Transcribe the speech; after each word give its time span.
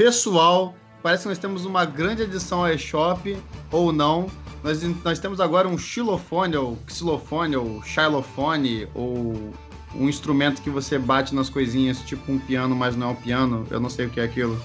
pessoal. 0.00 0.74
Parece 1.02 1.24
que 1.24 1.28
nós 1.28 1.38
temos 1.38 1.66
uma 1.66 1.84
grande 1.84 2.22
adição 2.22 2.60
ao 2.60 2.72
eShop, 2.72 3.36
ou 3.70 3.92
não. 3.92 4.28
Nós, 4.64 4.82
nós 5.04 5.18
temos 5.18 5.40
agora 5.40 5.68
um 5.68 5.76
xilofone, 5.76 6.56
ou 6.56 6.78
xilofone, 6.88 7.54
ou 7.54 7.82
xylofone, 7.82 8.88
ou 8.94 9.52
um 9.94 10.08
instrumento 10.08 10.62
que 10.62 10.70
você 10.70 10.98
bate 10.98 11.34
nas 11.34 11.50
coisinhas, 11.50 12.00
tipo 12.00 12.32
um 12.32 12.38
piano, 12.38 12.74
mas 12.74 12.96
não 12.96 13.08
é 13.08 13.10
um 13.10 13.14
piano. 13.14 13.66
Eu 13.70 13.78
não 13.78 13.90
sei 13.90 14.06
o 14.06 14.10
que 14.10 14.20
é 14.20 14.24
aquilo. 14.24 14.58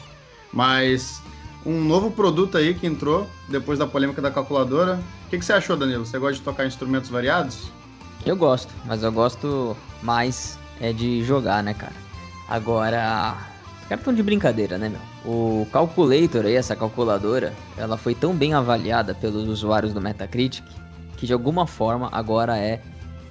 Mas 0.54 1.22
um 1.66 1.84
novo 1.84 2.12
produto 2.12 2.58
aí 2.58 2.74
que 2.74 2.88
entrou 2.88 3.28
depois 3.50 3.78
da 3.78 3.86
polêmica 3.86 4.22
da 4.22 4.32
calculadora. 4.32 5.02
O 5.26 5.30
que, 5.30 5.38
que 5.38 5.44
você 5.44 5.52
achou, 5.52 5.76
Danilo? 5.76 6.06
Você 6.06 6.18
gosta 6.18 6.36
de 6.36 6.44
tocar 6.44 6.66
instrumentos 6.66 7.10
variados? 7.10 7.70
Eu 8.26 8.38
gosto, 8.38 8.74
mas 8.86 9.04
eu 9.04 9.12
gosto 9.12 9.76
mais 10.02 10.58
é 10.80 10.94
de 10.94 11.26
jogar, 11.26 11.62
né, 11.62 11.74
cara? 11.74 11.96
Agora, 12.48 13.36
os 13.82 13.88
caras 13.90 14.00
estão 14.00 14.14
de 14.14 14.24
brincadeira, 14.24 14.78
né, 14.78 14.88
meu? 14.88 15.15
O 15.28 15.68
Calculator 15.72 16.46
essa 16.46 16.76
calculadora, 16.76 17.54
ela 17.78 17.98
foi 17.98 18.14
tão 18.14 18.36
bem 18.36 18.54
avaliada 18.54 19.16
pelos 19.16 19.48
usuários 19.48 19.92
do 19.92 20.00
Metacritic 20.00 20.64
que 21.18 21.26
de 21.26 21.34
alguma 21.34 21.66
forma 21.66 22.10
agora 22.12 22.58
é 22.58 22.82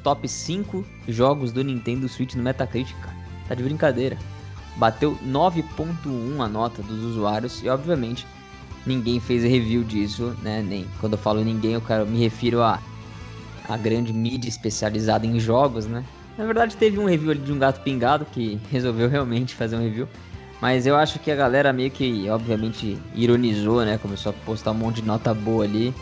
top 0.02 0.28
5 0.28 0.84
jogos 1.06 1.52
do 1.52 1.62
Nintendo 1.62 2.08
Switch 2.08 2.34
no 2.34 2.42
Metacritic, 2.42 2.96
cara. 3.00 3.16
Tá 3.48 3.54
de 3.54 3.62
brincadeira. 3.62 4.18
Bateu 4.76 5.16
9.1 5.24 6.40
a 6.40 6.48
nota 6.48 6.82
dos 6.82 7.02
usuários 7.04 7.62
e 7.62 7.68
obviamente 7.68 8.26
ninguém 8.84 9.20
fez 9.20 9.44
review 9.44 9.84
disso, 9.84 10.34
né? 10.42 10.64
Nem 10.66 10.86
quando 11.00 11.12
eu 11.12 11.18
falo 11.18 11.44
ninguém, 11.44 11.74
eu 11.74 11.80
quero, 11.80 12.06
me 12.06 12.18
refiro 12.18 12.62
a 12.62 12.80
a 13.66 13.78
grande 13.78 14.12
mídia 14.12 14.48
especializada 14.48 15.26
em 15.26 15.38
jogos, 15.40 15.86
né? 15.86 16.04
Na 16.36 16.44
verdade 16.44 16.76
teve 16.76 16.98
um 16.98 17.06
review 17.06 17.30
ali 17.30 17.40
de 17.40 17.52
um 17.52 17.58
gato 17.58 17.80
pingado 17.82 18.26
que 18.26 18.60
resolveu 18.70 19.08
realmente 19.08 19.54
fazer 19.54 19.76
um 19.76 19.80
review. 19.80 20.08
Mas 20.60 20.86
eu 20.86 20.96
acho 20.96 21.18
que 21.18 21.30
a 21.30 21.36
galera 21.36 21.72
meio 21.72 21.90
que, 21.90 22.28
obviamente, 22.30 22.98
ironizou, 23.14 23.84
né? 23.84 23.98
Começou 23.98 24.30
a 24.30 24.44
postar 24.46 24.70
um 24.70 24.74
monte 24.74 24.96
de 24.96 25.06
nota 25.06 25.34
boa 25.34 25.64
ali. 25.64 25.94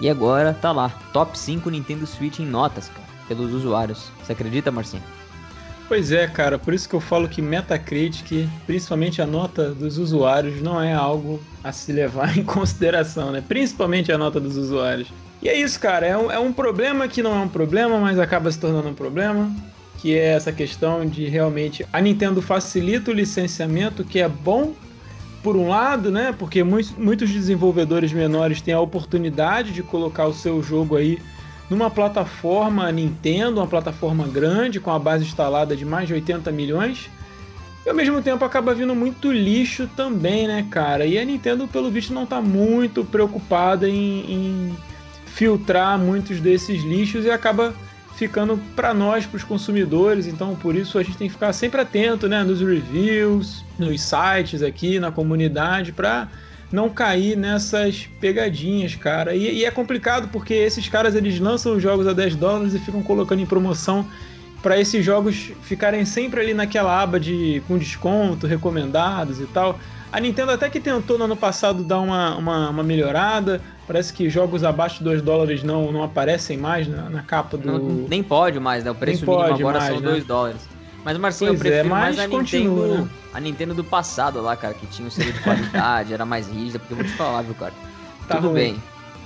E 0.00 0.08
agora 0.08 0.54
tá 0.54 0.72
lá, 0.72 0.88
top 1.12 1.38
5 1.38 1.68
Nintendo 1.68 2.06
Switch 2.06 2.38
em 2.38 2.46
notas, 2.46 2.88
cara 2.88 3.10
pelos 3.30 3.54
usuários. 3.54 4.10
Você 4.20 4.32
acredita, 4.32 4.72
Marcinho? 4.72 5.02
Pois 5.86 6.10
é, 6.10 6.26
cara, 6.26 6.58
por 6.58 6.74
isso 6.74 6.88
que 6.88 6.94
eu 6.94 7.00
falo 7.00 7.28
que 7.28 7.40
Metacritic, 7.40 8.48
principalmente 8.66 9.22
a 9.22 9.26
nota 9.26 9.72
dos 9.72 9.98
usuários, 9.98 10.60
não 10.60 10.80
é 10.80 10.92
algo 10.92 11.40
a 11.62 11.70
se 11.70 11.92
levar 11.92 12.34
em 12.36 12.44
consideração, 12.44 13.30
né? 13.30 13.42
Principalmente 13.46 14.10
a 14.10 14.18
nota 14.18 14.40
dos 14.40 14.56
usuários. 14.56 15.08
E 15.40 15.48
é 15.48 15.56
isso, 15.56 15.78
cara, 15.80 16.06
é 16.06 16.16
um, 16.16 16.30
é 16.30 16.38
um 16.38 16.52
problema 16.52 17.08
que 17.08 17.22
não 17.22 17.34
é 17.34 17.38
um 17.38 17.48
problema, 17.48 17.98
mas 17.98 18.18
acaba 18.18 18.50
se 18.50 18.58
tornando 18.58 18.88
um 18.88 18.94
problema, 18.94 19.50
que 20.00 20.16
é 20.16 20.32
essa 20.32 20.50
questão 20.50 21.04
de 21.04 21.26
realmente 21.26 21.86
a 21.92 22.00
Nintendo 22.00 22.40
facilita 22.40 23.10
o 23.10 23.14
licenciamento, 23.14 24.02
que 24.02 24.18
é 24.18 24.28
bom 24.28 24.72
por 25.42 25.56
um 25.56 25.68
lado, 25.68 26.10
né? 26.10 26.34
Porque 26.38 26.64
muitos, 26.64 26.92
muitos 26.96 27.30
desenvolvedores 27.30 28.12
menores 28.12 28.62
têm 28.62 28.72
a 28.72 28.80
oportunidade 28.80 29.72
de 29.72 29.82
colocar 29.82 30.26
o 30.26 30.32
seu 30.32 30.62
jogo 30.62 30.96
aí 30.96 31.18
numa 31.68 31.90
plataforma 31.90 32.90
Nintendo, 32.90 33.60
uma 33.60 33.66
plataforma 33.66 34.26
grande, 34.26 34.80
com 34.80 34.90
a 34.90 34.98
base 34.98 35.24
instalada 35.24 35.76
de 35.76 35.84
mais 35.84 36.08
de 36.08 36.14
80 36.14 36.50
milhões. 36.50 37.10
E 37.84 37.88
ao 37.88 37.94
mesmo 37.94 38.20
tempo 38.22 38.44
acaba 38.44 38.74
vindo 38.74 38.94
muito 38.94 39.30
lixo 39.30 39.88
também, 39.96 40.46
né, 40.46 40.66
cara? 40.70 41.06
E 41.06 41.18
a 41.18 41.24
Nintendo, 41.24 41.68
pelo 41.68 41.90
visto, 41.90 42.12
não 42.12 42.24
está 42.24 42.40
muito 42.40 43.04
preocupada 43.04 43.88
em, 43.88 44.20
em, 44.28 44.76
filtrar 45.26 45.98
muitos 45.98 46.40
desses 46.40 46.82
lixos 46.82 47.24
e 47.24 47.30
acaba 47.30 47.74
ficando 48.20 48.60
para 48.76 48.92
nós, 48.92 49.24
para 49.24 49.38
os 49.38 49.44
consumidores. 49.44 50.26
Então, 50.26 50.54
por 50.54 50.74
isso 50.74 50.98
a 50.98 51.02
gente 51.02 51.16
tem 51.16 51.26
que 51.26 51.32
ficar 51.32 51.54
sempre 51.54 51.80
atento, 51.80 52.28
né, 52.28 52.44
nos 52.44 52.60
reviews, 52.60 53.64
nos 53.78 54.02
sites 54.02 54.62
aqui, 54.62 55.00
na 55.00 55.10
comunidade, 55.10 55.90
para 55.90 56.28
não 56.70 56.90
cair 56.90 57.34
nessas 57.34 58.06
pegadinhas, 58.20 58.94
cara. 58.94 59.34
E, 59.34 59.60
e, 59.60 59.64
é 59.64 59.70
complicado 59.70 60.28
porque 60.28 60.52
esses 60.52 60.86
caras 60.86 61.14
eles 61.14 61.40
lançam 61.40 61.74
os 61.74 61.82
jogos 61.82 62.06
a 62.06 62.12
10 62.12 62.36
dólares 62.36 62.74
e 62.74 62.78
ficam 62.78 63.02
colocando 63.02 63.40
em 63.40 63.46
promoção 63.46 64.06
para 64.62 64.78
esses 64.78 65.02
jogos 65.02 65.52
ficarem 65.62 66.04
sempre 66.04 66.40
ali 66.40 66.52
naquela 66.52 67.02
aba 67.02 67.18
de 67.18 67.62
com 67.66 67.78
desconto, 67.78 68.46
recomendados 68.46 69.40
e 69.40 69.46
tal. 69.46 69.80
A 70.12 70.20
Nintendo 70.20 70.50
até 70.50 70.68
que 70.68 70.80
tentou 70.80 71.16
no 71.16 71.24
ano 71.24 71.36
passado 71.36 71.84
dar 71.84 72.00
uma, 72.00 72.36
uma, 72.36 72.70
uma 72.70 72.82
melhorada. 72.82 73.60
Parece 73.86 74.12
que 74.12 74.28
jogos 74.28 74.64
abaixo 74.64 74.98
de 74.98 75.04
2 75.04 75.22
dólares 75.22 75.62
não, 75.62 75.92
não 75.92 76.02
aparecem 76.02 76.56
mais 76.56 76.88
na, 76.88 77.08
na 77.08 77.22
capa 77.22 77.56
do. 77.56 77.66
Não, 77.66 77.78
nem 78.08 78.22
pode 78.22 78.58
mais, 78.58 78.82
né? 78.82 78.90
O 78.90 78.94
preço 78.94 79.24
nem 79.24 79.36
mínimo 79.36 79.54
agora 79.54 79.78
mais, 79.78 79.92
são 79.92 80.02
2 80.02 80.18
né? 80.18 80.24
dólares. 80.26 80.68
Mas, 81.04 81.16
Marcinho, 81.16 81.50
pois 81.50 81.60
eu 81.60 81.66
prefiro 81.66 81.86
é, 81.86 81.90
mais 81.90 82.18
a 82.18 82.28
continua, 82.28 82.86
Nintendo, 82.86 83.02
né? 83.04 83.10
a 83.32 83.40
Nintendo 83.40 83.74
do 83.74 83.84
passado 83.84 84.40
lá, 84.42 84.54
cara, 84.56 84.74
que 84.74 84.86
tinha 84.86 85.06
um 85.06 85.10
selo 85.10 85.32
de 85.32 85.40
qualidade, 85.40 86.12
era 86.14 86.26
mais 86.26 86.48
rígida, 86.48 86.78
porque 86.78 86.92
eu 86.92 86.98
vou 86.98 87.06
te 87.06 87.12
falar, 87.12 87.42
viu, 87.42 87.54
cara? 87.54 87.72
Tá 88.28 88.36
Tudo 88.36 88.48
ruim. 88.48 88.54
bem. 88.54 88.82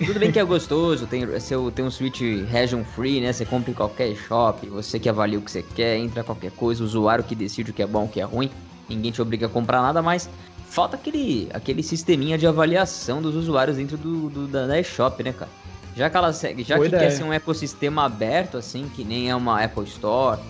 Tudo 0.06 0.18
bem 0.18 0.32
que 0.32 0.38
é 0.40 0.44
gostoso, 0.44 1.06
tem, 1.06 1.38
seu, 1.38 1.70
tem 1.70 1.84
um 1.84 1.90
Switch 1.90 2.20
region 2.48 2.82
free, 2.84 3.20
né? 3.20 3.32
Você 3.32 3.44
compra 3.44 3.70
em 3.70 3.74
qualquer 3.74 4.14
shop, 4.16 4.68
você 4.68 4.98
que 4.98 5.08
avalia 5.08 5.38
o 5.38 5.42
que 5.42 5.50
você 5.50 5.62
quer, 5.62 5.96
entra 5.98 6.24
qualquer 6.24 6.50
coisa, 6.52 6.82
o 6.82 6.86
usuário 6.86 7.22
que 7.22 7.34
decide 7.34 7.70
o 7.70 7.74
que 7.74 7.82
é 7.82 7.86
bom, 7.86 8.04
o 8.04 8.08
que 8.08 8.20
é 8.20 8.24
ruim. 8.24 8.50
Ninguém 8.88 9.12
te 9.12 9.22
obriga 9.22 9.46
a 9.46 9.48
comprar 9.48 9.80
nada, 9.80 10.02
mas 10.02 10.28
falta 10.74 10.96
aquele, 10.96 11.48
aquele 11.54 11.84
sisteminha 11.84 12.36
de 12.36 12.48
avaliação 12.48 13.22
dos 13.22 13.36
usuários 13.36 13.76
dentro 13.76 13.96
do, 13.96 14.28
do 14.28 14.46
da, 14.48 14.66
da 14.66 14.80
eShop, 14.80 15.22
né, 15.22 15.32
cara? 15.32 15.50
Já 15.96 16.10
que 16.10 16.16
ela 16.16 16.32
segue, 16.32 16.64
já 16.64 16.76
que 16.76 16.90
quer 16.90 17.10
ser 17.10 17.22
um 17.22 17.32
ecossistema 17.32 18.04
aberto, 18.04 18.56
assim, 18.56 18.90
que 18.92 19.04
nem 19.04 19.30
é 19.30 19.36
uma 19.36 19.62
Apple 19.62 19.84
Store, 19.84 20.40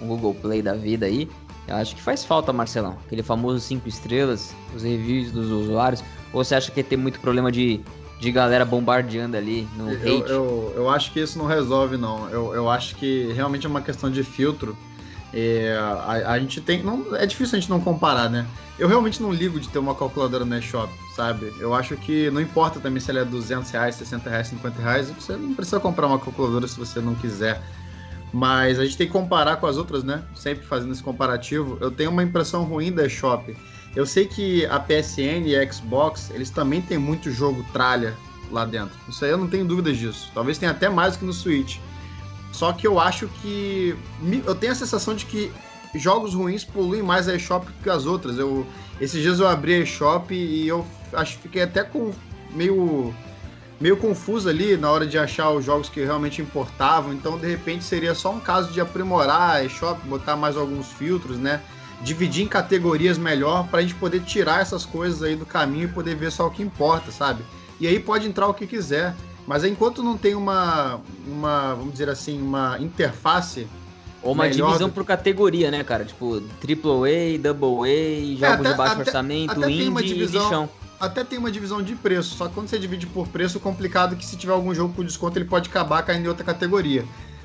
um 0.00 0.06
Google 0.06 0.34
Play 0.34 0.62
da 0.62 0.72
vida 0.72 1.04
aí. 1.04 1.28
Eu 1.68 1.76
acho 1.76 1.94
que 1.94 2.00
faz 2.00 2.24
falta, 2.24 2.50
Marcelão. 2.50 2.96
Aquele 3.04 3.22
famoso 3.22 3.60
5 3.60 3.86
estrelas, 3.86 4.54
os 4.74 4.82
reviews 4.82 5.30
dos 5.30 5.50
usuários. 5.50 6.02
Ou 6.32 6.42
você 6.42 6.54
acha 6.54 6.72
que 6.72 6.82
ter 6.82 6.96
muito 6.96 7.20
problema 7.20 7.52
de, 7.52 7.78
de 8.18 8.32
galera 8.32 8.64
bombardeando 8.64 9.36
ali 9.36 9.68
no 9.76 9.92
eu, 9.92 9.96
hate? 9.98 10.30
Eu, 10.30 10.72
eu 10.76 10.88
acho 10.88 11.12
que 11.12 11.20
isso 11.20 11.38
não 11.38 11.44
resolve, 11.44 11.98
não. 11.98 12.30
Eu, 12.30 12.54
eu 12.54 12.70
acho 12.70 12.96
que 12.96 13.30
realmente 13.34 13.66
é 13.66 13.68
uma 13.68 13.82
questão 13.82 14.10
de 14.10 14.24
filtro. 14.24 14.74
É, 15.34 15.76
a, 15.78 16.32
a, 16.32 16.38
gente 16.38 16.62
tem. 16.62 16.82
Não, 16.82 17.14
é 17.14 17.26
difícil 17.26 17.58
a 17.58 17.60
gente 17.60 17.68
não 17.68 17.80
comparar, 17.80 18.30
né? 18.30 18.46
Eu 18.78 18.88
realmente 18.88 19.22
não 19.22 19.32
ligo 19.32 19.60
de 19.60 19.68
ter 19.68 19.78
uma 19.78 19.94
calculadora 19.94 20.44
no 20.44 20.56
eShop, 20.58 20.92
sabe? 21.14 21.52
Eu 21.60 21.72
acho 21.74 21.96
que 21.96 22.28
não 22.30 22.40
importa 22.40 22.80
também 22.80 23.00
se 23.00 23.08
ela 23.10 23.20
é 23.20 23.24
200 23.24 23.70
reais, 23.70 23.94
60 23.94 24.28
reais, 24.28 24.48
50 24.48 24.82
reais. 24.82 25.10
Você 25.10 25.36
não 25.36 25.54
precisa 25.54 25.78
comprar 25.78 26.08
uma 26.08 26.18
calculadora 26.18 26.66
se 26.66 26.76
você 26.76 27.00
não 27.00 27.14
quiser. 27.14 27.62
Mas 28.32 28.80
a 28.80 28.84
gente 28.84 28.96
tem 28.96 29.06
que 29.06 29.12
comparar 29.12 29.56
com 29.56 29.66
as 29.66 29.76
outras, 29.76 30.02
né? 30.02 30.24
Sempre 30.34 30.66
fazendo 30.66 30.92
esse 30.92 31.02
comparativo. 31.02 31.78
Eu 31.80 31.90
tenho 31.92 32.10
uma 32.10 32.22
impressão 32.22 32.64
ruim 32.64 32.90
da 32.90 33.06
eShop. 33.06 33.56
Eu 33.94 34.04
sei 34.04 34.26
que 34.26 34.66
a 34.66 34.80
PSN 34.80 35.46
e 35.46 35.56
a 35.56 35.72
Xbox, 35.72 36.30
eles 36.30 36.50
também 36.50 36.82
têm 36.82 36.98
muito 36.98 37.30
jogo 37.30 37.64
tralha 37.72 38.16
lá 38.50 38.64
dentro. 38.64 38.98
Isso 39.08 39.24
aí 39.24 39.30
eu 39.30 39.38
não 39.38 39.46
tenho 39.46 39.64
dúvidas 39.64 39.96
disso. 39.96 40.32
Talvez 40.34 40.58
tenha 40.58 40.72
até 40.72 40.88
mais 40.88 41.12
do 41.12 41.20
que 41.20 41.24
no 41.26 41.32
Switch. 41.32 41.78
Só 42.50 42.72
que 42.72 42.86
eu 42.86 42.98
acho 42.98 43.28
que. 43.40 43.96
Eu 44.44 44.54
tenho 44.56 44.72
a 44.72 44.76
sensação 44.76 45.14
de 45.14 45.26
que 45.26 45.52
jogos 45.94 46.34
ruins 46.34 46.64
poluem 46.64 47.02
mais 47.02 47.28
a 47.28 47.34
eShop 47.34 47.66
que 47.82 47.90
as 47.90 48.06
outras. 48.06 48.38
Eu, 48.38 48.66
esses 49.00 49.20
dias 49.20 49.40
eu 49.40 49.48
abri 49.48 49.74
a 49.74 49.78
eShop 49.78 50.34
e 50.34 50.66
eu 50.66 50.84
acho 51.12 51.38
fiquei 51.38 51.62
até 51.62 51.82
com 51.82 52.12
meio 52.50 53.14
meio 53.80 53.96
confuso 53.96 54.48
ali 54.48 54.76
na 54.76 54.90
hora 54.90 55.06
de 55.06 55.18
achar 55.18 55.50
os 55.50 55.64
jogos 55.64 55.88
que 55.88 56.02
realmente 56.02 56.40
importavam. 56.40 57.12
Então, 57.12 57.36
de 57.36 57.46
repente, 57.46 57.84
seria 57.84 58.14
só 58.14 58.32
um 58.32 58.40
caso 58.40 58.72
de 58.72 58.80
aprimorar 58.80 59.56
a 59.56 59.64
eShop, 59.64 60.00
botar 60.06 60.36
mais 60.36 60.56
alguns 60.56 60.86
filtros, 60.92 61.36
né? 61.38 61.60
Dividir 62.02 62.44
em 62.44 62.48
categorias 62.48 63.18
melhor 63.18 63.66
para 63.68 63.80
a 63.80 63.82
gente 63.82 63.94
poder 63.94 64.20
tirar 64.22 64.60
essas 64.60 64.86
coisas 64.86 65.22
aí 65.22 65.36
do 65.36 65.44
caminho 65.44 65.84
e 65.84 65.88
poder 65.88 66.14
ver 66.14 66.30
só 66.30 66.46
o 66.46 66.50
que 66.50 66.62
importa, 66.62 67.10
sabe? 67.10 67.42
E 67.80 67.86
aí 67.86 67.98
pode 67.98 68.26
entrar 68.26 68.46
o 68.46 68.54
que 68.54 68.66
quiser. 68.66 69.14
Mas 69.46 69.64
enquanto 69.64 70.02
não 70.02 70.16
tem 70.16 70.34
uma, 70.34 71.00
uma 71.26 71.74
vamos 71.74 71.92
dizer 71.92 72.08
assim, 72.08 72.40
uma 72.40 72.78
interface 72.80 73.66
ou 74.24 74.32
uma 74.32 74.48
divisão 74.48 74.88
do... 74.88 74.92
por 74.92 75.04
categoria, 75.04 75.70
né, 75.70 75.84
cara? 75.84 76.04
Tipo, 76.04 76.36
AAA, 76.36 77.38
Double 77.40 77.88
A, 77.88 77.92
é, 77.92 78.36
jogos 78.36 78.42
é, 78.42 78.46
até, 78.46 78.70
de 78.70 78.76
baixo 78.76 78.92
até, 78.94 79.02
orçamento, 79.02 79.52
até 79.52 79.70
indie 79.70 80.02
divisão, 80.02 80.46
e 80.46 80.48
chão 80.48 80.70
até 80.98 81.22
tem 81.22 81.38
uma 81.38 81.50
divisão 81.50 81.82
de 81.82 81.94
preço, 81.94 82.36
só 82.36 82.48
que 82.48 82.54
quando 82.54 82.68
você 82.68 82.78
divide 82.78 83.06
por 83.06 83.28
preço, 83.28 83.58
é 83.58 83.60
complicado 83.60 84.16
que 84.16 84.24
se 84.24 84.36
tiver 84.36 84.52
algum 84.52 84.74
jogo 84.74 84.94
com 84.94 85.04
desconto, 85.04 85.38
ele 85.38 85.44
pode 85.44 85.68
acabar 85.68 86.02
caindo 86.02 86.24
em 86.24 86.28
outra 86.28 86.44
categoria. 86.44 87.04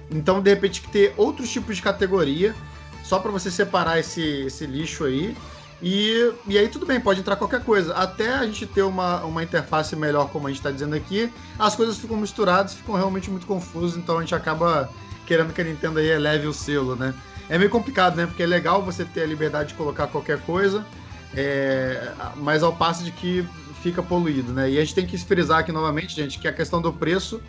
Então, 0.10 0.42
de 0.42 0.50
repente, 0.50 0.82
que 0.82 0.90
ter 0.90 1.14
outros 1.18 1.50
tipos 1.50 1.76
de 1.76 1.82
categoria, 1.82 2.56
só 3.04 3.20
para 3.20 3.32
você 3.32 3.52
separar 3.52 4.00
esse, 4.00 4.22
esse 4.22 4.66
lixo 4.66 5.04
aí. 5.04 5.36
E, 5.82 6.34
e 6.48 6.58
aí 6.58 6.68
tudo 6.68 6.86
bem, 6.86 7.00
pode 7.00 7.20
entrar 7.20 7.36
qualquer 7.36 7.64
coisa. 7.64 7.94
Até 7.94 8.34
a 8.34 8.46
gente 8.46 8.66
ter 8.66 8.82
uma, 8.82 9.24
uma 9.24 9.44
interface 9.44 9.96
melhor, 9.96 10.30
como 10.30 10.48
a 10.48 10.50
gente 10.50 10.60
está 10.60 10.72
dizendo 10.72 10.96
aqui, 10.96 11.32
as 11.58 11.76
coisas 11.76 11.98
ficam 11.98 12.18
misturadas, 12.18 12.74
ficam 12.74 12.96
realmente 12.96 13.30
muito 13.30 13.48
confusas, 13.48 13.98
então 13.98 14.18
a 14.18 14.22
gente 14.22 14.36
acaba 14.36 14.90
querendo 15.30 15.54
que 15.54 15.62
a 15.62 15.64
Nintendo 15.64 16.00
aí 16.00 16.10
eleve 16.10 16.48
o 16.48 16.54
selo, 16.54 16.96
né? 16.96 17.14
É 17.48 17.56
meio 17.60 17.70
complicado, 17.70 18.16
né? 18.16 18.26
Porque 18.26 18.42
é 18.42 18.48
legal 18.48 18.82
você 18.84 19.06
ter 19.06 19.22
a 19.22 19.26
liberdade 19.28 19.70
de 19.70 19.76
colocar 19.76 20.08
qualquer 20.08 20.40
coisa, 20.40 20.84
é, 21.36 22.12
mas 22.38 22.64
ao 22.64 22.74
passo 22.76 23.04
de 23.04 23.12
que 23.12 23.48
fica 23.84 24.02
poluído, 24.02 24.52
né? 24.52 24.72
E 24.72 24.78
a 24.78 24.82
gente 24.82 24.96
tem 24.96 25.06
que 25.06 25.18
frisar 25.20 25.60
aqui 25.60 25.72
novamente, 25.72 26.16
gente, 26.16 26.40
que 26.40 26.48
a 26.48 26.54
questão 26.54 26.82
do 26.82 26.92
preço 26.92 27.40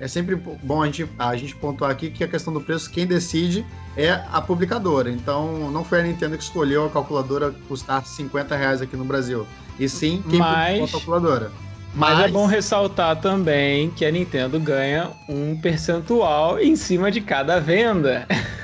é 0.00 0.08
sempre 0.08 0.34
bom 0.34 0.82
a 0.82 0.86
gente, 0.86 1.08
a 1.18 1.36
gente 1.36 1.54
pontuar 1.56 1.90
aqui 1.90 2.10
que 2.10 2.24
a 2.24 2.28
questão 2.28 2.52
do 2.52 2.60
preço, 2.60 2.90
quem 2.90 3.06
decide 3.06 3.64
é 3.96 4.10
a 4.32 4.40
publicadora. 4.40 5.10
Então, 5.10 5.70
não 5.70 5.84
foi 5.84 6.00
a 6.00 6.02
Nintendo 6.02 6.38
que 6.38 6.42
escolheu 6.42 6.86
a 6.86 6.90
calculadora 6.90 7.54
custar 7.68 8.04
50 8.04 8.56
reais 8.56 8.80
aqui 8.80 8.96
no 8.96 9.04
Brasil. 9.04 9.46
E 9.78 9.88
sim, 9.88 10.24
quem 10.28 10.38
Mas... 10.38 10.88
a 10.88 10.92
calculadora. 10.92 11.52
Mas, 11.96 12.18
Mas, 12.18 12.26
é 12.26 12.28
bom 12.28 12.44
ressaltar 12.44 13.16
também 13.16 13.90
que 13.90 14.04
a 14.04 14.10
Nintendo 14.10 14.60
ganha 14.60 15.10
um 15.26 15.58
percentual 15.58 16.60
em 16.60 16.76
cima 16.76 17.10
de 17.10 17.20
cada 17.22 17.58
venda. 17.58 18.26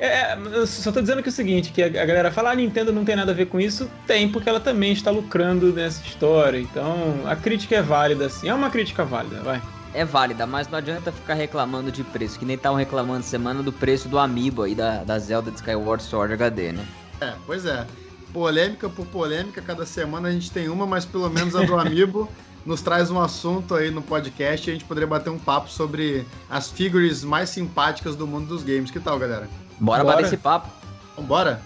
É, 0.00 0.38
eu 0.52 0.64
só 0.64 0.92
tô 0.92 1.00
dizendo 1.00 1.20
que 1.24 1.28
é 1.28 1.32
o 1.32 1.34
seguinte, 1.34 1.72
que 1.72 1.82
a 1.82 1.88
galera 1.88 2.30
fala, 2.30 2.50
ah, 2.50 2.52
a 2.52 2.54
Nintendo 2.54 2.92
não 2.92 3.04
tem 3.04 3.16
nada 3.16 3.32
a 3.32 3.34
ver 3.34 3.46
com 3.46 3.58
isso. 3.58 3.90
Tem, 4.06 4.28
porque 4.28 4.48
ela 4.48 4.60
também 4.60 4.92
está 4.92 5.10
lucrando 5.10 5.72
nessa 5.72 6.00
história. 6.06 6.56
Então, 6.56 7.20
a 7.26 7.34
crítica 7.34 7.74
é 7.74 7.82
válida, 7.82 8.26
assim. 8.26 8.48
É 8.48 8.54
uma 8.54 8.70
crítica 8.70 9.04
válida, 9.04 9.40
vai. 9.40 9.60
É 9.92 10.04
válida, 10.04 10.46
mas 10.46 10.68
não 10.68 10.78
adianta 10.78 11.10
ficar 11.10 11.34
reclamando 11.34 11.90
de 11.90 12.04
preço, 12.04 12.38
que 12.38 12.44
nem 12.44 12.54
estavam 12.54 12.78
reclamando 12.78 13.24
semana 13.24 13.60
do 13.60 13.72
preço 13.72 14.08
do 14.08 14.20
Amiibo 14.20 14.62
aí 14.62 14.76
da, 14.76 15.02
da 15.02 15.18
Zelda 15.18 15.50
de 15.50 15.56
Skyward 15.56 16.00
Sword 16.00 16.32
HD, 16.32 16.70
né? 16.70 16.86
É, 17.20 17.32
pois 17.44 17.66
é. 17.66 17.84
Polêmica 18.32 18.88
por 18.88 19.04
polêmica, 19.06 19.60
cada 19.60 19.84
semana 19.84 20.28
a 20.28 20.30
gente 20.30 20.52
tem 20.52 20.68
uma, 20.68 20.86
mas 20.86 21.04
pelo 21.04 21.28
menos 21.28 21.56
a 21.56 21.64
do 21.64 21.76
Amiibo 21.76 22.30
nos 22.68 22.82
traz 22.82 23.10
um 23.10 23.18
assunto 23.18 23.74
aí 23.74 23.90
no 23.90 24.02
podcast 24.02 24.68
e 24.68 24.70
a 24.70 24.74
gente 24.74 24.84
poderia 24.84 25.06
bater 25.06 25.30
um 25.30 25.38
papo 25.38 25.70
sobre 25.70 26.26
as 26.50 26.70
figures 26.70 27.24
mais 27.24 27.48
simpáticas 27.48 28.14
do 28.14 28.26
mundo 28.26 28.46
dos 28.46 28.62
games. 28.62 28.90
Que 28.90 29.00
tal, 29.00 29.18
galera? 29.18 29.48
Bora, 29.80 30.04
Bora. 30.04 30.16
bater 30.16 30.26
esse 30.26 30.36
papo. 30.36 30.68
Vambora? 31.16 31.62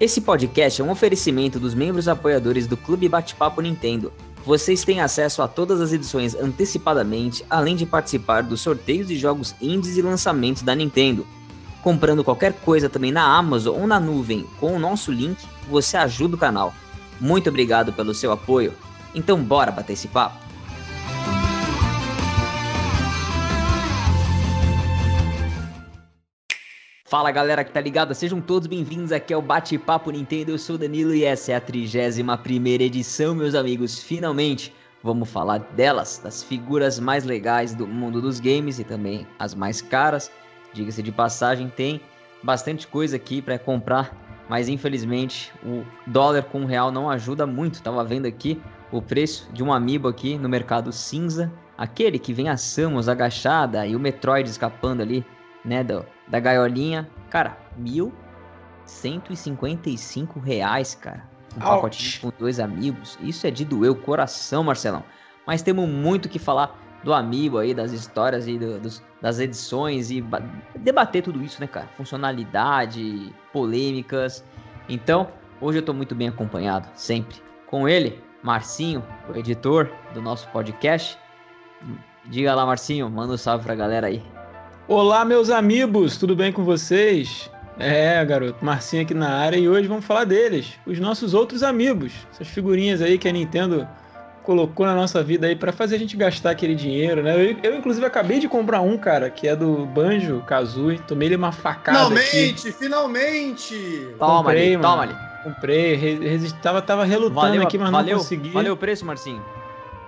Esse 0.00 0.20
podcast 0.20 0.82
é 0.82 0.84
um 0.84 0.90
oferecimento 0.90 1.60
dos 1.60 1.74
membros 1.74 2.08
apoiadores 2.08 2.66
do 2.66 2.76
Clube 2.76 3.08
Bate-Papo 3.08 3.60
Nintendo. 3.60 4.12
Vocês 4.44 4.82
têm 4.82 5.00
acesso 5.00 5.42
a 5.42 5.46
todas 5.46 5.80
as 5.80 5.92
edições 5.92 6.34
antecipadamente, 6.34 7.44
além 7.48 7.76
de 7.76 7.86
participar 7.86 8.42
dos 8.42 8.60
sorteios 8.60 9.06
de 9.06 9.16
jogos 9.16 9.54
indies 9.60 9.96
e 9.96 10.02
lançamentos 10.02 10.62
da 10.62 10.74
Nintendo. 10.74 11.24
Comprando 11.82 12.24
qualquer 12.24 12.52
coisa 12.54 12.88
também 12.88 13.12
na 13.12 13.36
Amazon 13.36 13.80
ou 13.80 13.86
na 13.86 14.00
nuvem 14.00 14.44
com 14.58 14.74
o 14.74 14.78
nosso 14.78 15.12
link, 15.12 15.38
você 15.68 15.96
ajuda 15.96 16.34
o 16.34 16.38
canal. 16.38 16.74
Muito 17.20 17.48
obrigado 17.48 17.92
pelo 17.92 18.14
seu 18.14 18.32
apoio. 18.32 18.74
Então 19.14 19.42
bora 19.42 19.70
bater 19.70 19.92
esse 19.92 20.08
papo. 20.08 20.48
Fala 27.04 27.30
galera 27.30 27.64
que 27.64 27.72
tá 27.72 27.80
ligada, 27.80 28.12
sejam 28.12 28.38
todos 28.38 28.66
bem-vindos 28.66 29.12
aqui 29.12 29.32
ao 29.32 29.40
Bate-Papo 29.40 30.10
Nintendo. 30.10 30.50
Eu 30.50 30.58
sou 30.58 30.74
o 30.74 30.78
Danilo 30.78 31.14
e 31.14 31.24
essa 31.24 31.52
é 31.52 31.54
a 31.54 31.60
31 31.60 32.82
edição, 32.82 33.34
meus 33.34 33.54
amigos. 33.54 33.98
Finalmente 34.02 34.74
vamos 35.02 35.30
falar 35.30 35.58
delas, 35.74 36.20
das 36.22 36.42
figuras 36.42 37.00
mais 37.00 37.24
legais 37.24 37.74
do 37.74 37.86
mundo 37.86 38.20
dos 38.20 38.40
games 38.40 38.78
e 38.78 38.84
também 38.84 39.26
as 39.38 39.54
mais 39.54 39.80
caras. 39.80 40.30
Diga-se 40.72 41.02
de 41.02 41.12
passagem, 41.12 41.68
tem 41.68 42.00
bastante 42.42 42.86
coisa 42.86 43.16
aqui 43.16 43.42
para 43.42 43.58
comprar, 43.58 44.14
mas 44.48 44.68
infelizmente 44.68 45.52
o 45.64 45.84
dólar 46.06 46.44
com 46.44 46.62
o 46.62 46.66
real 46.66 46.92
não 46.92 47.10
ajuda 47.10 47.46
muito. 47.46 47.82
Tava 47.82 48.04
vendo 48.04 48.26
aqui 48.26 48.60
o 48.92 49.02
preço 49.02 49.50
de 49.52 49.62
um 49.62 49.72
amiibo 49.72 50.08
aqui 50.08 50.38
no 50.38 50.48
mercado 50.48 50.92
cinza, 50.92 51.52
aquele 51.76 52.18
que 52.18 52.32
vem 52.32 52.48
a 52.48 52.56
Samus 52.56 53.08
agachada 53.08 53.86
e 53.86 53.96
o 53.96 54.00
Metroid 54.00 54.48
escapando 54.48 55.02
ali, 55.02 55.24
né, 55.64 55.82
do 55.82 56.04
da 56.26 56.38
gaiolinha. 56.38 57.08
Cara, 57.30 57.58
mil 57.76 58.12
cento 58.84 59.32
e 59.32 59.36
cinquenta 59.36 59.90
e 59.90 59.98
cinco 59.98 60.38
reais, 60.38 60.94
cara. 60.94 61.28
Um 61.56 61.60
pacotinho 61.60 62.20
com 62.20 62.38
dois 62.38 62.60
amigos. 62.60 63.18
Isso 63.20 63.46
é 63.46 63.50
de 63.50 63.64
doer 63.64 63.90
o 63.90 63.96
coração, 63.96 64.62
Marcelão. 64.62 65.02
Mas 65.46 65.62
temos 65.62 65.88
muito 65.88 66.28
que 66.28 66.38
falar 66.38 66.78
do 67.02 67.12
amigo 67.12 67.58
aí, 67.58 67.72
das 67.72 67.92
histórias 67.92 68.48
e 68.48 68.58
do, 68.58 68.78
dos, 68.78 69.02
das 69.20 69.38
edições 69.38 70.10
e 70.10 70.24
debater 70.76 71.22
tudo 71.22 71.42
isso, 71.42 71.60
né, 71.60 71.66
cara? 71.66 71.88
Funcionalidade, 71.96 73.32
polêmicas. 73.52 74.44
Então, 74.88 75.28
hoje 75.60 75.78
eu 75.78 75.82
tô 75.82 75.92
muito 75.92 76.14
bem 76.14 76.28
acompanhado, 76.28 76.88
sempre. 76.94 77.36
Com 77.66 77.88
ele, 77.88 78.20
Marcinho, 78.42 79.04
o 79.32 79.36
editor 79.36 79.90
do 80.14 80.22
nosso 80.22 80.48
podcast. 80.48 81.18
Diga 82.26 82.54
lá, 82.54 82.66
Marcinho, 82.66 83.08
manda 83.08 83.34
um 83.34 83.36
salve 83.36 83.64
pra 83.64 83.74
galera 83.74 84.08
aí. 84.08 84.22
Olá, 84.86 85.24
meus 85.24 85.50
amigos, 85.50 86.16
tudo 86.16 86.34
bem 86.34 86.52
com 86.52 86.64
vocês? 86.64 87.50
É, 87.78 88.24
garoto, 88.24 88.64
Marcinho 88.64 89.02
aqui 89.02 89.14
na 89.14 89.28
área 89.28 89.56
e 89.56 89.68
hoje 89.68 89.86
vamos 89.86 90.04
falar 90.04 90.24
deles, 90.24 90.74
os 90.84 90.98
nossos 90.98 91.32
outros 91.32 91.62
amigos, 91.62 92.12
essas 92.32 92.48
figurinhas 92.48 93.00
aí 93.00 93.16
que 93.16 93.28
a 93.28 93.32
Nintendo 93.32 93.86
colocou 94.48 94.86
na 94.86 94.94
nossa 94.94 95.22
vida 95.22 95.46
aí 95.46 95.54
para 95.54 95.72
fazer 95.72 95.96
a 95.96 95.98
gente 95.98 96.16
gastar 96.16 96.52
aquele 96.52 96.74
dinheiro, 96.74 97.22
né? 97.22 97.34
Eu, 97.34 97.58
eu, 97.62 97.76
inclusive 97.76 98.06
acabei 98.06 98.38
de 98.38 98.48
comprar 98.48 98.80
um, 98.80 98.96
cara, 98.96 99.28
que 99.28 99.46
é 99.46 99.54
do 99.54 99.84
Banjo 99.84 100.42
Kazooie, 100.46 100.98
tomei 101.00 101.28
ele 101.28 101.36
uma 101.36 101.52
facada 101.52 101.98
Finalmente, 101.98 102.68
aqui. 102.68 102.72
finalmente. 102.72 104.08
Toma 104.18 104.36
comprei, 104.38 104.74
ali, 104.74 104.82
toma 104.82 105.02
ali. 105.02 105.14
Comprei, 105.44 105.94
resistava, 105.96 106.80
tava 106.80 107.04
relutando 107.04 107.42
valeu, 107.42 107.62
aqui, 107.62 107.76
mas 107.76 107.90
valeu, 107.90 108.12
não 108.12 108.22
consegui. 108.22 108.48
Valeu 108.48 108.72
o 108.72 108.76
preço, 108.78 109.04
Marcinho? 109.04 109.44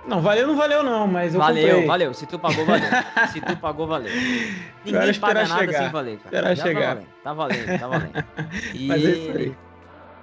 Não, 0.07 0.21
valeu, 0.23 0.47
não 0.47 0.55
valeu, 0.55 0.81
não, 0.81 1.05
mas 1.05 1.35
eu 1.35 1.39
valeu, 1.39 1.67
comprei. 1.67 1.87
Valeu, 1.87 2.13
Se 2.15 2.25
tu 2.25 2.39
pagou, 2.39 2.65
valeu. 2.65 2.89
Se 3.31 3.41
tu 3.41 3.55
pagou, 3.57 3.85
valeu. 3.85 4.11
Ninguém 4.83 5.13
paga 5.19 5.47
nada 5.47 5.59
chegar. 5.59 5.83
sem 5.83 5.89
valer, 5.91 6.17
cara. 6.17 6.25
Esperar 6.25 6.55
Já 6.55 6.63
chegar. 6.63 6.97
Tá 7.23 7.31
valendo, 7.31 7.79
tá 7.79 7.87
valendo. 7.87 8.11
Tá 8.17 8.25
valendo. 8.25 8.25
E 8.73 8.87
mas 8.87 9.03
ele, 9.03 9.55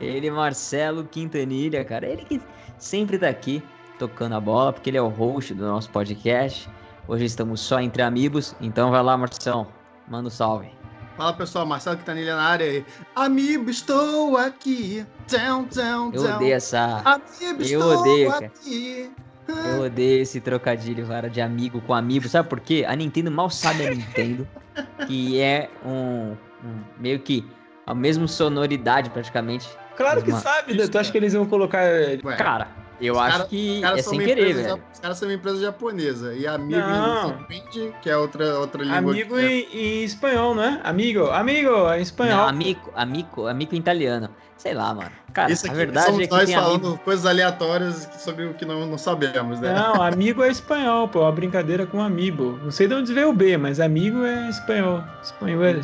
ele, 0.01 0.29
Marcelo 0.33 1.05
Quintanilha, 1.05 1.85
cara, 1.85 2.05
ele 2.05 2.25
que 2.25 2.43
sempre 2.77 3.17
tá 3.17 3.29
aqui 3.29 3.63
tocando 3.99 4.35
a 4.35 4.41
bola, 4.41 4.73
porque 4.73 4.91
ele 4.91 4.97
é 4.97 5.03
o 5.03 5.09
host 5.09 5.53
do 5.53 5.67
nosso 5.67 5.91
podcast. 5.91 6.71
Hoje 7.07 7.25
estamos 7.25 7.61
só 7.61 7.81
entre 7.81 8.03
amigos, 8.03 8.55
então 8.61 8.91
vai 8.91 9.03
lá, 9.03 9.17
Marção, 9.17 9.67
manda 10.07 10.29
um 10.29 10.31
salve. 10.31 10.71
Fala 11.17 11.33
pessoal, 11.33 11.67
Marcelo 11.67 11.97
Quintanilha 11.97 12.37
na 12.37 12.43
área 12.43 12.65
aí. 12.65 12.87
Amigo, 13.17 13.69
estou 13.69 14.37
aqui. 14.37 15.05
Down, 15.29 15.67
down. 15.75 16.13
Eu 16.15 16.23
odeio 16.37 16.55
essa. 16.55 17.03
Amigo, 17.05 17.63
eu 17.63 17.81
estou 17.81 17.99
odeio, 17.99 18.31
aqui. 18.33 19.11
Cara. 19.45 19.69
Eu 19.69 19.83
odeio 19.83 20.23
esse 20.23 20.41
trocadilho, 20.41 21.07
cara, 21.09 21.29
de 21.29 21.41
amigo 21.41 21.81
com 21.81 21.93
amigo. 21.93 22.29
Sabe 22.29 22.49
por 22.49 22.61
quê? 22.61 22.85
A 22.87 22.95
Nintendo 22.95 23.33
mal 23.33 23.51
sabe 23.51 23.87
a 23.87 23.91
Nintendo, 23.91 24.47
que 25.09 25.41
é 25.41 25.69
um, 25.85 26.37
um 26.65 26.85
meio 27.01 27.19
que 27.19 27.45
a 27.85 27.95
mesma 27.95 28.29
sonoridade 28.29 29.11
praticamente. 29.11 29.69
Claro 29.97 30.23
que 30.23 30.31
sabe, 30.31 30.75
né? 30.75 30.87
Tu 30.87 30.99
acha 30.99 31.11
que 31.11 31.19
eles 31.19 31.35
iam 31.35 31.47
colocar. 31.47 31.83
Ué, 32.23 32.37
cara, 32.37 32.69
eu 33.01 33.15
os 33.15 33.21
acho 33.21 33.39
cara, 33.39 33.49
que 33.49 33.85
é 33.85 34.03
sem 34.03 34.19
querer, 34.19 34.55
velho. 34.55 34.83
Os 34.93 35.01
caras 35.01 35.19
são 35.19 35.29
uma 35.29 35.35
empresa 35.35 35.61
japonesa. 35.61 36.35
E 36.35 36.47
amigo 36.47 36.81
não. 36.81 37.47
em 37.51 37.93
que 38.03 38.11
é 38.11 38.17
outra, 38.17 38.59
outra 38.59 38.83
língua. 38.83 38.99
Amigo 38.99 39.39
em, 39.39 39.69
em, 39.73 40.05
espanhol, 40.05 40.55
não 40.55 40.63
é? 40.63 40.81
Amigo, 40.83 41.31
amigo, 41.31 41.71
em 41.95 42.03
espanhol. 42.03 42.39
Não, 42.39 42.49
amigo, 42.49 42.93
amigo, 42.95 43.47
amigo 43.47 43.75
em 43.75 43.79
italiano. 43.79 44.29
Sei 44.57 44.75
lá, 44.75 44.93
mano. 44.93 45.11
Cara, 45.33 45.53
Isso 45.53 45.67
aqui, 45.67 45.75
a 45.75 45.79
verdade 45.79 46.23
é 46.23 46.27
que 46.27 46.35
nós 46.35 46.53
falando 46.53 46.87
amigo... 46.89 47.01
coisas 47.05 47.25
aleatórias 47.25 48.09
sobre 48.19 48.47
o 48.47 48.55
que 48.55 48.65
não, 48.65 48.85
não 48.87 48.99
sabemos, 48.99 49.61
né? 49.61 49.73
Não, 49.73 50.03
amigo 50.03 50.43
é 50.43 50.49
espanhol, 50.49 51.07
pô. 51.07 51.21
Uma 51.21 51.31
brincadeira 51.31 51.87
com 51.87 52.03
amigo. 52.03 52.59
Não 52.65 52.73
sei 52.73 52.89
de 52.89 52.95
onde 52.95 53.15
veio 53.15 53.31
o 53.31 53.33
B, 53.33 53.57
mas 53.57 53.79
amigo 53.79 54.25
é 54.25 54.49
espanhol. 54.49 55.05
Espanhol 55.23 55.63
é... 55.63 55.81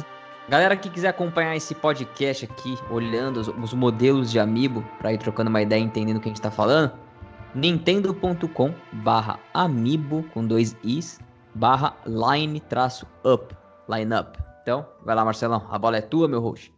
Galera 0.49 0.77
que 0.77 0.91
quiser 0.91 1.09
acompanhar 1.09 1.57
esse 1.57 1.75
podcast 1.75 2.45
aqui, 2.45 2.77
olhando 2.91 3.39
os, 3.39 3.49
os 3.49 3.73
modelos 3.73 4.31
de 4.31 4.41
amiibo, 4.41 4.85
para 4.99 5.13
ir 5.13 5.19
trocando 5.19 5.49
uma 5.49 5.63
ideia 5.63 5.81
e 5.81 5.85
entendendo 5.85 6.17
o 6.17 6.21
que 6.21 6.29
a 6.29 6.33
gente 6.33 6.41
tá 6.41 6.51
falando, 6.51 6.93
nintendo.com 7.55 8.75
barra 8.93 9.39
amiibo 9.53 10.25
com 10.35 10.47
dois 10.47 10.77
is 10.83 11.19
barra 11.55 11.97
line 12.07 12.61
traço 12.61 13.07
up, 13.25 13.55
line 13.89 14.13
up. 14.15 14.39
Então, 14.63 14.87
vai 15.05 15.15
lá 15.15 15.25
Marcelão, 15.25 15.67
a 15.71 15.79
bola 15.79 15.99
é 15.99 16.01
tua, 16.01 16.27
meu 16.27 16.41
host. 16.41 16.75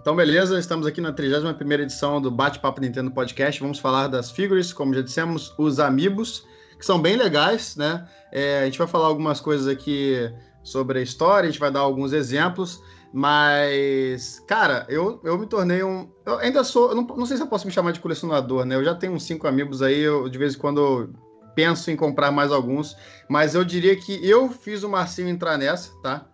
Então, 0.00 0.16
beleza, 0.16 0.58
estamos 0.58 0.86
aqui 0.86 1.00
na 1.00 1.12
31 1.12 1.72
edição 1.82 2.22
do 2.22 2.30
Bate-Papo 2.30 2.80
Nintendo 2.80 3.10
Podcast. 3.10 3.60
Vamos 3.60 3.78
falar 3.78 4.06
das 4.06 4.30
figures, 4.30 4.72
como 4.72 4.94
já 4.94 5.02
dissemos, 5.02 5.52
os 5.58 5.78
amigos, 5.78 6.46
que 6.78 6.86
são 6.86 6.98
bem 6.98 7.16
legais, 7.16 7.76
né? 7.76 8.08
É, 8.32 8.60
a 8.60 8.64
gente 8.64 8.78
vai 8.78 8.86
falar 8.86 9.06
algumas 9.06 9.40
coisas 9.40 9.68
aqui 9.68 10.32
sobre 10.62 11.00
a 11.00 11.02
história, 11.02 11.48
a 11.48 11.50
gente 11.50 11.60
vai 11.60 11.70
dar 11.70 11.80
alguns 11.80 12.14
exemplos, 12.14 12.82
mas, 13.12 14.40
cara, 14.46 14.86
eu, 14.88 15.20
eu 15.24 15.38
me 15.38 15.46
tornei 15.46 15.82
um. 15.82 16.10
Eu 16.24 16.38
ainda 16.38 16.62
sou. 16.62 16.90
Eu 16.90 16.94
não, 16.94 17.02
não 17.02 17.26
sei 17.26 17.36
se 17.36 17.42
eu 17.42 17.48
posso 17.48 17.66
me 17.66 17.72
chamar 17.72 17.92
de 17.92 18.00
colecionador, 18.00 18.64
né? 18.64 18.76
Eu 18.76 18.84
já 18.84 18.94
tenho 18.94 19.12
uns 19.12 19.24
cinco 19.24 19.46
amigos 19.46 19.82
aí, 19.82 19.98
eu, 20.00 20.28
de 20.28 20.38
vez 20.38 20.54
em 20.54 20.58
quando 20.58 21.10
penso 21.54 21.90
em 21.90 21.96
comprar 21.96 22.30
mais 22.30 22.52
alguns, 22.52 22.96
mas 23.28 23.54
eu 23.54 23.64
diria 23.64 23.96
que 23.96 24.24
eu 24.26 24.48
fiz 24.48 24.84
o 24.84 24.88
Marcinho 24.88 25.28
entrar 25.28 25.58
nessa, 25.58 25.90
tá? 26.00 26.30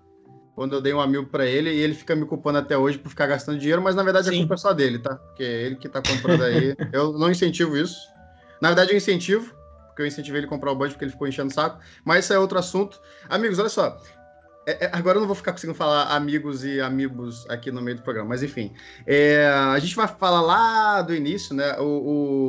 quando 0.56 0.74
eu 0.74 0.80
dei 0.80 0.94
um 0.94 1.00
amigo 1.00 1.26
para 1.26 1.44
ele 1.44 1.70
e 1.70 1.78
ele 1.78 1.92
fica 1.92 2.16
me 2.16 2.24
culpando 2.24 2.56
até 2.56 2.78
hoje 2.78 2.96
por 2.96 3.10
ficar 3.10 3.26
gastando 3.26 3.58
dinheiro, 3.58 3.82
mas 3.82 3.94
na 3.94 4.02
verdade 4.02 4.28
Sim. 4.28 4.36
a 4.36 4.38
culpa 4.38 4.54
é 4.54 4.56
só 4.56 4.72
dele, 4.72 4.98
tá? 4.98 5.14
Porque 5.14 5.42
é 5.42 5.66
ele 5.66 5.76
que 5.76 5.86
tá 5.86 6.00
comprando 6.00 6.42
aí. 6.42 6.74
eu 6.94 7.12
não 7.12 7.30
incentivo 7.30 7.76
isso. 7.76 8.08
Na 8.58 8.68
verdade, 8.68 8.92
eu 8.92 8.96
incentivo, 8.96 9.54
porque 9.88 10.00
eu 10.00 10.06
incentivei 10.06 10.40
ele 10.40 10.46
a 10.46 10.48
comprar 10.48 10.72
o 10.72 10.74
budget 10.74 10.94
porque 10.94 11.04
ele 11.04 11.12
ficou 11.12 11.28
enchendo 11.28 11.50
o 11.50 11.54
saco. 11.54 11.78
Mas 12.02 12.24
isso 12.24 12.32
é 12.32 12.38
outro 12.38 12.58
assunto. 12.58 12.98
Amigos, 13.28 13.58
olha 13.58 13.68
só. 13.68 14.00
É, 14.66 14.86
é, 14.86 14.90
agora 14.92 15.16
eu 15.16 15.20
não 15.20 15.28
vou 15.28 15.36
ficar 15.36 15.52
conseguindo 15.52 15.78
falar 15.78 16.14
amigos 16.14 16.64
e 16.64 16.80
amigos 16.80 17.48
aqui 17.48 17.70
no 17.70 17.80
meio 17.80 17.98
do 17.98 18.02
programa, 18.02 18.30
mas 18.30 18.42
enfim. 18.42 18.72
É, 19.06 19.46
a 19.46 19.78
gente 19.78 19.94
vai 19.94 20.08
falar 20.08 20.40
lá 20.40 21.02
do 21.02 21.14
início, 21.14 21.54
né? 21.54 21.78
O, 21.78 21.84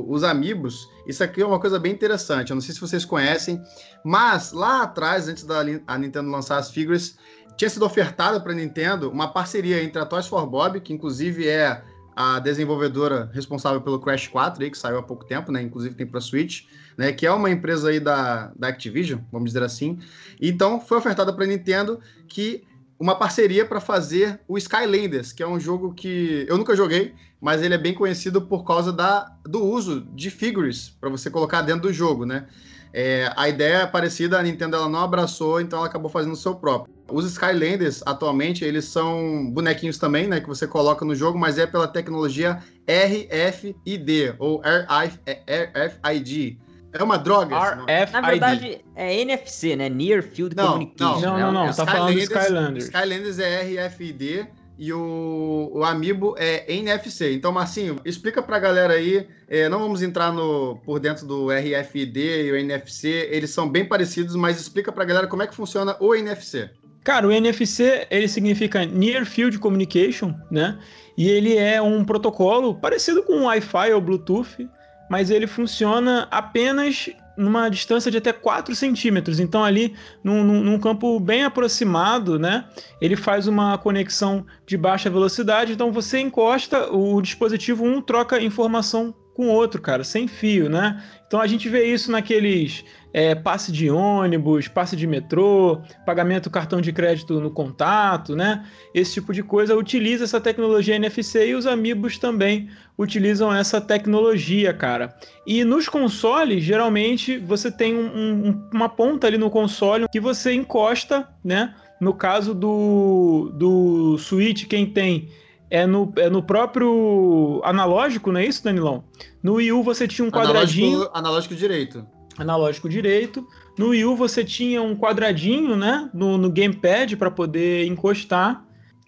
o, 0.07 0.12
os 0.12 0.24
amigos. 0.24 0.89
Isso 1.05 1.24
aqui 1.24 1.43
é 1.43 1.45
uma 1.45 1.59
coisa 1.59 1.77
bem 1.77 1.91
interessante. 1.91 2.50
Eu 2.50 2.55
não 2.55 2.62
sei 2.62 2.74
se 2.74 2.81
vocês 2.81 3.05
conhecem, 3.05 3.62
mas 4.03 4.51
lá 4.51 4.81
atrás, 4.81 5.29
antes 5.29 5.43
da 5.43 5.59
a 5.86 5.97
Nintendo 5.97 6.31
lançar 6.31 6.57
as 6.57 6.71
figuras, 6.71 7.19
tinha 7.55 7.69
sido 7.69 7.86
ofertada 7.86 8.39
para 8.39 8.51
a 8.51 8.55
Nintendo 8.55 9.12
uma 9.12 9.31
parceria 9.31 9.83
entre 9.83 10.01
a 10.01 10.05
Toys 10.05 10.25
for 10.25 10.47
Bob, 10.47 10.81
que 10.81 10.93
inclusive 10.93 11.47
é 11.47 11.83
a 12.19 12.39
desenvolvedora 12.39 13.29
responsável 13.31 13.79
pelo 13.79 14.00
Crash 14.00 14.27
4, 14.27 14.63
aí, 14.63 14.71
que 14.71 14.77
saiu 14.77 14.97
há 14.97 15.03
pouco 15.03 15.24
tempo, 15.24 15.51
né? 15.51 15.62
Inclusive 15.62 15.93
tem 15.93 16.07
para 16.07 16.19
Switch, 16.19 16.63
né? 16.97 17.13
Que 17.13 17.27
é 17.27 17.31
uma 17.31 17.51
empresa 17.51 17.89
aí 17.89 18.00
da, 18.00 18.51
da 18.55 18.69
Activision, 18.69 19.19
vamos 19.31 19.51
dizer 19.51 19.62
assim. 19.62 20.00
Então 20.41 20.81
foi 20.81 20.97
ofertada 20.97 21.31
para 21.31 21.45
Nintendo 21.45 22.00
que 22.27 22.63
uma 23.00 23.13
parceria 23.13 23.67
para 23.67 23.79
fazer 23.79 24.39
o 24.47 24.57
Skylanders, 24.57 25.31
que 25.31 25.43
é 25.43 25.47
um 25.47 25.59
jogo 25.59 25.93
que 25.93 26.43
eu 26.50 26.57
nunca 26.57 26.75
joguei, 26.75 27.13
mas 27.39 27.62
ele 27.62 27.75
é 27.75 27.77
bem 27.77 27.93
conhecido 27.93 28.41
por 28.41 28.65
causa 28.65 28.91
da, 28.91 29.31
do 29.43 29.63
uso 29.63 30.01
de 30.15 30.31
figures 30.31 30.89
para 31.00 31.12
você 31.12 31.29
colocar 31.29 31.62
dentro 31.62 31.83
do 31.83 31.93
jogo, 31.93 32.25
né? 32.25 32.47
É, 32.91 33.31
a 33.36 33.47
ideia 33.47 33.83
é 33.83 33.86
parecida, 33.86 34.39
a 34.39 34.41
Nintendo 34.41 34.75
ela 34.75 34.89
não 34.89 35.01
abraçou, 35.01 35.62
então 35.62 35.77
ela 35.77 35.88
acabou 35.88 36.09
fazendo 36.09 36.33
o 36.33 36.36
seu 36.36 36.55
próprio. 36.55 36.97
Os 37.09 37.25
Skylanders, 37.25 38.03
atualmente, 38.05 38.65
eles 38.65 38.85
são 38.85 39.49
bonequinhos 39.51 39.97
também, 39.97 40.27
né? 40.27 40.41
Que 40.41 40.47
você 40.47 40.67
coloca 40.67 41.05
no 41.05 41.15
jogo, 41.15 41.39
mas 41.39 41.57
é 41.57 41.65
pela 41.65 41.87
tecnologia 41.87 42.61
RFID, 42.87 44.35
ou 44.39 44.61
RFID. 44.61 46.57
É 46.91 47.03
uma 47.03 47.17
droga? 47.17 47.55
RFID. 47.57 48.11
Na 48.13 48.21
verdade, 48.21 48.85
é 48.95 49.19
NFC, 49.21 49.75
né? 49.75 49.89
Near 49.89 50.23
Field 50.23 50.55
não, 50.55 50.73
Communication. 50.73 51.19
Não, 51.21 51.39
não, 51.39 51.39
não. 51.39 51.51
não. 51.51 51.65
É 51.67 51.73
tá 51.73 51.85
falando 51.85 52.13
do 52.13 52.19
Skylanders. 52.19 52.85
Skylanders 52.85 53.39
é 53.39 53.87
RFID 53.87 54.47
e 54.77 54.93
o, 54.93 55.71
o 55.73 55.83
Amiibo 55.83 56.35
é 56.37 56.71
NFC. 56.71 57.33
Então, 57.33 57.51
Marcinho, 57.51 57.99
explica 58.05 58.41
pra 58.41 58.59
galera 58.59 58.93
aí. 58.93 59.27
É, 59.47 59.67
não 59.69 59.79
vamos 59.79 60.01
entrar 60.01 60.31
no, 60.31 60.77
por 60.85 60.99
dentro 60.99 61.25
do 61.25 61.47
RFID 61.49 62.17
e 62.47 62.51
o 62.51 62.55
NFC. 62.55 63.29
Eles 63.31 63.49
são 63.49 63.67
bem 63.67 63.85
parecidos, 63.85 64.35
mas 64.35 64.59
explica 64.59 64.91
pra 64.91 65.05
galera 65.05 65.27
como 65.27 65.41
é 65.41 65.47
que 65.47 65.55
funciona 65.55 65.95
o 65.99 66.13
NFC. 66.13 66.69
Cara, 67.07 67.25
o 67.25 67.31
NFC 67.31 68.05
ele 68.11 68.27
significa 68.27 68.85
Near 68.85 69.25
Field 69.25 69.59
Communication, 69.59 70.33
né? 70.51 70.77
E 71.17 71.29
ele 71.29 71.55
é 71.55 71.81
um 71.81 72.03
protocolo 72.03 72.75
parecido 72.75 73.23
com 73.23 73.43
Wi-Fi 73.43 73.93
ou 73.93 74.01
Bluetooth, 74.01 74.69
mas 75.09 75.29
ele 75.29 75.47
funciona 75.47 76.27
apenas 76.29 77.09
numa 77.37 77.69
distância 77.69 78.11
de 78.11 78.17
até 78.17 78.33
4 78.33 78.75
centímetros. 78.75 79.39
Então, 79.39 79.63
ali, 79.63 79.95
num, 80.21 80.43
num, 80.43 80.77
campo 80.77 81.17
bem 81.17 81.45
aproximado, 81.45 82.37
né? 82.37 82.65
Ele 82.99 83.15
faz 83.15 83.47
uma 83.47 83.77
conexão 83.77 84.45
de 84.65 84.75
baixa 84.75 85.09
velocidade. 85.09 85.71
Então, 85.71 85.93
você 85.93 86.19
encosta, 86.19 86.91
o 86.91 87.21
dispositivo 87.21 87.85
um 87.85 88.01
troca 88.01 88.41
informação 88.41 89.15
com 89.38 89.50
outro, 89.50 89.79
cara, 89.79 90.03
sem 90.03 90.27
fio, 90.27 90.67
né? 90.67 91.00
Então, 91.27 91.39
a 91.39 91.46
gente 91.46 91.70
vê 91.70 91.86
isso 91.86 92.12
naqueles 92.12 92.84
é, 93.13 93.36
passe 93.36 93.72
de 93.72 93.88
ônibus, 93.88 94.67
passe 94.67 94.96
de 94.96 95.06
metrô, 95.06 95.79
pagamento 96.08 96.50
cartão 96.50 96.82
de 96.82 96.91
crédito 96.91 97.39
no 97.39 97.51
contato, 97.51 98.36
né? 98.36 98.65
Esse 98.96 99.13
tipo 99.13 99.32
de 99.32 99.44
coisa 99.44 99.75
utiliza 99.75 100.24
essa 100.24 100.41
tecnologia 100.41 100.96
NFC 100.96 101.50
e 101.50 101.53
os 101.53 101.67
amigos 101.67 102.17
também 102.17 102.67
utilizam 102.98 103.53
essa 103.53 103.79
tecnologia, 103.79 104.74
cara. 104.74 105.15
E 105.46 105.63
nos 105.63 105.88
consoles, 105.88 106.63
geralmente, 106.63 107.38
você 107.38 107.70
tem 107.70 107.96
um, 107.96 108.08
um, 108.08 108.70
uma 108.74 108.89
ponta 108.89 109.27
ali 109.27 109.38
no 109.38 109.51
console 109.51 110.08
que 110.12 110.20
você 110.20 110.51
encosta, 110.51 111.29
né? 111.46 111.75
No 112.01 112.12
caso 112.12 112.56
do, 112.56 113.51
do 113.53 114.17
Switch, 114.17 114.65
quem 114.65 114.88
tem 114.88 115.29
é 115.69 115.86
no, 115.86 116.12
é 116.15 116.29
no 116.29 116.41
próprio 116.41 117.62
analógico, 117.63 118.31
não 118.31 118.39
é 118.39 118.45
isso, 118.45 118.63
Danilão? 118.63 119.03
No 119.43 119.55
Wii 119.55 119.71
U 119.74 119.83
você 119.83 120.07
tinha 120.07 120.27
um 120.27 120.31
quadradinho. 120.31 120.93
Analógico, 120.93 121.17
analógico 121.17 121.55
direito 121.55 122.07
analógico 122.38 122.88
direito. 122.88 123.47
No 123.77 123.89
Wii 123.89 124.05
U 124.05 124.15
você 124.15 124.43
tinha 124.43 124.81
um 124.81 124.95
quadradinho, 124.95 125.75
né, 125.75 126.09
no, 126.13 126.38
no 126.38 126.51
gamepad 126.51 127.15
para 127.17 127.31
poder 127.31 127.88
encostar. 127.88 128.63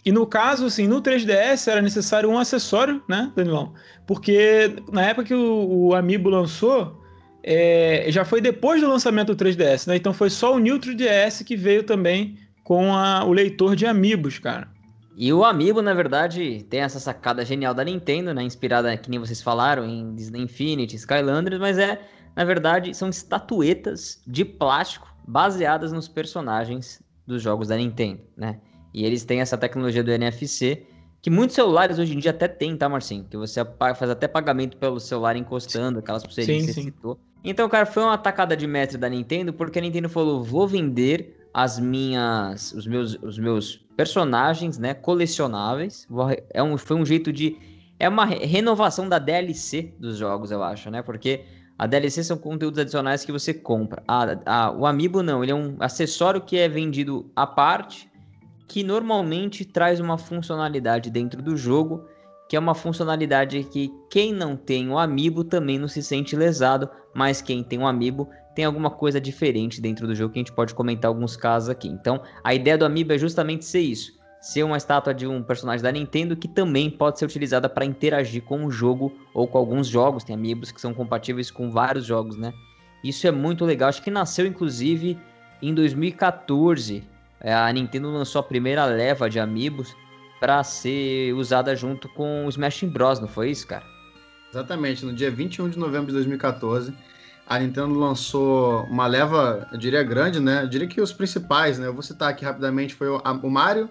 E 0.05 0.11
no 0.11 0.25
caso, 0.25 0.65
assim, 0.65 0.87
no 0.87 1.01
3DS 1.01 1.67
era 1.69 1.81
necessário 1.81 2.29
um 2.29 2.39
acessório, 2.39 3.01
né, 3.07 3.31
Danilão? 3.35 3.73
Porque 4.07 4.75
na 4.91 5.03
época 5.03 5.27
que 5.27 5.33
o, 5.33 5.87
o 5.87 5.95
Amiibo 5.95 6.29
lançou, 6.29 6.99
é, 7.43 8.05
já 8.09 8.25
foi 8.25 8.41
depois 8.41 8.81
do 8.81 8.87
lançamento 8.87 9.35
do 9.35 9.45
3DS, 9.45 9.87
né? 9.87 9.95
Então 9.95 10.13
foi 10.13 10.29
só 10.29 10.55
o 10.55 10.59
New 10.59 10.79
3DS 10.79 11.43
que 11.43 11.55
veio 11.55 11.83
também 11.83 12.37
com 12.63 12.93
a, 12.93 13.23
o 13.25 13.33
leitor 13.33 13.75
de 13.75 13.85
Amiibos, 13.85 14.39
cara. 14.39 14.67
E 15.19 15.31
o 15.33 15.43
Amiibo, 15.43 15.81
na 15.81 15.93
verdade, 15.93 16.65
tem 16.69 16.79
essa 16.79 16.99
sacada 16.99 17.43
genial 17.43 17.73
da 17.73 17.83
Nintendo, 17.83 18.33
né? 18.33 18.41
Inspirada, 18.41 18.95
que 18.95 19.09
nem 19.09 19.19
vocês 19.19 19.41
falaram, 19.41 19.85
em 19.85 20.15
Disney 20.15 20.43
Infinity, 20.43 20.95
Skylanders, 20.95 21.59
mas 21.59 21.77
é 21.77 21.99
na 22.39 22.45
verdade, 22.45 22.93
são 22.93 23.09
estatuetas 23.09 24.21
de 24.25 24.45
plástico 24.45 25.13
baseadas 25.27 25.91
nos 25.91 26.07
personagens 26.07 27.01
dos 27.27 27.41
jogos 27.41 27.67
da 27.67 27.75
Nintendo, 27.75 28.21
né? 28.37 28.61
E 28.93 29.05
eles 29.05 29.25
têm 29.25 29.41
essa 29.41 29.57
tecnologia 29.57 30.01
do 30.01 30.09
NFC, 30.09 30.85
que 31.21 31.29
muitos 31.29 31.55
celulares 31.55 31.99
hoje 31.99 32.15
em 32.15 32.19
dia 32.19 32.31
até 32.31 32.47
tem, 32.47 32.77
tá, 32.77 32.87
Marcinho? 32.87 33.25
Que 33.29 33.35
você 33.35 33.59
faz 33.77 34.09
até 34.09 34.25
pagamento 34.25 34.77
pelo 34.77 35.01
celular 35.01 35.35
encostando, 35.35 35.99
aquelas 35.99 36.23
pulseirinhas 36.23 36.67
que 36.67 36.73
você 36.73 36.81
citou. 36.81 37.19
Então, 37.43 37.67
cara, 37.67 37.85
foi 37.85 38.03
uma 38.03 38.13
atacada 38.13 38.55
de 38.55 38.65
mestre 38.65 38.97
da 38.97 39.09
Nintendo, 39.09 39.51
porque 39.51 39.79
a 39.79 39.81
Nintendo 39.81 40.07
falou: 40.07 40.41
vou 40.41 40.65
vender 40.65 41.45
as 41.53 41.77
minhas. 41.77 42.71
os 42.71 42.87
meus, 42.87 43.15
os 43.21 43.37
meus 43.37 43.85
personagens, 43.99 44.77
né? 44.77 44.93
Colecionáveis. 44.93 46.07
É 46.53 46.63
um, 46.63 46.77
foi 46.77 46.95
um 46.95 47.05
jeito 47.05 47.33
de. 47.33 47.57
É 47.99 48.07
uma 48.07 48.23
renovação 48.23 49.09
da 49.09 49.19
DLC 49.19 49.93
dos 49.99 50.15
jogos, 50.15 50.51
eu 50.51 50.63
acho, 50.63 50.89
né? 50.89 51.01
Porque 51.01 51.43
a 51.77 51.85
DLC 51.85 52.23
são 52.23 52.37
conteúdos 52.37 52.79
adicionais 52.79 53.25
que 53.25 53.31
você 53.33 53.53
compra. 53.53 54.01
Ah, 54.07 54.39
ah, 54.45 54.71
o 54.71 54.85
Amiibo 54.85 55.21
não, 55.21 55.43
ele 55.43 55.51
é 55.51 55.55
um 55.55 55.75
acessório 55.81 56.39
que 56.39 56.57
é 56.57 56.69
vendido 56.69 57.29
à 57.35 57.45
parte, 57.45 58.09
que 58.69 58.85
normalmente 58.85 59.65
traz 59.65 59.99
uma 59.99 60.17
funcionalidade 60.17 61.09
dentro 61.09 61.41
do 61.41 61.57
jogo, 61.57 62.05
que 62.47 62.55
é 62.55 62.59
uma 62.59 62.73
funcionalidade 62.73 63.65
que 63.65 63.91
quem 64.09 64.31
não 64.31 64.55
tem 64.55 64.89
o 64.89 64.97
Amiibo 64.97 65.43
também 65.43 65.77
não 65.77 65.89
se 65.89 66.01
sente 66.01 66.37
lesado, 66.37 66.89
mas 67.13 67.41
quem 67.41 67.61
tem 67.61 67.79
o 67.79 67.85
Amiibo 67.85 68.29
tem 68.59 68.65
alguma 68.65 68.89
coisa 68.89 69.21
diferente 69.21 69.79
dentro 69.79 70.05
do 70.05 70.13
jogo 70.13 70.33
que 70.33 70.39
a 70.39 70.41
gente 70.41 70.51
pode 70.51 70.73
comentar 70.73 71.07
alguns 71.07 71.37
casos 71.37 71.69
aqui. 71.69 71.87
Então, 71.87 72.21
a 72.43 72.53
ideia 72.53 72.77
do 72.77 72.83
Amiibo 72.83 73.13
é 73.13 73.17
justamente 73.17 73.63
ser 73.63 73.79
isso 73.79 74.19
ser 74.41 74.63
uma 74.63 74.75
estátua 74.75 75.13
de 75.13 75.25
um 75.25 75.41
personagem 75.41 75.81
da 75.81 75.91
Nintendo 75.91 76.35
que 76.35 76.47
também 76.47 76.89
pode 76.89 77.19
ser 77.19 77.25
utilizada 77.25 77.69
para 77.69 77.85
interagir 77.85 78.41
com 78.43 78.65
o 78.65 78.71
jogo 78.71 79.13
ou 79.33 79.47
com 79.47 79.57
alguns 79.57 79.87
jogos. 79.87 80.25
Tem 80.25 80.35
amigos 80.35 80.71
que 80.71 80.79
são 80.79 80.93
compatíveis 80.93 81.49
com 81.49 81.69
vários 81.69 82.05
jogos, 82.05 82.37
né? 82.37 82.53
Isso 83.01 83.27
é 83.27 83.31
muito 83.31 83.63
legal. 83.63 83.87
Acho 83.87 84.01
que 84.01 84.11
nasceu 84.11 84.45
inclusive 84.45 85.17
em 85.61 85.73
2014. 85.73 87.03
É, 87.41 87.53
a 87.53 87.71
Nintendo 87.71 88.11
lançou 88.11 88.39
a 88.41 88.43
primeira 88.43 88.85
leva 88.85 89.29
de 89.29 89.39
amigos 89.39 89.95
para 90.37 90.63
ser 90.63 91.33
usada 91.33 91.75
junto 91.75 92.09
com 92.09 92.45
o 92.45 92.49
Smash 92.49 92.83
Bros, 92.83 93.19
não 93.19 93.27
foi 93.27 93.51
isso, 93.51 93.67
cara? 93.67 93.85
Exatamente, 94.51 95.05
no 95.05 95.13
dia 95.13 95.31
21 95.31 95.69
de 95.69 95.79
novembro 95.79 96.07
de 96.07 96.13
2014, 96.13 96.93
a 97.49 97.57
Nintendo 97.57 97.97
lançou 97.97 98.83
uma 98.83 99.07
leva, 99.07 99.67
eu 99.71 99.77
diria 99.79 100.03
grande, 100.03 100.39
né? 100.39 100.61
Eu 100.61 100.67
diria 100.67 100.87
que 100.87 101.01
os 101.01 101.11
principais, 101.11 101.79
né? 101.79 101.87
Eu 101.87 101.93
vou 101.93 102.03
citar 102.03 102.29
aqui 102.29 102.45
rapidamente, 102.45 102.93
foi 102.93 103.07
o 103.09 103.49
Mario, 103.49 103.89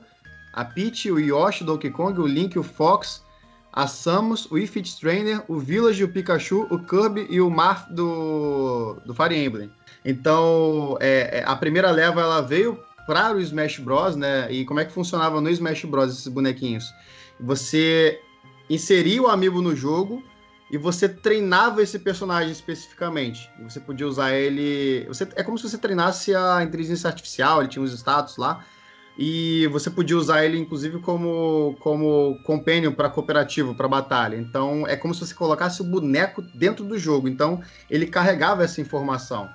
a 0.52 0.64
Peach, 0.64 1.10
o 1.10 1.18
Yoshi, 1.18 1.64
o 1.64 1.66
Donkey 1.66 1.90
Kong, 1.90 2.20
o 2.20 2.26
Link, 2.26 2.56
o 2.56 2.62
Fox, 2.62 3.24
a 3.72 3.88
Samus, 3.88 4.48
o 4.48 4.56
Ifit 4.56 5.00
Trainer, 5.00 5.42
o 5.48 5.58
Village, 5.58 6.04
o 6.04 6.08
Pikachu, 6.08 6.68
o 6.70 6.78
Kirby 6.78 7.26
e 7.28 7.40
o 7.40 7.50
Marth 7.50 7.88
do, 7.90 8.96
do 9.04 9.12
Fire 9.12 9.36
Emblem. 9.36 9.68
Então, 10.04 10.96
é, 11.00 11.40
é, 11.40 11.44
a 11.44 11.56
primeira 11.56 11.90
leva 11.90 12.20
ela 12.20 12.40
veio 12.40 12.78
para 13.08 13.34
o 13.34 13.40
Smash 13.40 13.80
Bros, 13.80 14.14
né? 14.14 14.46
E 14.52 14.64
como 14.64 14.78
é 14.78 14.84
que 14.84 14.92
funcionava 14.92 15.40
no 15.40 15.50
Smash 15.50 15.84
Bros 15.84 16.12
esses 16.12 16.28
bonequinhos? 16.28 16.94
Você 17.40 18.20
inseria 18.70 19.20
o 19.20 19.26
amiibo 19.26 19.60
no 19.60 19.74
jogo 19.74 20.22
e 20.70 20.76
você 20.76 21.08
treinava 21.08 21.82
esse 21.82 21.98
personagem 21.98 22.52
especificamente. 22.52 23.50
Você 23.62 23.80
podia 23.80 24.06
usar 24.06 24.32
ele. 24.34 25.06
Você, 25.08 25.26
é 25.34 25.42
como 25.42 25.56
se 25.56 25.68
você 25.68 25.78
treinasse 25.78 26.34
a 26.34 26.62
inteligência 26.62 27.08
artificial, 27.08 27.60
ele 27.60 27.68
tinha 27.68 27.82
os 27.82 27.92
status 27.92 28.36
lá 28.36 28.64
e 29.18 29.66
você 29.72 29.90
podia 29.90 30.16
usar 30.16 30.44
ele 30.44 30.56
inclusive 30.56 31.00
como 31.00 31.76
como 31.80 32.38
companion 32.44 32.92
para 32.92 33.08
cooperativo, 33.08 33.74
para 33.74 33.88
batalha. 33.88 34.36
Então 34.36 34.86
é 34.86 34.94
como 34.96 35.14
se 35.14 35.26
você 35.26 35.34
colocasse 35.34 35.80
o 35.80 35.84
boneco 35.84 36.42
dentro 36.42 36.84
do 36.84 36.98
jogo. 36.98 37.28
Então 37.28 37.62
ele 37.90 38.06
carregava 38.06 38.62
essa 38.62 38.80
informação. 38.80 39.48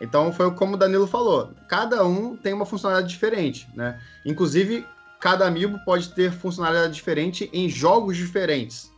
Então 0.00 0.32
foi 0.32 0.50
como 0.52 0.74
o 0.74 0.76
Danilo 0.76 1.06
falou, 1.06 1.52
cada 1.68 2.04
um 2.04 2.36
tem 2.36 2.52
uma 2.52 2.66
funcionalidade 2.66 3.12
diferente, 3.12 3.68
né? 3.74 4.00
Inclusive 4.24 4.86
cada 5.20 5.46
amiibo 5.46 5.78
pode 5.84 6.08
ter 6.08 6.32
funcionalidade 6.32 6.94
diferente 6.94 7.48
em 7.52 7.68
jogos 7.68 8.16
diferentes. 8.16 8.91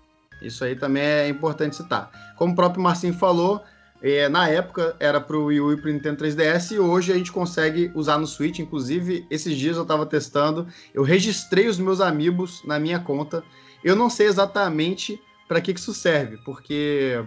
Isso 0.46 0.64
aí 0.64 0.76
também 0.76 1.02
é 1.02 1.28
importante 1.28 1.76
citar. 1.76 2.10
Como 2.36 2.52
o 2.52 2.56
próprio 2.56 2.82
Marcinho 2.82 3.14
falou, 3.14 3.62
É, 4.06 4.28
na 4.28 4.46
época 4.50 4.94
era 5.00 5.18
pro 5.18 5.46
Wii 5.46 5.60
U 5.60 5.72
e 5.72 5.80
pro 5.80 5.90
Nintendo 5.90 6.22
3DS 6.22 6.72
e 6.72 6.78
hoje 6.78 7.10
a 7.10 7.16
gente 7.16 7.32
consegue 7.32 7.90
usar 7.94 8.18
no 8.18 8.26
Switch. 8.26 8.58
Inclusive, 8.58 9.26
esses 9.30 9.56
dias 9.56 9.78
eu 9.78 9.86
tava 9.86 10.04
testando, 10.04 10.66
eu 10.92 11.02
registrei 11.02 11.68
os 11.68 11.78
meus 11.78 12.02
amigos 12.02 12.60
na 12.66 12.78
minha 12.78 12.98
conta. 13.00 13.42
Eu 13.82 13.96
não 13.96 14.10
sei 14.10 14.26
exatamente 14.26 15.18
para 15.48 15.58
que, 15.58 15.72
que 15.72 15.80
isso 15.80 15.94
serve, 15.94 16.36
porque 16.44 17.24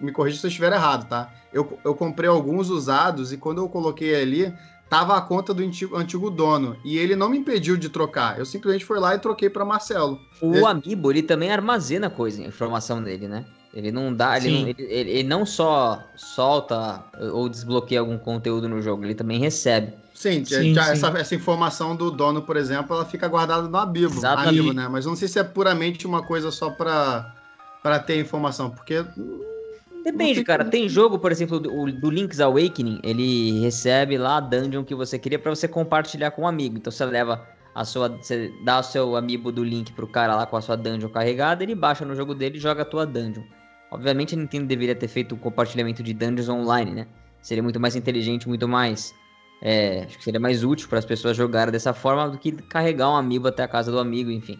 me 0.00 0.12
corrija 0.12 0.38
se 0.38 0.46
eu 0.46 0.50
estiver 0.50 0.72
errado, 0.72 1.08
tá? 1.08 1.32
Eu, 1.52 1.76
eu 1.84 1.96
comprei 1.96 2.28
alguns 2.30 2.70
usados 2.70 3.32
e 3.32 3.36
quando 3.36 3.58
eu 3.58 3.68
coloquei 3.68 4.14
ali, 4.14 4.54
tava 4.90 5.16
a 5.16 5.20
conta 5.20 5.54
do 5.54 5.62
antigo, 5.62 5.96
antigo, 5.96 6.28
dono. 6.28 6.76
E 6.84 6.98
ele 6.98 7.14
não 7.14 7.28
me 7.28 7.38
impediu 7.38 7.76
de 7.76 7.88
trocar. 7.88 8.38
Eu 8.38 8.44
simplesmente 8.44 8.84
fui 8.84 8.98
lá 8.98 9.14
e 9.14 9.18
troquei 9.20 9.48
para 9.48 9.64
Marcelo. 9.64 10.20
O 10.42 10.52
ele... 10.52 10.66
Amiibo, 10.66 11.12
ele 11.12 11.22
também 11.22 11.52
armazena 11.52 12.10
coisa, 12.10 12.42
informação 12.42 13.00
dele, 13.00 13.28
né? 13.28 13.46
Ele 13.72 13.92
não 13.92 14.12
dá, 14.12 14.36
ele 14.36 14.50
não, 14.50 14.68
ele, 14.68 14.74
ele, 14.80 15.10
ele 15.10 15.28
não, 15.28 15.46
só 15.46 16.02
solta 16.16 17.04
ou 17.32 17.48
desbloqueia 17.48 18.00
algum 18.00 18.18
conteúdo 18.18 18.68
no 18.68 18.82
jogo, 18.82 19.04
ele 19.04 19.14
também 19.14 19.38
recebe. 19.38 19.92
Sim, 20.12 20.44
sim, 20.44 20.74
já, 20.74 20.86
sim. 20.86 20.90
Essa, 20.90 21.08
essa, 21.16 21.34
informação 21.36 21.94
do 21.94 22.10
dono, 22.10 22.42
por 22.42 22.56
exemplo, 22.56 22.96
ela 22.96 23.04
fica 23.04 23.28
guardada 23.28 23.68
no 23.68 23.78
Amiibo, 23.78 24.26
Amiibo, 24.26 24.72
né? 24.72 24.88
Mas 24.88 25.04
eu 25.04 25.10
não 25.10 25.16
sei 25.16 25.28
se 25.28 25.38
é 25.38 25.44
puramente 25.44 26.04
uma 26.04 26.20
coisa 26.20 26.50
só 26.50 26.68
para 26.68 27.32
para 27.80 27.98
ter 27.98 28.20
informação, 28.20 28.70
porque 28.70 29.04
Depende, 30.02 30.42
cara. 30.44 30.64
Tem 30.64 30.88
jogo, 30.88 31.18
por 31.18 31.30
exemplo, 31.30 31.60
do, 31.60 31.92
do, 31.92 32.10
Link's 32.10 32.40
Awakening, 32.40 33.00
ele 33.02 33.60
recebe 33.60 34.16
lá 34.16 34.38
a 34.38 34.40
dungeon 34.40 34.84
que 34.84 34.94
você 34.94 35.18
queria 35.18 35.38
para 35.38 35.54
você 35.54 35.68
compartilhar 35.68 36.30
com 36.30 36.42
um 36.42 36.46
amigo. 36.46 36.78
Então 36.78 36.90
você 36.90 37.04
leva 37.04 37.46
a 37.74 37.84
sua. 37.84 38.08
Você 38.08 38.52
dá 38.64 38.80
o 38.80 38.82
seu 38.82 39.16
amiibo 39.16 39.52
do 39.52 39.62
Link 39.62 39.92
pro 39.92 40.06
cara 40.06 40.34
lá 40.34 40.46
com 40.46 40.56
a 40.56 40.60
sua 40.60 40.76
dungeon 40.76 41.08
carregada, 41.08 41.62
ele 41.62 41.74
baixa 41.74 42.04
no 42.04 42.14
jogo 42.14 42.34
dele 42.34 42.56
e 42.56 42.60
joga 42.60 42.82
a 42.82 42.84
tua 42.84 43.06
dungeon. 43.06 43.42
Obviamente 43.90 44.34
a 44.34 44.38
Nintendo 44.38 44.66
deveria 44.66 44.94
ter 44.94 45.08
feito 45.08 45.34
o 45.34 45.38
compartilhamento 45.38 46.02
de 46.02 46.14
dungeons 46.14 46.48
online, 46.48 46.92
né? 46.92 47.06
Seria 47.42 47.62
muito 47.62 47.80
mais 47.80 47.96
inteligente, 47.96 48.48
muito 48.48 48.68
mais. 48.68 49.14
É, 49.62 50.04
acho 50.04 50.16
que 50.18 50.24
seria 50.24 50.40
mais 50.40 50.64
útil 50.64 50.88
para 50.88 50.98
as 50.98 51.04
pessoas 51.04 51.36
jogarem 51.36 51.72
dessa 51.72 51.92
forma 51.92 52.28
do 52.28 52.38
que 52.38 52.52
carregar 52.52 53.10
um 53.10 53.16
amiibo 53.16 53.48
até 53.48 53.62
a 53.62 53.68
casa 53.68 53.90
do 53.90 53.98
amigo, 53.98 54.30
enfim. 54.30 54.58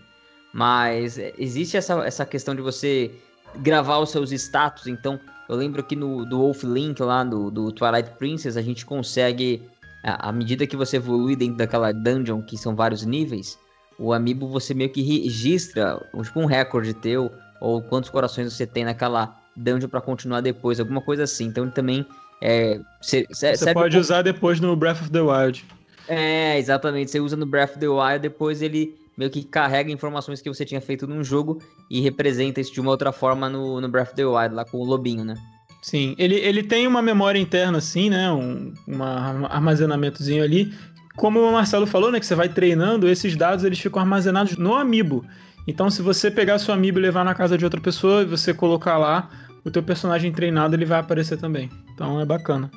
Mas 0.52 1.18
é, 1.18 1.32
existe 1.38 1.76
essa, 1.76 2.04
essa 2.04 2.26
questão 2.26 2.54
de 2.54 2.60
você 2.60 3.10
gravar 3.56 3.98
os 3.98 4.10
seus 4.10 4.32
status. 4.32 4.86
Então, 4.86 5.18
eu 5.48 5.56
lembro 5.56 5.82
que 5.82 5.96
no 5.96 6.24
do 6.24 6.38
Wolf 6.38 6.62
Link 6.64 7.00
lá 7.02 7.24
do, 7.24 7.50
do 7.50 7.72
Twilight 7.72 8.10
Princess, 8.18 8.56
a 8.56 8.62
gente 8.62 8.86
consegue, 8.86 9.62
à 10.04 10.30
medida 10.32 10.66
que 10.66 10.76
você 10.76 10.96
evolui 10.96 11.36
dentro 11.36 11.56
daquela 11.56 11.92
dungeon, 11.92 12.42
que 12.42 12.56
são 12.56 12.74
vários 12.74 13.04
níveis, 13.04 13.58
o 13.98 14.12
amiibo 14.12 14.48
você 14.48 14.72
meio 14.72 14.90
que 14.90 15.02
registra, 15.02 16.00
tipo 16.22 16.40
um 16.40 16.46
recorde 16.46 16.94
teu, 16.94 17.30
ou 17.60 17.82
quantos 17.82 18.08
corações 18.08 18.52
você 18.52 18.66
tem 18.66 18.84
naquela 18.84 19.36
dungeon 19.56 19.88
para 19.88 20.00
continuar 20.00 20.40
depois, 20.40 20.80
alguma 20.80 21.02
coisa 21.02 21.24
assim. 21.24 21.46
Então 21.46 21.64
ele 21.64 21.72
também 21.72 22.06
é, 22.42 22.80
cê, 23.00 23.26
cê, 23.32 23.54
você 23.56 23.74
pode 23.74 23.98
usar 23.98 24.22
depois 24.22 24.60
no 24.60 24.74
Breath 24.74 25.02
of 25.02 25.10
the 25.10 25.20
Wild. 25.20 25.64
É, 26.08 26.58
exatamente. 26.58 27.10
Você 27.10 27.20
usa 27.20 27.36
no 27.36 27.46
Breath 27.46 27.70
of 27.70 27.78
the 27.78 27.88
Wild, 27.88 28.20
depois 28.20 28.62
ele 28.62 28.99
meio 29.20 29.30
que 29.30 29.44
carrega 29.44 29.92
informações 29.92 30.40
que 30.40 30.48
você 30.48 30.64
tinha 30.64 30.80
feito 30.80 31.06
num 31.06 31.22
jogo 31.22 31.60
e 31.90 32.00
representa 32.00 32.58
isso 32.58 32.72
de 32.72 32.80
uma 32.80 32.90
outra 32.90 33.12
forma 33.12 33.50
no, 33.50 33.78
no 33.78 33.86
Breath 33.86 34.08
of 34.08 34.16
the 34.16 34.24
Wild, 34.24 34.54
lá 34.54 34.64
com 34.64 34.78
o 34.78 34.84
lobinho, 34.84 35.22
né? 35.26 35.34
Sim, 35.82 36.14
ele, 36.16 36.36
ele 36.36 36.62
tem 36.62 36.86
uma 36.86 37.02
memória 37.02 37.38
interna, 37.38 37.76
assim, 37.76 38.08
né? 38.08 38.32
Um, 38.32 38.72
um 38.88 39.02
armazenamentozinho 39.44 40.42
ali. 40.42 40.72
Como 41.16 41.38
o 41.38 41.52
Marcelo 41.52 41.86
falou, 41.86 42.10
né? 42.10 42.18
Que 42.18 42.24
você 42.24 42.34
vai 42.34 42.48
treinando, 42.48 43.06
esses 43.06 43.36
dados 43.36 43.62
eles 43.62 43.78
ficam 43.78 44.00
armazenados 44.00 44.56
no 44.56 44.74
Amiibo. 44.74 45.22
Então, 45.66 45.90
se 45.90 46.00
você 46.00 46.30
pegar 46.30 46.58
seu 46.58 46.72
Amiibo 46.72 46.98
e 46.98 47.02
levar 47.02 47.22
na 47.22 47.34
casa 47.34 47.58
de 47.58 47.64
outra 47.64 47.80
pessoa 47.80 48.22
e 48.22 48.24
você 48.24 48.54
colocar 48.54 48.96
lá, 48.96 49.28
o 49.62 49.70
teu 49.70 49.82
personagem 49.82 50.32
treinado 50.32 50.74
ele 50.74 50.86
vai 50.86 50.98
aparecer 50.98 51.36
também. 51.36 51.68
Então 51.92 52.18
é 52.18 52.24
bacana. 52.24 52.70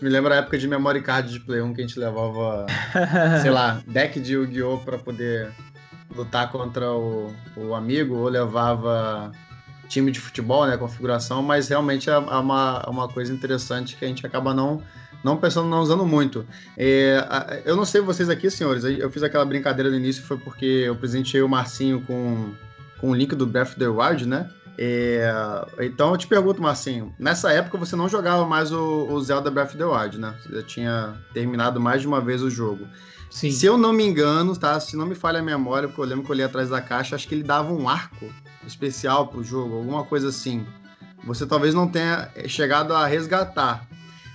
Me 0.00 0.08
lembra 0.08 0.36
a 0.36 0.38
época 0.38 0.56
de 0.56 0.66
memory 0.66 1.02
card 1.02 1.30
de 1.30 1.40
Play 1.40 1.60
1 1.60 1.74
que 1.74 1.82
a 1.82 1.86
gente 1.86 1.98
levava, 1.98 2.66
sei 3.42 3.50
lá, 3.50 3.82
deck 3.86 4.18
de 4.18 4.32
Yu-Gi-Oh! 4.32 4.78
pra 4.78 4.96
poder 4.96 5.52
lutar 6.14 6.50
contra 6.50 6.90
o, 6.92 7.32
o 7.56 7.74
amigo 7.74 8.16
ou 8.16 8.28
levava 8.28 9.32
time 9.88 10.10
de 10.10 10.20
futebol, 10.20 10.66
né, 10.66 10.76
configuração, 10.76 11.42
mas 11.42 11.68
realmente 11.68 12.08
é, 12.08 12.12
é 12.14 12.16
uma, 12.16 12.82
é 12.86 12.90
uma 12.90 13.08
coisa 13.08 13.32
interessante 13.32 13.96
que 13.96 14.04
a 14.04 14.08
gente 14.08 14.26
acaba 14.26 14.54
não 14.54 14.82
não 15.22 15.36
pensando, 15.36 15.68
não 15.68 15.80
usando 15.80 16.04
muito. 16.04 16.44
É, 16.76 17.62
eu 17.64 17.76
não 17.76 17.84
sei 17.84 18.00
vocês 18.00 18.28
aqui, 18.28 18.50
senhores, 18.50 18.82
eu 18.82 19.08
fiz 19.08 19.22
aquela 19.22 19.44
brincadeira 19.44 19.88
no 19.88 19.96
início, 19.96 20.22
foi 20.22 20.36
porque 20.36 20.64
eu 20.64 20.96
presenteei 20.96 21.42
o 21.42 21.48
Marcinho 21.48 22.00
com, 22.00 22.52
com 22.98 23.10
o 23.10 23.14
link 23.14 23.34
do 23.36 23.46
Breath 23.46 23.68
of 23.68 23.78
the 23.78 23.86
Wild, 23.86 24.26
né? 24.26 24.50
É, 24.76 25.32
então 25.80 26.10
eu 26.10 26.16
te 26.16 26.26
pergunto, 26.26 26.60
Marcinho, 26.60 27.14
nessa 27.18 27.52
época 27.52 27.78
você 27.78 27.94
não 27.94 28.08
jogava 28.08 28.44
mais 28.46 28.72
o, 28.72 29.06
o 29.10 29.20
Zelda 29.20 29.50
Breath 29.50 29.68
of 29.68 29.78
the 29.78 29.84
Wild, 29.84 30.18
né? 30.18 30.34
Você 30.42 30.56
já 30.56 30.62
tinha 30.62 31.14
terminado 31.32 31.78
mais 31.78 32.00
de 32.00 32.08
uma 32.08 32.20
vez 32.20 32.42
o 32.42 32.50
jogo. 32.50 32.86
Sim. 33.32 33.50
Se 33.50 33.64
eu 33.64 33.78
não 33.78 33.94
me 33.94 34.04
engano, 34.04 34.54
tá? 34.54 34.78
Se 34.78 34.94
não 34.94 35.06
me 35.06 35.14
falha 35.14 35.40
a 35.40 35.42
memória, 35.42 35.88
porque 35.88 36.02
eu 36.02 36.04
lembro 36.04 36.24
que 36.24 36.30
eu 36.30 36.36
li 36.36 36.42
atrás 36.42 36.68
da 36.68 36.82
caixa, 36.82 37.16
acho 37.16 37.26
que 37.26 37.34
ele 37.34 37.42
dava 37.42 37.72
um 37.72 37.88
arco 37.88 38.26
especial 38.66 39.26
pro 39.26 39.42
jogo, 39.42 39.76
alguma 39.76 40.04
coisa 40.04 40.28
assim. 40.28 40.66
Você 41.24 41.46
talvez 41.46 41.72
não 41.72 41.88
tenha 41.88 42.28
chegado 42.46 42.92
a 42.92 43.06
resgatar. 43.06 43.88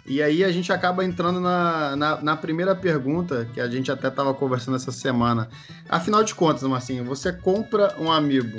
E 0.04 0.22
aí 0.24 0.44
a 0.44 0.52
gente 0.52 0.74
acaba 0.74 1.06
entrando 1.06 1.40
na, 1.40 1.96
na, 1.96 2.22
na 2.22 2.36
primeira 2.36 2.76
pergunta, 2.76 3.48
que 3.54 3.62
a 3.62 3.70
gente 3.70 3.92
até 3.92 4.08
estava 4.08 4.34
conversando 4.34 4.78
essa 4.78 4.92
semana. 4.92 5.48
Afinal 5.88 6.24
de 6.24 6.34
contas, 6.34 6.64
Marcinho, 6.64 7.06
você 7.06 7.32
compra 7.32 7.94
um 8.00 8.12
amiibo 8.12 8.58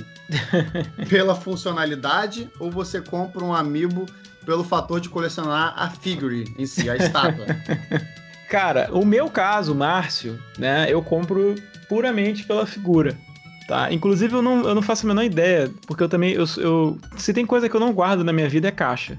pela 1.10 1.34
funcionalidade 1.34 2.48
ou 2.60 2.70
você 2.70 3.00
compra 3.00 3.44
um 3.44 3.52
amiibo 3.52 4.06
pelo 4.46 4.62
fator 4.62 5.00
de 5.00 5.08
colecionar 5.08 5.74
a 5.76 5.90
figure 5.90 6.54
em 6.56 6.64
si, 6.64 6.88
a 6.88 6.96
estátua? 6.96 7.46
Cara, 8.48 8.88
o 8.92 9.04
meu 9.04 9.28
caso, 9.28 9.74
Márcio, 9.74 10.38
né, 10.58 10.86
eu 10.88 11.02
compro 11.02 11.54
puramente 11.88 12.44
pela 12.44 12.66
figura. 12.66 13.16
Tá? 13.68 13.92
Inclusive, 13.92 14.34
eu 14.34 14.40
não, 14.40 14.66
eu 14.66 14.74
não 14.74 14.80
faço 14.80 15.04
a 15.04 15.08
menor 15.08 15.22
ideia, 15.22 15.70
porque 15.86 16.02
eu 16.02 16.08
também. 16.08 16.32
Eu, 16.32 16.44
eu, 16.56 16.98
se 17.18 17.34
tem 17.34 17.44
coisa 17.44 17.68
que 17.68 17.76
eu 17.76 17.80
não 17.80 17.92
guardo 17.92 18.24
na 18.24 18.32
minha 18.32 18.48
vida 18.48 18.68
é 18.68 18.70
caixa. 18.70 19.18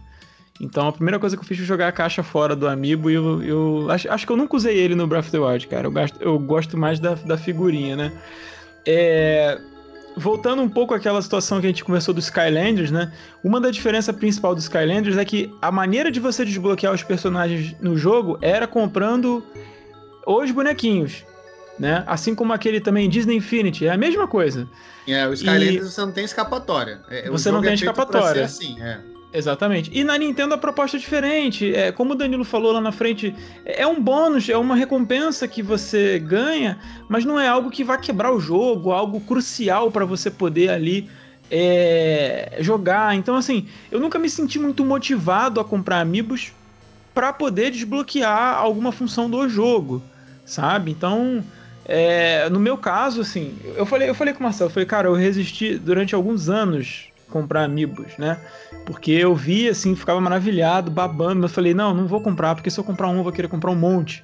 Então 0.60 0.88
a 0.88 0.92
primeira 0.92 1.20
coisa 1.20 1.38
que 1.38 1.44
eu 1.44 1.48
fiz 1.48 1.58
foi 1.58 1.66
jogar 1.66 1.88
a 1.88 1.92
caixa 1.92 2.22
fora 2.24 2.56
do 2.56 2.68
Amiibo 2.68 3.10
e 3.10 3.14
eu, 3.14 3.44
eu 3.44 3.92
acho, 3.92 4.12
acho 4.12 4.26
que 4.26 4.32
eu 4.32 4.36
nunca 4.36 4.58
usei 4.58 4.76
ele 4.78 4.96
no 4.96 5.08
Breath 5.08 5.26
of 5.26 5.32
the 5.32 5.40
Wild, 5.40 5.68
cara. 5.68 5.88
Eu, 5.88 5.92
gasto, 5.92 6.18
eu 6.20 6.40
gosto 6.40 6.76
mais 6.76 7.00
da, 7.00 7.14
da 7.14 7.38
figurinha, 7.38 7.96
né? 7.96 8.12
É, 8.86 9.62
voltando 10.20 10.62
um 10.62 10.70
pouco 10.70 10.94
àquela 10.94 11.22
situação 11.22 11.60
que 11.60 11.66
a 11.66 11.70
gente 11.70 11.84
conversou 11.84 12.14
do 12.14 12.20
Skylanders, 12.20 12.92
né? 12.92 13.12
Uma 13.44 13.60
da 13.60 13.72
diferença 13.72 14.12
principal 14.12 14.54
do 14.54 14.60
Skylanders 14.60 15.18
é 15.18 15.24
que 15.24 15.52
a 15.62 15.72
maneira 15.72 16.12
de 16.12 16.20
você 16.20 16.44
desbloquear 16.44 16.94
os 16.94 17.02
personagens 17.02 17.76
no 17.80 17.98
jogo 17.98 18.38
era 18.42 18.68
comprando 18.68 19.44
os 20.28 20.52
bonequinhos, 20.52 21.24
né? 21.80 22.04
Assim 22.06 22.36
como 22.36 22.52
aquele 22.52 22.82
também 22.82 23.10
Disney 23.10 23.38
Infinity, 23.38 23.88
é 23.88 23.92
a 23.92 23.98
mesma 23.98 24.28
coisa. 24.28 24.68
É, 25.08 25.28
o 25.28 25.34
Skylanders 25.34 25.88
e... 25.88 25.92
você 25.92 26.02
não 26.02 26.12
tem 26.12 26.26
escapatória. 26.26 27.02
É, 27.10 27.30
você 27.30 27.50
não 27.50 27.62
tem 27.62 27.72
é 27.72 27.76
escapatória. 27.76 28.46
Assim, 28.46 28.80
é. 28.82 29.00
Exatamente. 29.32 29.92
E 29.94 30.04
na 30.04 30.18
Nintendo 30.18 30.56
a 30.56 30.58
proposta 30.58 30.98
é 30.98 31.00
diferente. 31.00 31.74
É, 31.74 31.92
como 31.92 32.14
o 32.14 32.16
Danilo 32.16 32.44
falou 32.44 32.72
lá 32.72 32.82
na 32.82 32.92
frente, 32.92 33.36
é 33.64 33.86
um 33.86 34.02
bônus, 34.02 34.50
é 34.50 34.58
uma 34.58 34.76
recompensa 34.76 35.48
que 35.48 35.62
você 35.62 36.18
ganha, 36.18 36.80
mas 37.08 37.26
não 37.26 37.40
é 37.40 37.48
algo 37.48 37.70
que 37.70 37.84
vai 37.84 38.00
quebrar 38.00 38.34
o 38.34 38.40
jogo, 38.40 38.92
algo 38.92 39.22
crucial 39.22 39.92
para 39.92 40.04
você 40.04 40.32
poder 40.32 40.70
ali 40.70 41.08
é, 41.52 42.58
jogar. 42.60 43.16
Então, 43.16 43.36
assim, 43.36 43.68
eu 43.92 44.00
nunca 44.00 44.18
me 44.18 44.30
senti 44.30 44.58
muito 44.58 44.84
motivado 44.84 45.60
a 45.60 45.66
comprar 45.66 46.00
amigos 46.00 46.52
para 47.14 47.32
poder 47.32 47.70
desbloquear 47.70 48.58
alguma 48.58 48.92
função 48.92 49.30
do 49.30 49.48
jogo, 49.48 50.02
sabe? 50.44 50.90
Então, 50.90 51.44
é, 51.86 52.50
no 52.50 52.60
meu 52.60 52.78
caso, 52.78 53.22
assim, 53.22 53.56
eu 53.76 53.86
falei, 53.86 54.10
eu 54.10 54.16
falei 54.16 54.34
com 54.34 54.40
o 54.40 54.44
Marcelo, 54.44 54.70
eu 54.70 54.74
falei, 54.74 54.88
cara, 54.88 55.08
eu 55.08 55.14
resisti 55.14 55.78
durante 55.78 56.16
alguns 56.16 56.50
anos 56.50 57.09
comprar 57.30 57.64
amigos, 57.64 58.18
né? 58.18 58.40
Porque 58.86 59.12
eu 59.12 59.36
vi 59.36 59.70
assim, 59.70 59.96
ficava 59.96 60.20
maravilhado, 60.20 60.92
babando, 60.92 61.46
eu 61.46 61.50
falei, 61.50 61.74
não, 61.74 61.94
não 61.94 62.08
vou 62.08 62.22
comprar, 62.22 62.56
porque 62.56 62.70
se 62.70 62.80
eu 62.80 62.84
comprar 62.84 63.08
um, 63.08 63.18
eu 63.18 63.24
vou 63.24 63.32
querer 63.32 63.48
comprar 63.48 63.72
um 63.72 63.76
monte. 63.76 64.24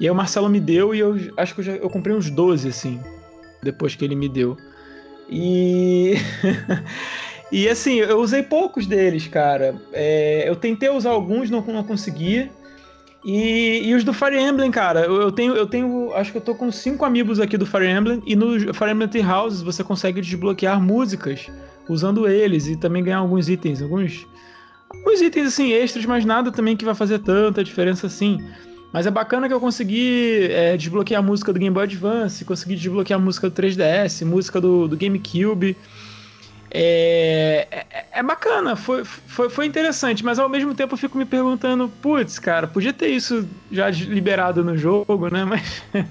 E 0.00 0.04
aí 0.06 0.10
o 0.10 0.14
Marcelo 0.14 0.48
me 0.48 0.58
deu 0.58 0.94
e 0.94 0.98
eu 0.98 1.14
acho 1.36 1.54
que 1.54 1.60
eu, 1.60 1.64
já, 1.64 1.72
eu 1.72 1.90
comprei 1.90 2.16
uns 2.16 2.30
12, 2.30 2.68
assim, 2.68 3.00
depois 3.62 3.94
que 3.94 4.04
ele 4.04 4.16
me 4.16 4.28
deu. 4.28 4.56
E. 5.28 6.14
e 7.52 7.68
assim, 7.68 7.96
eu 7.96 8.18
usei 8.18 8.42
poucos 8.42 8.86
deles, 8.86 9.28
cara. 9.28 9.76
É, 9.92 10.48
eu 10.48 10.56
tentei 10.56 10.88
usar 10.88 11.10
alguns, 11.10 11.50
não, 11.50 11.60
não 11.60 11.84
consegui. 11.84 12.50
E, 13.22 13.82
e, 13.84 13.94
os 13.94 14.02
do 14.02 14.14
Fire 14.14 14.38
Emblem, 14.38 14.70
cara, 14.70 15.00
eu, 15.00 15.20
eu, 15.20 15.30
tenho, 15.30 15.54
eu 15.54 15.66
tenho, 15.66 16.10
acho 16.14 16.32
que 16.32 16.38
eu 16.38 16.42
tô 16.42 16.54
com 16.54 16.72
cinco 16.72 17.04
amigos 17.04 17.38
aqui 17.38 17.58
do 17.58 17.66
Fire 17.66 17.86
Emblem 17.86 18.22
e 18.24 18.34
no 18.34 18.72
Fire 18.72 18.90
Emblem 18.90 19.08
Three 19.08 19.22
Houses 19.22 19.60
você 19.60 19.84
consegue 19.84 20.22
desbloquear 20.22 20.80
músicas 20.80 21.50
usando 21.88 22.28
eles 22.28 22.66
e 22.66 22.76
também 22.76 23.02
ganhar 23.02 23.18
alguns 23.18 23.48
itens, 23.48 23.82
alguns, 23.82 24.26
alguns 24.88 25.20
itens 25.20 25.48
assim 25.48 25.72
extras, 25.72 26.06
mas 26.06 26.24
nada 26.24 26.52
também 26.52 26.76
que 26.76 26.84
vai 26.84 26.94
fazer 26.94 27.18
tanta 27.20 27.62
diferença 27.64 28.06
assim. 28.06 28.38
Mas 28.92 29.06
é 29.06 29.10
bacana 29.10 29.46
que 29.46 29.54
eu 29.54 29.60
consegui 29.60 30.48
é, 30.50 30.76
desbloquear 30.76 31.20
a 31.20 31.22
música 31.24 31.52
do 31.52 31.58
Game 31.58 31.72
Boy 31.72 31.84
Advance, 31.84 32.44
consegui 32.44 32.74
desbloquear 32.74 33.20
a 33.20 33.22
música 33.22 33.48
do 33.48 33.54
3DS, 33.54 34.24
música 34.26 34.60
do, 34.60 34.88
do 34.88 34.96
GameCube. 34.96 35.76
É, 36.72 37.66
é, 37.70 38.06
é, 38.12 38.22
bacana, 38.22 38.76
foi, 38.76 39.04
foi, 39.04 39.48
foi 39.48 39.66
interessante, 39.66 40.24
mas 40.24 40.38
ao 40.38 40.48
mesmo 40.48 40.72
tempo 40.72 40.94
eu 40.94 40.98
fico 40.98 41.18
me 41.18 41.24
perguntando, 41.24 41.88
putz, 42.00 42.38
cara, 42.38 42.68
podia 42.68 42.92
ter 42.92 43.08
isso 43.08 43.48
já 43.72 43.90
liberado 43.90 44.62
no 44.64 44.76
jogo, 44.76 45.28
né? 45.32 45.44
Mas, 45.44 45.82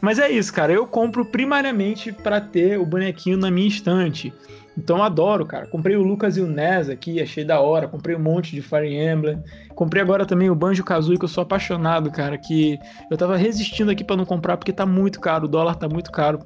mas 0.00 0.18
é 0.18 0.30
isso, 0.30 0.52
cara. 0.52 0.72
Eu 0.72 0.86
compro 0.86 1.24
primariamente 1.24 2.10
para 2.10 2.40
ter 2.40 2.78
o 2.78 2.86
bonequinho 2.86 3.36
na 3.36 3.50
minha 3.50 3.68
estante. 3.68 4.32
Então 4.76 5.02
adoro, 5.02 5.46
cara. 5.46 5.66
Comprei 5.66 5.96
o 5.96 6.02
Lucas 6.02 6.36
e 6.36 6.40
o 6.40 6.46
Ness 6.46 6.90
aqui, 6.90 7.20
achei 7.20 7.44
da 7.44 7.60
hora. 7.60 7.88
Comprei 7.88 8.14
um 8.14 8.20
monte 8.20 8.54
de 8.54 8.60
Fire 8.60 8.94
Emblem. 8.94 9.42
Comprei 9.74 10.02
agora 10.02 10.26
também 10.26 10.50
o 10.50 10.54
Banjo 10.54 10.84
Kazooie, 10.84 11.18
que 11.18 11.24
eu 11.24 11.28
sou 11.28 11.42
apaixonado, 11.42 12.10
cara. 12.10 12.36
Que 12.36 12.78
eu 13.10 13.16
tava 13.16 13.36
resistindo 13.36 13.90
aqui 13.90 14.04
para 14.04 14.16
não 14.16 14.26
comprar 14.26 14.56
porque 14.56 14.72
tá 14.72 14.84
muito 14.84 15.20
caro, 15.20 15.46
o 15.46 15.48
dólar 15.48 15.76
tá 15.76 15.88
muito 15.88 16.12
caro. 16.12 16.40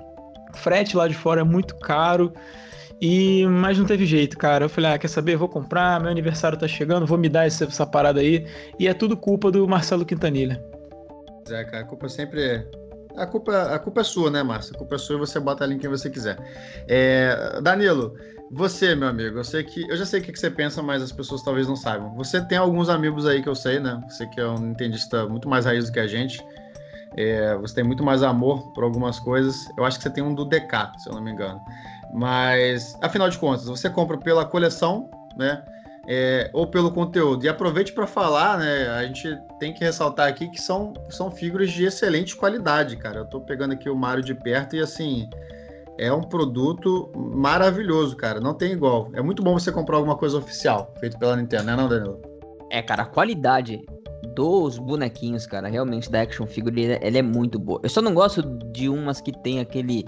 O 0.52 0.56
frete 0.56 0.96
lá 0.96 1.08
de 1.08 1.14
fora 1.14 1.40
é 1.40 1.44
muito 1.44 1.76
caro. 1.76 2.32
E, 3.00 3.46
mas 3.46 3.78
não 3.78 3.86
teve 3.86 4.04
jeito, 4.04 4.36
cara. 4.36 4.66
Eu 4.66 4.68
falei, 4.68 4.92
ah, 4.92 4.98
quer 4.98 5.08
saber? 5.08 5.36
Vou 5.36 5.48
comprar, 5.48 5.98
meu 6.00 6.10
aniversário 6.10 6.58
tá 6.58 6.68
chegando, 6.68 7.06
vou 7.06 7.16
me 7.16 7.28
dar 7.28 7.46
essa, 7.46 7.64
essa 7.64 7.86
parada 7.86 8.20
aí. 8.20 8.46
E 8.78 8.86
é 8.86 8.94
tudo 8.94 9.16
culpa 9.16 9.50
do 9.50 9.66
Marcelo 9.66 10.04
Quintanilha. 10.04 10.62
É, 11.50 11.64
cara, 11.64 11.82
a 11.82 11.86
culpa 11.86 12.08
sempre 12.08 12.42
é. 12.42 12.79
A 13.16 13.27
culpa, 13.27 13.75
a 13.75 13.79
culpa 13.79 14.01
é 14.01 14.05
sua, 14.05 14.31
né, 14.31 14.42
Márcio? 14.42 14.75
A 14.75 14.79
culpa 14.79 14.94
é 14.94 14.99
sua 14.99 15.16
e 15.16 15.18
você 15.18 15.38
bota 15.40 15.64
ali 15.64 15.75
em 15.75 15.79
quem 15.79 15.90
você 15.90 16.09
quiser. 16.09 16.38
É, 16.88 17.61
Danilo, 17.62 18.14
você, 18.51 18.94
meu 18.94 19.09
amigo, 19.09 19.38
eu 19.38 19.44
sei 19.44 19.62
que. 19.62 19.88
Eu 19.88 19.96
já 19.96 20.05
sei 20.05 20.20
o 20.20 20.23
que 20.23 20.37
você 20.37 20.51
pensa, 20.51 20.83
mas 20.83 21.03
as 21.03 21.12
pessoas 21.12 21.42
talvez 21.42 21.68
não 21.68 21.77
saibam. 21.77 22.12
Você 22.14 22.40
tem 22.40 22.59
alguns 22.59 22.88
amigos 22.88 23.27
aí 23.27 23.42
que 23.42 23.49
eu 23.49 23.55
sei, 23.55 23.79
né? 23.79 24.01
Você 24.09 24.27
que 24.27 24.40
é 24.40 24.46
um 24.46 24.59
nintendista 24.59 25.27
muito 25.29 25.49
mais 25.49 25.66
raiz 25.66 25.87
do 25.87 25.92
que 25.92 26.01
a 26.01 26.07
gente. 26.07 26.44
É, 27.16 27.57
você 27.57 27.77
tem 27.77 27.85
muito 27.85 28.03
mais 28.03 28.23
amor 28.23 28.73
por 28.73 28.83
algumas 28.85 29.20
coisas. 29.20 29.68
Eu 29.77 29.85
acho 29.85 29.99
que 29.99 30.03
você 30.03 30.11
tem 30.11 30.23
um 30.23 30.35
do 30.35 30.44
DK, 30.44 30.99
se 30.99 31.09
eu 31.09 31.14
não 31.14 31.23
me 31.23 31.31
engano. 31.31 31.61
Mas, 32.12 32.96
afinal 33.01 33.29
de 33.29 33.38
contas, 33.38 33.66
você 33.66 33.88
compra 33.88 34.18
pela 34.18 34.44
coleção, 34.44 35.09
né? 35.37 35.64
É, 36.08 36.50
ou 36.52 36.66
pelo 36.66 36.90
conteúdo. 36.90 37.44
E 37.44 37.48
aproveite 37.48 37.92
para 37.92 38.06
falar, 38.06 38.58
né? 38.58 38.88
A 38.88 39.04
gente 39.04 39.38
tem 39.58 39.72
que 39.72 39.84
ressaltar 39.84 40.28
aqui 40.28 40.48
que 40.50 40.60
são, 40.60 40.94
são 41.08 41.30
figuras 41.30 41.70
de 41.70 41.84
excelente 41.84 42.34
qualidade, 42.34 42.96
cara. 42.96 43.18
Eu 43.18 43.24
estou 43.24 43.40
pegando 43.40 43.74
aqui 43.74 43.88
o 43.88 43.96
Mario 43.96 44.24
de 44.24 44.34
perto 44.34 44.76
e 44.76 44.80
assim. 44.80 45.28
É 45.98 46.10
um 46.10 46.22
produto 46.22 47.12
maravilhoso, 47.14 48.16
cara. 48.16 48.40
Não 48.40 48.54
tem 48.54 48.72
igual. 48.72 49.10
É 49.12 49.20
muito 49.20 49.42
bom 49.42 49.52
você 49.52 49.70
comprar 49.70 49.98
alguma 49.98 50.16
coisa 50.16 50.38
oficial, 50.38 50.94
feito 50.98 51.18
pela 51.18 51.36
Nintendo, 51.36 51.64
né, 51.64 51.76
não, 51.76 51.88
Danilo? 51.88 52.18
É, 52.70 52.80
cara, 52.80 53.02
a 53.02 53.06
qualidade 53.06 53.82
dos 54.34 54.78
bonequinhos, 54.78 55.44
cara, 55.46 55.68
realmente 55.68 56.10
da 56.10 56.22
action 56.22 56.46
figure, 56.46 56.98
ela 57.00 57.18
é 57.18 57.22
muito 57.22 57.58
boa. 57.58 57.80
Eu 57.82 57.90
só 57.90 58.00
não 58.00 58.14
gosto 58.14 58.42
de 58.72 58.88
umas 58.88 59.20
que 59.20 59.32
tem 59.42 59.60
aquele 59.60 60.04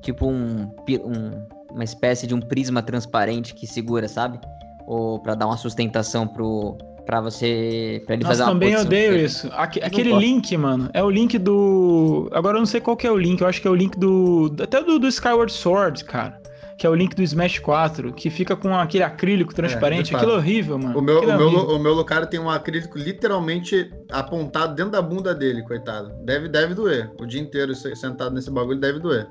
tipo 0.00 0.26
um, 0.26 0.70
um, 0.88 1.46
uma 1.70 1.84
espécie 1.84 2.26
de 2.26 2.34
um 2.34 2.40
prisma 2.40 2.82
transparente 2.82 3.54
que 3.54 3.66
segura, 3.66 4.06
sabe? 4.06 4.38
Ou 4.86 5.20
para 5.20 5.34
dar 5.34 5.46
uma 5.46 5.56
sustentação 5.56 6.26
pro 6.26 6.76
para 7.04 7.20
você 7.20 8.02
para 8.06 8.14
ele 8.14 8.24
Nossa, 8.24 8.32
fazer 8.32 8.42
uma 8.44 8.52
também 8.52 8.76
odeio 8.76 9.16
isso. 9.16 9.50
Aque, 9.52 9.78
aquele 9.82 10.12
link, 10.14 10.56
mano, 10.56 10.88
é 10.94 11.02
o 11.02 11.10
link 11.10 11.38
do 11.38 12.30
agora 12.32 12.56
eu 12.56 12.60
não 12.60 12.66
sei 12.66 12.80
qual 12.80 12.96
que 12.96 13.06
é 13.06 13.10
o 13.10 13.16
link, 13.16 13.40
eu 13.42 13.46
acho 13.46 13.60
que 13.60 13.68
é 13.68 13.70
o 13.70 13.74
link 13.74 13.98
do 13.98 14.54
até 14.62 14.82
do, 14.82 14.98
do 14.98 15.06
Skyward 15.08 15.52
Sword, 15.52 16.02
cara 16.04 16.42
que 16.76 16.86
é 16.86 16.90
o 16.90 16.94
link 16.94 17.14
do 17.14 17.22
Smash 17.22 17.60
4, 17.60 18.12
que 18.12 18.28
fica 18.30 18.56
com 18.56 18.74
aquele 18.74 19.04
acrílico 19.04 19.54
transparente. 19.54 20.12
É, 20.12 20.16
Aquilo 20.16 20.32
é 20.32 20.36
horrível, 20.36 20.78
mano. 20.78 20.98
O 20.98 21.02
meu, 21.02 21.20
o, 21.20 21.30
é 21.30 21.36
meu, 21.36 21.48
o 21.48 21.78
meu 21.78 21.94
Lucario 21.94 22.26
tem 22.26 22.40
um 22.40 22.50
acrílico 22.50 22.98
literalmente 22.98 23.90
apontado 24.10 24.74
dentro 24.74 24.90
da 24.92 25.00
bunda 25.00 25.34
dele, 25.34 25.62
coitado. 25.62 26.12
Deve, 26.24 26.48
deve 26.48 26.74
doer. 26.74 27.12
O 27.20 27.26
dia 27.26 27.40
inteiro 27.40 27.74
sentado 27.74 28.34
nesse 28.34 28.50
bagulho 28.50 28.80
deve 28.80 28.98
doer. 28.98 29.28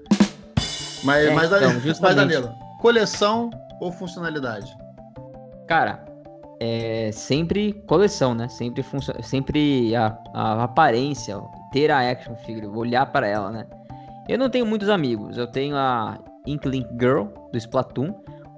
Mas, 1.04 1.26
é, 1.26 1.34
mas, 1.34 1.52
então, 1.52 1.96
mas 2.02 2.16
Danilo, 2.16 2.50
coleção 2.80 3.50
ou 3.82 3.92
funcionalidade? 3.92 4.74
Cara, 5.68 6.06
é 6.60 7.12
sempre 7.12 7.74
coleção, 7.88 8.34
né? 8.34 8.48
Sempre, 8.48 8.84
sempre 9.22 9.96
a, 9.96 10.18
a 10.34 10.64
aparência, 10.64 11.40
ter 11.72 11.92
a 11.92 12.10
action 12.10 12.36
figure, 12.36 12.68
olhar 12.68 13.06
para 13.08 13.28
ela, 13.28 13.52
né? 13.52 13.66
Eu 14.28 14.38
não 14.38 14.50
tenho 14.50 14.66
muitos 14.66 14.90
amigos. 14.90 15.38
Eu 15.38 15.48
tenho 15.48 15.76
a 15.76 16.18
Inklink 16.48 16.88
Girl 17.00 17.26
do 17.52 17.58
Splatoon. 17.58 18.10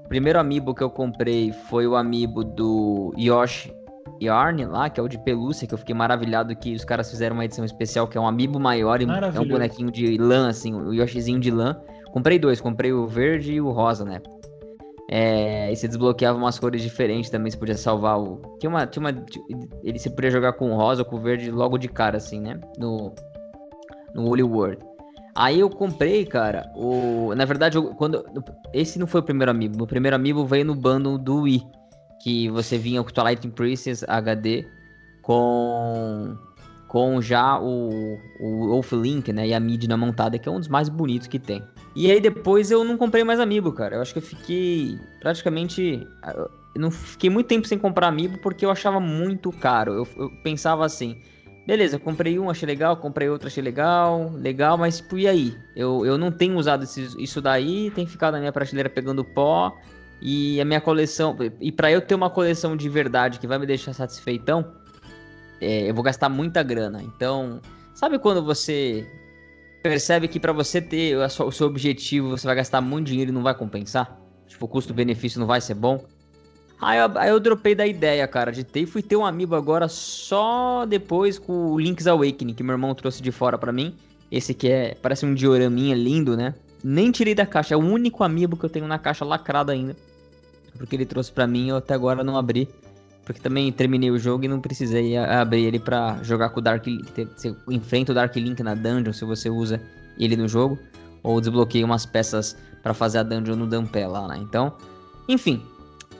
O 0.05 0.07
primeiro 0.07 0.39
amiibo 0.39 0.73
que 0.75 0.83
eu 0.83 0.89
comprei 0.89 1.51
foi 1.51 1.87
o 1.87 1.95
amiibo 1.95 2.43
do 2.43 3.11
Yoshi 3.17 3.73
Yarn 4.21 4.65
lá, 4.65 4.89
que 4.89 4.99
é 4.99 5.03
o 5.03 5.07
de 5.07 5.17
pelúcia, 5.17 5.67
que 5.67 5.73
eu 5.73 5.77
fiquei 5.77 5.95
maravilhado 5.95 6.55
que 6.55 6.73
os 6.73 6.85
caras 6.85 7.09
fizeram 7.09 7.35
uma 7.35 7.45
edição 7.45 7.65
especial, 7.65 8.07
que 8.07 8.17
é 8.17 8.21
um 8.21 8.27
amiibo 8.27 8.59
maior 8.59 9.01
e 9.01 9.05
é 9.05 9.39
um 9.39 9.47
bonequinho 9.47 9.91
de 9.91 10.17
lã, 10.17 10.47
assim, 10.49 10.73
o 10.73 10.93
Yoshizinho 10.93 11.39
de 11.39 11.51
lã. 11.51 11.75
Comprei 12.11 12.39
dois, 12.39 12.61
comprei 12.61 12.93
o 12.93 13.07
verde 13.07 13.53
e 13.53 13.61
o 13.61 13.71
rosa, 13.71 14.05
né? 14.05 14.21
É, 15.09 15.71
e 15.71 15.75
você 15.75 15.87
desbloqueava 15.87 16.37
umas 16.37 16.57
cores 16.57 16.81
diferentes 16.81 17.29
também, 17.29 17.51
você 17.51 17.57
podia 17.57 17.77
salvar 17.77 18.19
o. 18.19 18.41
Tinha 18.59 18.69
uma. 18.69 18.87
Tinha 18.87 19.01
uma 19.01 19.25
ele 19.83 19.99
você 19.99 20.09
podia 20.09 20.31
jogar 20.31 20.53
com 20.53 20.73
rosa 20.75 21.03
ou 21.03 21.07
com 21.07 21.19
verde 21.19 21.51
logo 21.51 21.77
de 21.77 21.87
cara, 21.87 22.17
assim, 22.17 22.39
né? 22.39 22.59
No. 22.77 23.13
No 24.13 24.27
Holy 24.27 24.43
World. 24.43 24.79
Aí 25.35 25.59
eu 25.59 25.69
comprei, 25.69 26.25
cara, 26.25 26.71
o. 26.75 27.33
Na 27.35 27.45
verdade, 27.45 27.77
eu, 27.77 27.93
quando. 27.95 28.25
Esse 28.73 28.97
não 28.97 29.05
foi 29.05 29.21
o 29.21 29.23
primeiro 29.23 29.51
amiibo. 29.51 29.83
O 29.83 29.87
primeiro 29.87 30.15
amiibo 30.15 30.45
veio 30.45 30.65
no 30.65 30.75
bundle 30.75 31.17
do 31.17 31.41
Wii. 31.41 31.63
Que 32.23 32.49
você 32.49 32.77
vinha 32.77 33.03
com 33.03 33.11
Twilight 33.11 33.47
Princess 33.49 34.03
HD 34.07 34.65
com 35.21 36.35
com 36.87 37.21
já 37.21 37.59
o, 37.59 38.17
o 38.39 38.67
Wolf 38.69 38.93
Link, 38.93 39.33
né, 39.33 39.47
e 39.47 39.53
a 39.53 39.59
Midna 39.59 39.97
montada, 39.97 40.39
que 40.39 40.47
é 40.47 40.51
um 40.51 40.59
dos 40.59 40.69
mais 40.69 40.87
bonitos 40.87 41.27
que 41.27 41.37
tem. 41.37 41.61
E 41.95 42.11
aí 42.11 42.19
depois 42.19 42.71
eu 42.71 42.83
não 42.83 42.97
comprei 42.97 43.23
mais 43.23 43.39
amiibo, 43.39 43.71
cara. 43.71 43.95
Eu 43.95 44.01
acho 44.01 44.11
que 44.11 44.19
eu 44.19 44.23
fiquei 44.23 44.99
praticamente. 45.21 46.05
Eu 46.75 46.81
não 46.81 46.91
fiquei 46.91 47.29
muito 47.29 47.47
tempo 47.47 47.67
sem 47.67 47.77
comprar 47.77 48.07
amiibo 48.07 48.37
porque 48.39 48.65
eu 48.65 48.69
achava 48.69 48.99
muito 48.99 49.51
caro. 49.51 49.93
Eu, 49.93 50.07
eu 50.17 50.29
pensava 50.43 50.85
assim. 50.85 51.15
Beleza, 51.65 51.97
comprei 51.97 52.37
um, 52.37 52.47
achei 52.47 52.67
legal, 52.67 52.95
comprei 52.97 53.27
outro, 53.27 53.47
achei 53.47 53.63
legal, 53.63 54.31
legal, 54.35 54.77
mas 54.77 54.97
tipo, 54.97 55.17
e 55.17 55.27
aí? 55.27 55.57
Eu, 55.75 56.05
eu 56.05 56.15
não 56.15 56.31
tenho 56.31 56.55
usado 56.57 56.85
isso 57.17 57.41
daí, 57.41 57.89
tem 57.89 58.05
ficado 58.05 58.33
na 58.33 58.39
minha 58.39 58.51
prateleira 58.51 58.87
pegando 58.87 59.25
pó, 59.25 59.75
e 60.21 60.61
a 60.61 60.65
minha 60.65 60.79
coleção. 60.79 61.35
E 61.59 61.71
para 61.71 61.91
eu 61.91 62.01
ter 62.01 62.13
uma 62.13 62.29
coleção 62.29 62.77
de 62.77 62.87
verdade 62.87 63.39
que 63.39 63.47
vai 63.47 63.57
me 63.57 63.65
deixar 63.65 63.93
satisfeitão, 63.93 64.73
é, 65.59 65.89
eu 65.89 65.93
vou 65.95 66.03
gastar 66.03 66.29
muita 66.29 66.61
grana. 66.61 67.01
Então, 67.01 67.59
sabe 67.93 68.19
quando 68.19 68.43
você 68.43 69.07
percebe 69.85 70.27
que 70.27 70.39
para 70.39 70.51
você 70.51 70.81
ter 70.81 71.15
o 71.15 71.51
seu 71.51 71.67
objetivo 71.67 72.29
você 72.29 72.47
vai 72.47 72.55
gastar 72.55 72.81
muito 72.81 73.05
dinheiro 73.05 73.29
e 73.29 73.33
não 73.33 73.43
vai 73.43 73.53
compensar? 73.53 74.19
Tipo, 74.47 74.65
o 74.65 74.67
custo-benefício 74.67 75.39
não 75.39 75.45
vai 75.45 75.61
ser 75.61 75.75
bom? 75.75 76.03
Aí 76.81 76.97
eu, 76.97 77.17
aí 77.19 77.29
eu 77.29 77.39
dropei 77.39 77.75
da 77.75 77.85
ideia, 77.85 78.27
cara, 78.27 78.51
de 78.51 78.63
ter 78.63 78.79
e 78.79 78.85
fui 78.87 79.03
ter 79.03 79.15
um 79.15 79.23
amigo 79.23 79.53
agora 79.53 79.87
só 79.87 80.87
depois 80.87 81.37
com 81.37 81.73
o 81.73 81.79
Link's 81.79 82.07
Awakening, 82.07 82.55
que 82.55 82.63
meu 82.63 82.73
irmão 82.73 82.95
trouxe 82.95 83.21
de 83.21 83.31
fora 83.31 83.59
para 83.59 83.71
mim. 83.71 83.95
Esse 84.31 84.55
que 84.55 84.67
é, 84.67 84.95
parece 84.99 85.23
um 85.23 85.35
dioraminha 85.35 85.93
lindo, 85.93 86.35
né? 86.35 86.55
Nem 86.83 87.11
tirei 87.11 87.35
da 87.35 87.45
caixa, 87.45 87.75
é 87.75 87.77
o 87.77 87.79
único 87.79 88.23
amigo 88.23 88.57
que 88.57 88.65
eu 88.65 88.69
tenho 88.69 88.87
na 88.87 88.97
caixa 88.97 89.23
lacrada 89.23 89.71
ainda. 89.71 89.95
Porque 90.79 90.95
ele 90.95 91.05
trouxe 91.05 91.31
para 91.31 91.45
mim, 91.45 91.69
eu 91.69 91.75
até 91.75 91.93
agora 91.93 92.23
não 92.23 92.35
abri. 92.35 92.67
Porque 93.25 93.41
também 93.41 93.71
terminei 93.71 94.11
o 94.11 94.19
jogo 94.19 94.45
e 94.45 94.47
não 94.47 94.61
precisei 94.61 95.17
abrir 95.17 95.65
ele 95.65 95.79
para 95.79 96.21
jogar 96.21 96.49
com 96.49 96.59
o 96.59 96.63
Dark 96.63 96.85
Link. 96.85 97.11
Você 97.35 97.55
enfrenta 97.67 98.11
o 98.11 98.15
Dark 98.15 98.35
Link 98.35 98.61
na 98.61 98.75
dungeon 98.75 99.11
se 99.11 99.25
você 99.25 99.49
usa 99.49 99.81
ele 100.17 100.35
no 100.35 100.47
jogo. 100.47 100.77
Ou 101.23 101.41
desbloqueia 101.41 101.83
umas 101.83 102.05
peças 102.05 102.55
para 102.83 102.93
fazer 102.93 103.17
a 103.17 103.23
dungeon 103.23 103.55
no 103.55 103.65
Dampé 103.65 104.07
lá, 104.07 104.27
né? 104.27 104.37
Então, 104.37 104.73
enfim. 105.27 105.63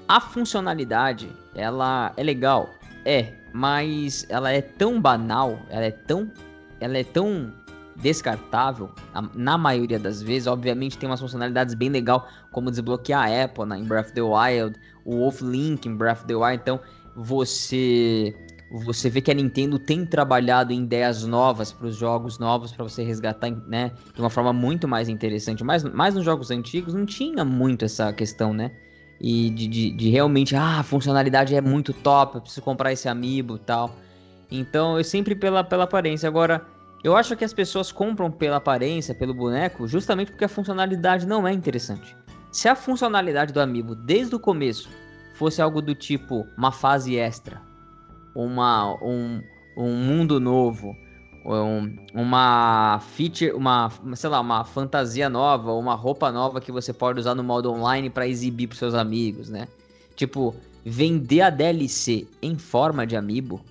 A 0.08 0.20
funcionalidade, 0.20 1.30
ela 1.54 2.12
é 2.18 2.24
legal. 2.24 2.70
É, 3.06 3.34
mas 3.54 4.26
ela 4.30 4.52
é 4.52 4.62
tão 4.62 5.00
banal, 5.00 5.60
ela 5.70 5.86
é 5.86 5.92
tão... 5.92 6.32
Ela 6.80 6.98
é 6.98 7.04
tão 7.04 7.54
descartável 7.96 8.90
na 9.34 9.58
maioria 9.58 10.00
das 10.00 10.22
vezes. 10.22 10.48
Obviamente 10.48 10.98
tem 10.98 11.10
umas 11.10 11.20
funcionalidades 11.20 11.74
bem 11.74 11.90
legal, 11.90 12.28
como 12.52 12.70
desbloquear 12.70 13.24
a 13.24 13.44
Apple 13.44 13.66
né, 13.66 13.78
em 13.78 13.84
Breath 13.84 14.08
of 14.08 14.14
the 14.14 14.22
Wild, 14.22 14.80
o 15.04 15.18
Wolf 15.18 15.42
Link 15.42 15.88
em 15.88 15.96
Breath 15.96 16.20
of 16.20 16.28
the 16.28 16.36
Wild. 16.36 16.62
Então 16.62 16.80
você 17.16 18.36
você 18.72 19.10
vê 19.10 19.22
que 19.22 19.32
a 19.32 19.34
Nintendo 19.34 19.78
tem 19.78 20.06
trabalhado 20.06 20.74
em 20.74 20.84
ideias 20.84 21.24
novas 21.24 21.72
para 21.72 21.88
os 21.88 21.96
jogos 21.96 22.40
novos 22.40 22.72
para 22.72 22.84
você 22.84 23.04
resgatar, 23.04 23.52
né, 23.68 23.92
de 24.14 24.20
uma 24.20 24.30
forma 24.30 24.52
muito 24.52 24.88
mais 24.88 25.08
interessante. 25.08 25.64
Mas 25.64 25.84
mais 25.84 26.16
nos 26.16 26.26
jogos 26.26 26.52
antigos 26.52 26.94
não 26.94 27.06
tinha 27.06 27.46
muito 27.46 27.86
essa 27.86 28.12
questão, 28.12 28.54
né? 28.54 28.72
E 29.22 29.50
de, 29.52 29.68
de, 29.68 29.92
de 29.92 30.10
realmente, 30.10 30.56
ah, 30.56 30.80
a 30.80 30.84
funcionalidade 30.84 31.56
é 31.56 31.62
muito 31.62 31.94
top, 31.94 32.36
eu 32.36 32.42
preciso 32.42 32.62
comprar 32.62 32.92
esse 32.92 33.08
amiibo 33.08 33.58
tal. 33.58 33.96
Então, 34.52 34.98
eu 34.98 35.04
sempre 35.04 35.36
pela, 35.36 35.64
pela 35.64 35.86
aparência. 35.86 36.28
Agora, 36.28 36.66
eu 37.06 37.16
acho 37.16 37.36
que 37.36 37.46
as 37.46 37.54
pessoas 37.54 37.92
compram 37.92 38.32
pela 38.32 38.56
aparência, 38.56 39.14
pelo 39.14 39.32
boneco, 39.32 39.88
justamente 39.88 40.32
porque 40.32 40.46
a 40.46 40.50
funcionalidade 40.50 41.28
não 41.28 41.48
é 41.48 41.54
interessante. 41.54 42.18
Se 42.52 42.68
a 42.68 42.76
funcionalidade 42.76 43.54
do 43.54 43.62
amiibo 43.62 43.94
desde 43.94 44.34
o 44.34 44.40
começo 44.40 44.90
fosse 45.36 45.62
algo 45.62 45.84
do 45.84 45.94
tipo 45.94 46.48
uma 46.58 46.72
fase 46.72 47.16
extra, 47.16 47.62
uma, 48.34 48.96
um, 49.04 49.40
um 49.78 49.94
mundo 49.94 50.40
novo, 50.40 50.96
um, 51.46 51.96
uma 52.12 53.00
feature, 53.00 53.52
uma, 53.52 53.92
sei 54.16 54.32
lá, 54.32 54.40
uma 54.40 54.66
fantasia 54.66 55.30
nova, 55.30 55.74
uma 55.74 55.94
roupa 55.94 56.32
nova 56.32 56.60
que 56.60 56.72
você 56.72 56.92
pode 56.92 57.20
usar 57.20 57.36
no 57.36 57.44
modo 57.44 57.72
online 57.72 58.10
para 58.10 58.28
exibir 58.28 58.66
para 58.66 58.80
seus 58.80 58.96
amigos, 58.96 59.48
né? 59.48 59.68
Tipo, 60.16 60.56
vender 60.84 61.42
a 61.42 61.52
DLC 61.52 62.28
em 62.42 62.58
forma 62.58 63.06
de 63.06 63.16
amiibo, 63.16 63.62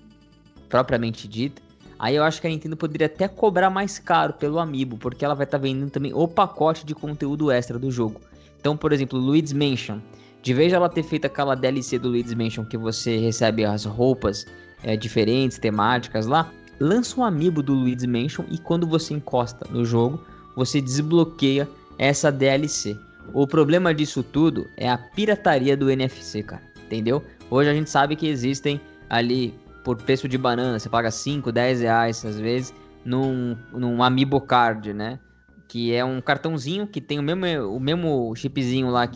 propriamente 0.69 1.27
dita, 1.27 1.64
aí 1.99 2.15
eu 2.15 2.23
acho 2.23 2.41
que 2.41 2.47
a 2.47 2.49
Nintendo 2.49 2.77
poderia 2.77 3.07
até 3.07 3.27
cobrar 3.27 3.69
mais 3.69 3.99
caro 3.99 4.33
pelo 4.33 4.59
amiibo, 4.59 4.97
porque 4.97 5.23
ela 5.23 5.35
vai 5.35 5.45
estar 5.45 5.57
tá 5.57 5.61
vendendo 5.61 5.89
também 5.89 6.13
o 6.13 6.27
pacote 6.27 6.85
de 6.85 6.93
conteúdo 6.95 7.51
extra 7.51 7.79
do 7.79 7.91
jogo. 7.91 8.21
Então, 8.59 8.75
por 8.75 8.91
exemplo, 8.91 9.19
Luigi's 9.19 9.53
Mansion, 9.53 9.99
de 10.41 10.53
vez 10.53 10.73
ela 10.73 10.89
ter 10.89 11.03
feito 11.03 11.25
aquela 11.25 11.55
DLC 11.55 11.97
do 11.97 12.09
Luigi's 12.09 12.33
Mansion 12.33 12.65
que 12.65 12.77
você 12.77 13.17
recebe 13.17 13.65
as 13.65 13.85
roupas 13.85 14.45
é, 14.83 14.95
diferentes, 14.95 15.57
temáticas 15.57 16.25
lá, 16.25 16.51
lança 16.79 17.19
um 17.19 17.23
amiibo 17.23 17.63
do 17.63 17.73
Luigi's 17.73 18.05
Mansion 18.05 18.45
e 18.51 18.57
quando 18.57 18.87
você 18.87 19.13
encosta 19.13 19.65
no 19.71 19.85
jogo, 19.85 20.23
você 20.55 20.81
desbloqueia 20.81 21.67
essa 21.97 22.31
DLC. 22.31 22.97
O 23.33 23.47
problema 23.47 23.93
disso 23.93 24.21
tudo 24.23 24.67
é 24.77 24.89
a 24.89 24.97
pirataria 24.97 25.75
do 25.75 25.89
NFC, 25.89 26.43
cara. 26.43 26.61
Entendeu? 26.85 27.23
Hoje 27.49 27.69
a 27.69 27.73
gente 27.73 27.89
sabe 27.89 28.15
que 28.15 28.27
existem 28.27 28.79
ali, 29.09 29.53
por 29.85 29.95
preço 29.95 30.27
de 30.27 30.37
banana, 30.37 30.77
você 30.77 30.89
paga 30.89 31.09
5, 31.09 31.49
10 31.49 31.79
reais 31.79 32.25
às 32.25 32.37
vezes, 32.37 32.73
num, 33.05 33.55
num 33.71 34.03
Amiibo 34.03 34.41
Card, 34.41 34.91
né? 34.91 35.17
Que 35.69 35.93
é 35.93 36.03
um 36.03 36.19
cartãozinho 36.19 36.85
que 36.85 36.99
tem 36.99 37.19
o 37.19 37.23
mesmo, 37.23 37.45
o 37.73 37.79
mesmo 37.79 38.35
chipzinho 38.35 38.89
lá 38.89 39.09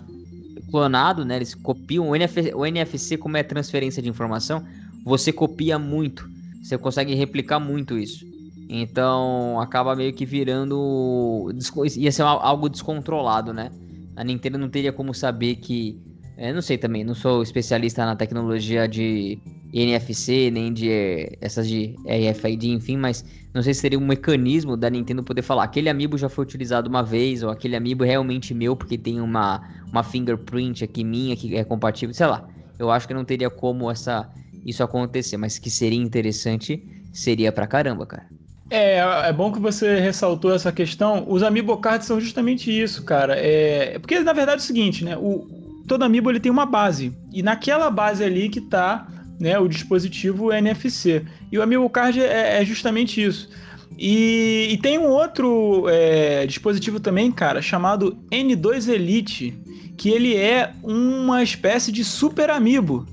clonado, 0.72 1.26
né? 1.26 1.36
Eles 1.36 1.54
copiam 1.54 2.10
o 2.10 2.16
NFC, 2.16 2.54
o 2.56 2.66
NFC, 2.66 3.18
como 3.18 3.36
é 3.36 3.44
transferência 3.44 4.02
de 4.02 4.08
informação, 4.08 4.64
você 5.04 5.34
copia 5.34 5.78
muito 5.78 6.30
você 6.62 6.78
consegue 6.78 7.16
replicar 7.16 7.60
muito 7.60 7.98
isso. 7.98 8.26
Então 8.70 9.60
acaba 9.60 9.96
meio 9.96 10.14
que 10.14 10.26
virando. 10.26 11.50
ia 11.98 12.12
ser 12.12 12.22
algo 12.22 12.70
descontrolado, 12.70 13.54
né? 13.54 13.72
A 14.16 14.24
Nintendo 14.24 14.58
não 14.58 14.70
teria 14.70 14.94
como 14.94 15.14
saber 15.14 15.56
que. 15.56 16.00
Eu 16.38 16.54
não 16.54 16.62
sei 16.62 16.78
também, 16.78 17.04
não 17.04 17.16
sou 17.16 17.42
especialista 17.42 18.06
na 18.06 18.16
tecnologia 18.16 18.88
de 18.88 19.40
NFC, 19.74 20.50
nem 20.52 20.74
de 20.74 21.38
essas 21.40 21.68
de 21.68 21.96
RFID, 22.06 22.72
enfim, 22.72 22.98
mas 22.98 23.24
não 23.54 23.62
sei 23.62 23.74
se 23.74 23.82
seria 23.82 24.00
um 24.00 24.06
mecanismo 24.06 24.76
da 24.76 24.90
Nintendo 24.90 25.24
poder 25.24 25.42
falar 25.42 25.64
aquele 25.64 25.90
amiibo 25.90 26.18
já 26.18 26.30
foi 26.30 26.44
utilizado 26.44 26.90
uma 26.90 27.04
vez, 27.04 27.44
ou 27.44 27.50
aquele 27.50 27.76
amiibo 27.76 28.04
é 28.04 28.08
realmente 28.08 28.54
meu 28.54 28.76
porque 28.76 28.98
tem 28.98 29.20
uma, 29.22 29.62
uma 29.92 30.04
fingerprint 30.04 30.84
aqui 30.84 31.04
minha 31.04 31.36
que 31.36 31.56
é 31.56 31.64
compatível, 31.64 32.14
sei 32.14 32.28
lá. 32.28 32.48
Eu 32.78 32.90
acho 32.90 33.08
que 33.08 33.14
não 33.14 33.26
teria 33.26 33.50
como 33.50 33.92
essa 33.92 34.30
isso 34.66 34.84
acontecer, 34.84 35.38
mas 35.38 35.58
que 35.58 35.70
seria 35.70 36.00
interessante, 36.00 36.84
seria 37.14 37.52
pra 37.52 37.68
caramba, 37.68 38.06
cara. 38.06 38.28
É, 38.70 38.98
é 39.00 39.34
bom 39.34 39.52
que 39.52 39.60
você 39.60 40.00
ressaltou 40.00 40.54
essa 40.54 40.72
questão. 40.72 41.26
Os 41.28 41.42
Amiibo 41.42 41.76
Cards 41.78 42.08
são 42.08 42.20
justamente 42.22 42.70
isso, 42.72 43.04
cara. 43.04 43.36
É, 43.36 43.98
porque 43.98 44.20
na 44.20 44.34
verdade 44.34 44.62
é 44.62 44.64
o 44.64 44.66
seguinte, 44.66 45.04
né? 45.04 45.18
O, 45.18 45.48
todo 45.88 46.04
Amiibo 46.04 46.30
ele 46.30 46.40
tem 46.40 46.52
uma 46.52 46.68
base. 46.68 47.12
E 47.34 47.42
naquela 47.42 47.90
base 47.90 48.24
ali 48.24 48.48
que 48.48 48.62
tá 48.62 49.08
né, 49.40 49.58
o 49.58 49.68
dispositivo 49.68 50.52
NFC. 50.52 51.26
E 51.52 51.58
o 51.58 51.62
Amiibo 51.62 51.90
Card 51.90 52.22
é, 52.22 52.62
é 52.62 52.66
justamente 52.66 53.24
isso. 53.24 53.50
E, 53.98 54.70
e, 54.72 54.78
tem 54.78 54.98
um 54.98 55.10
outro 55.10 55.86
é, 55.90 56.46
dispositivo 56.46 57.00
também, 57.00 57.32
cara, 57.32 57.62
chamado 57.62 58.18
N2 58.32 58.88
Elite, 58.88 59.58
que 59.98 60.10
ele 60.10 60.38
é 60.38 60.72
uma 60.84 61.44
espécie 61.44 61.92
de 61.92 62.04
super 62.04 62.50
amiibo 62.50 63.06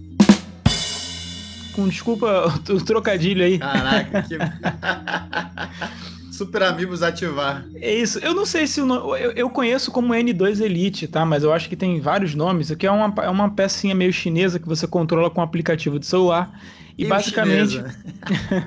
com 1.77 1.87
desculpa 1.87 2.53
o 2.71 2.81
trocadilho 2.83 3.45
aí. 3.45 3.59
Caraca, 3.59 4.23
que. 4.23 4.37
Super 6.37 6.63
Amigos 6.63 7.03
ativar. 7.03 7.67
É 7.77 7.95
isso. 7.95 8.19
Eu 8.19 8.35
não 8.35 8.45
sei 8.45 8.67
se 8.67 8.81
o 8.81 8.87
nome, 8.87 9.21
eu, 9.21 9.33
eu, 9.33 9.51
conheço 9.51 9.91
como 9.91 10.13
N2 10.13 10.61
Elite, 10.61 11.09
tá? 11.09 11.25
Mas 11.25 11.43
eu 11.43 11.53
acho 11.53 11.69
que 11.69 11.77
tem 11.77 11.99
vários 11.99 12.35
nomes. 12.35 12.71
Aqui 12.71 12.87
é 12.87 12.91
uma, 12.91 13.13
é 13.23 13.31
uma 13.31 13.51
pecinha 13.51 13.95
meio 13.95 14.13
chinesa 14.13 14.59
que 14.59 14.69
você 14.69 14.87
controla 14.87 15.31
com 15.31 15.41
um 15.41 15.45
aplicativo 15.45 15.99
de 15.99 16.07
celular. 16.07 16.53
E 16.99 17.05
basicamente. 17.05 17.83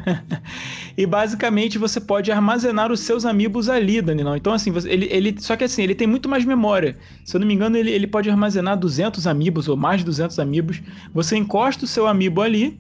e 0.98 1.06
basicamente 1.06 1.78
você 1.78 2.00
pode 2.00 2.32
armazenar 2.32 2.92
os 2.92 3.00
seus 3.00 3.26
amigos 3.26 3.70
ali, 3.70 4.02
Danilão. 4.02 4.36
Então, 4.36 4.54
assim, 4.54 4.72
você, 4.72 4.90
ele, 4.90 5.08
ele. 5.12 5.36
Só 5.40 5.56
que 5.56 5.64
assim, 5.64 5.84
ele 5.84 5.96
tem 5.96 6.08
muito 6.08 6.28
mais 6.30 6.46
memória. 6.46 6.98
Se 7.24 7.36
eu 7.36 7.40
não 7.40 7.48
me 7.48 7.54
engano, 7.54 7.78
ele, 7.78 7.92
ele 7.92 8.08
pode 8.08 8.30
armazenar 8.30 8.78
200 8.78 9.26
amigos 9.28 9.68
ou 9.68 9.78
mais 9.78 10.00
de 10.00 10.06
200 10.06 10.38
amigos. 10.40 10.82
Você 11.14 11.36
encosta 11.38 11.86
o 11.86 11.88
seu 11.88 12.08
amigo 12.08 12.42
ali 12.42 12.80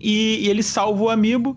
e, 0.00 0.44
e 0.44 0.48
ele 0.48 0.62
salva 0.62 1.02
o 1.02 1.10
amiibo. 1.10 1.56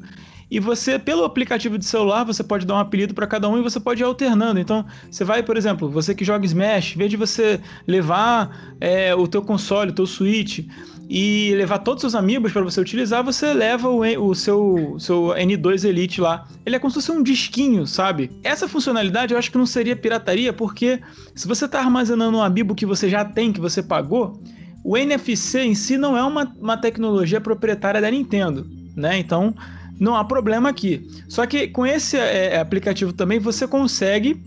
E 0.51 0.59
você, 0.59 0.99
pelo 0.99 1.23
aplicativo 1.23 1.77
de 1.77 1.85
celular, 1.85 2.25
você 2.25 2.43
pode 2.43 2.65
dar 2.65 2.73
um 2.73 2.79
apelido 2.79 3.13
para 3.13 3.25
cada 3.25 3.47
um 3.47 3.57
e 3.57 3.61
você 3.61 3.79
pode 3.79 4.03
ir 4.03 4.03
alternando. 4.03 4.59
Então, 4.59 4.85
você 5.09 5.23
vai, 5.23 5.41
por 5.41 5.55
exemplo, 5.55 5.89
você 5.89 6.13
que 6.13 6.25
joga 6.25 6.45
Smash, 6.45 6.93
em 6.93 6.97
vez 6.97 7.09
de 7.09 7.15
você 7.15 7.61
levar 7.87 8.75
é, 8.81 9.15
o 9.15 9.29
teu 9.29 9.41
console, 9.41 9.91
o 9.91 9.93
teu 9.93 10.05
Switch 10.05 10.67
e 11.09 11.53
levar 11.55 11.79
todos 11.79 12.03
os 12.03 12.15
amigos 12.15 12.51
para 12.51 12.61
você 12.61 12.81
utilizar, 12.81 13.23
você 13.23 13.53
leva 13.53 13.87
o, 13.87 14.01
o 14.01 14.35
seu, 14.35 14.97
seu 14.99 15.27
N2 15.37 15.85
Elite 15.85 16.19
lá. 16.19 16.45
Ele 16.65 16.75
é 16.75 16.79
como 16.79 16.91
se 16.91 16.95
fosse 16.95 17.11
um 17.13 17.23
disquinho, 17.23 17.87
sabe? 17.87 18.29
Essa 18.43 18.67
funcionalidade 18.67 19.33
eu 19.33 19.39
acho 19.39 19.49
que 19.49 19.57
não 19.57 19.65
seria 19.65 19.95
pirataria, 19.95 20.51
porque 20.51 20.99
se 21.33 21.47
você 21.47 21.63
está 21.63 21.79
armazenando 21.79 22.37
um 22.37 22.43
amiibo 22.43 22.75
que 22.75 22.85
você 22.85 23.09
já 23.09 23.23
tem, 23.23 23.53
que 23.53 23.61
você 23.61 23.81
pagou, 23.81 24.41
o 24.83 24.97
NFC 24.97 25.61
em 25.61 25.75
si 25.75 25.97
não 25.97 26.17
é 26.17 26.23
uma, 26.23 26.43
uma 26.59 26.75
tecnologia 26.75 27.39
proprietária 27.39 28.01
da 28.01 28.11
Nintendo, 28.11 28.67
né? 28.97 29.17
Então 29.17 29.55
não 30.01 30.15
há 30.15 30.25
problema 30.25 30.67
aqui. 30.67 31.07
Só 31.29 31.45
que 31.45 31.67
com 31.67 31.85
esse 31.85 32.17
é, 32.17 32.59
aplicativo 32.59 33.13
também 33.13 33.37
você 33.37 33.67
consegue 33.67 34.41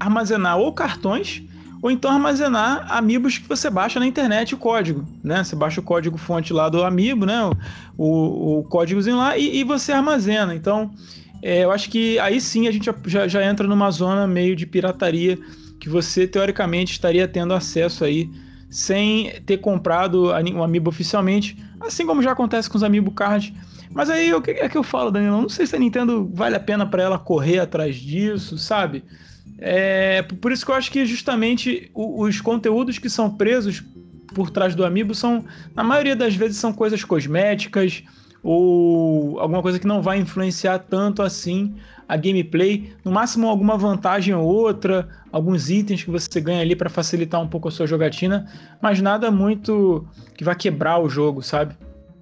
armazenar 0.00 0.58
ou 0.58 0.72
cartões 0.72 1.44
ou 1.80 1.92
então 1.92 2.10
armazenar 2.10 2.90
amigos 2.90 3.38
que 3.38 3.48
você 3.48 3.70
baixa 3.70 4.00
na 4.00 4.06
internet 4.06 4.56
o 4.56 4.58
código, 4.58 5.06
né? 5.22 5.44
Você 5.44 5.54
baixa 5.54 5.80
o 5.80 5.84
código 5.84 6.18
fonte 6.18 6.52
lá 6.52 6.68
do 6.68 6.82
amiibo, 6.82 7.24
né? 7.24 7.38
O, 7.96 8.58
o 8.58 8.64
códigozinho 8.64 9.16
lá 9.16 9.38
e, 9.38 9.58
e 9.58 9.62
você 9.62 9.92
armazena. 9.92 10.52
Então, 10.52 10.90
é, 11.40 11.62
eu 11.62 11.70
acho 11.70 11.88
que 11.88 12.18
aí 12.18 12.40
sim 12.40 12.66
a 12.66 12.72
gente 12.72 12.90
já, 13.06 13.28
já 13.28 13.44
entra 13.44 13.68
numa 13.68 13.88
zona 13.92 14.26
meio 14.26 14.56
de 14.56 14.66
pirataria 14.66 15.38
que 15.78 15.88
você 15.88 16.26
teoricamente 16.26 16.90
estaria 16.90 17.28
tendo 17.28 17.54
acesso 17.54 18.04
aí 18.04 18.28
sem 18.68 19.40
ter 19.46 19.58
comprado 19.58 20.32
um 20.52 20.64
amiibo 20.64 20.90
oficialmente, 20.90 21.56
assim 21.80 22.04
como 22.04 22.20
já 22.20 22.32
acontece 22.32 22.68
com 22.68 22.76
os 22.76 22.82
amiibo 22.82 23.12
card. 23.12 23.54
Mas 23.96 24.10
aí 24.10 24.34
o 24.34 24.42
que 24.42 24.50
é 24.50 24.68
que 24.68 24.76
eu 24.76 24.82
falo, 24.82 25.10
Danilo? 25.10 25.40
Não 25.40 25.48
sei 25.48 25.66
se 25.66 25.74
a 25.74 25.78
Nintendo 25.78 26.30
vale 26.34 26.54
a 26.54 26.60
pena 26.60 26.84
para 26.84 27.02
ela 27.02 27.18
correr 27.18 27.60
atrás 27.60 27.96
disso, 27.96 28.58
sabe? 28.58 29.02
É, 29.58 30.20
por 30.20 30.52
isso 30.52 30.66
que 30.66 30.70
eu 30.70 30.74
acho 30.74 30.92
que 30.92 31.06
justamente 31.06 31.90
os 31.94 32.38
conteúdos 32.42 32.98
que 32.98 33.08
são 33.08 33.30
presos 33.30 33.82
por 34.34 34.50
trás 34.50 34.74
do 34.74 34.84
amiibo 34.84 35.14
são, 35.14 35.46
na 35.74 35.82
maioria 35.82 36.14
das 36.14 36.34
vezes, 36.34 36.58
são 36.58 36.74
coisas 36.74 37.02
cosméticas 37.04 38.04
ou 38.42 39.40
alguma 39.40 39.62
coisa 39.62 39.78
que 39.78 39.86
não 39.86 40.02
vai 40.02 40.18
influenciar 40.18 40.80
tanto 40.80 41.22
assim 41.22 41.74
a 42.06 42.18
gameplay, 42.18 42.92
no 43.02 43.10
máximo 43.10 43.48
alguma 43.48 43.78
vantagem 43.78 44.34
ou 44.34 44.44
outra, 44.44 45.08
alguns 45.32 45.70
itens 45.70 46.04
que 46.04 46.10
você 46.10 46.38
ganha 46.38 46.60
ali 46.60 46.76
para 46.76 46.90
facilitar 46.90 47.40
um 47.40 47.48
pouco 47.48 47.68
a 47.68 47.70
sua 47.70 47.86
jogatina, 47.86 48.46
mas 48.78 49.00
nada 49.00 49.30
muito 49.30 50.06
que 50.36 50.44
vai 50.44 50.54
quebrar 50.54 50.98
o 50.98 51.08
jogo, 51.08 51.42
sabe? 51.42 51.74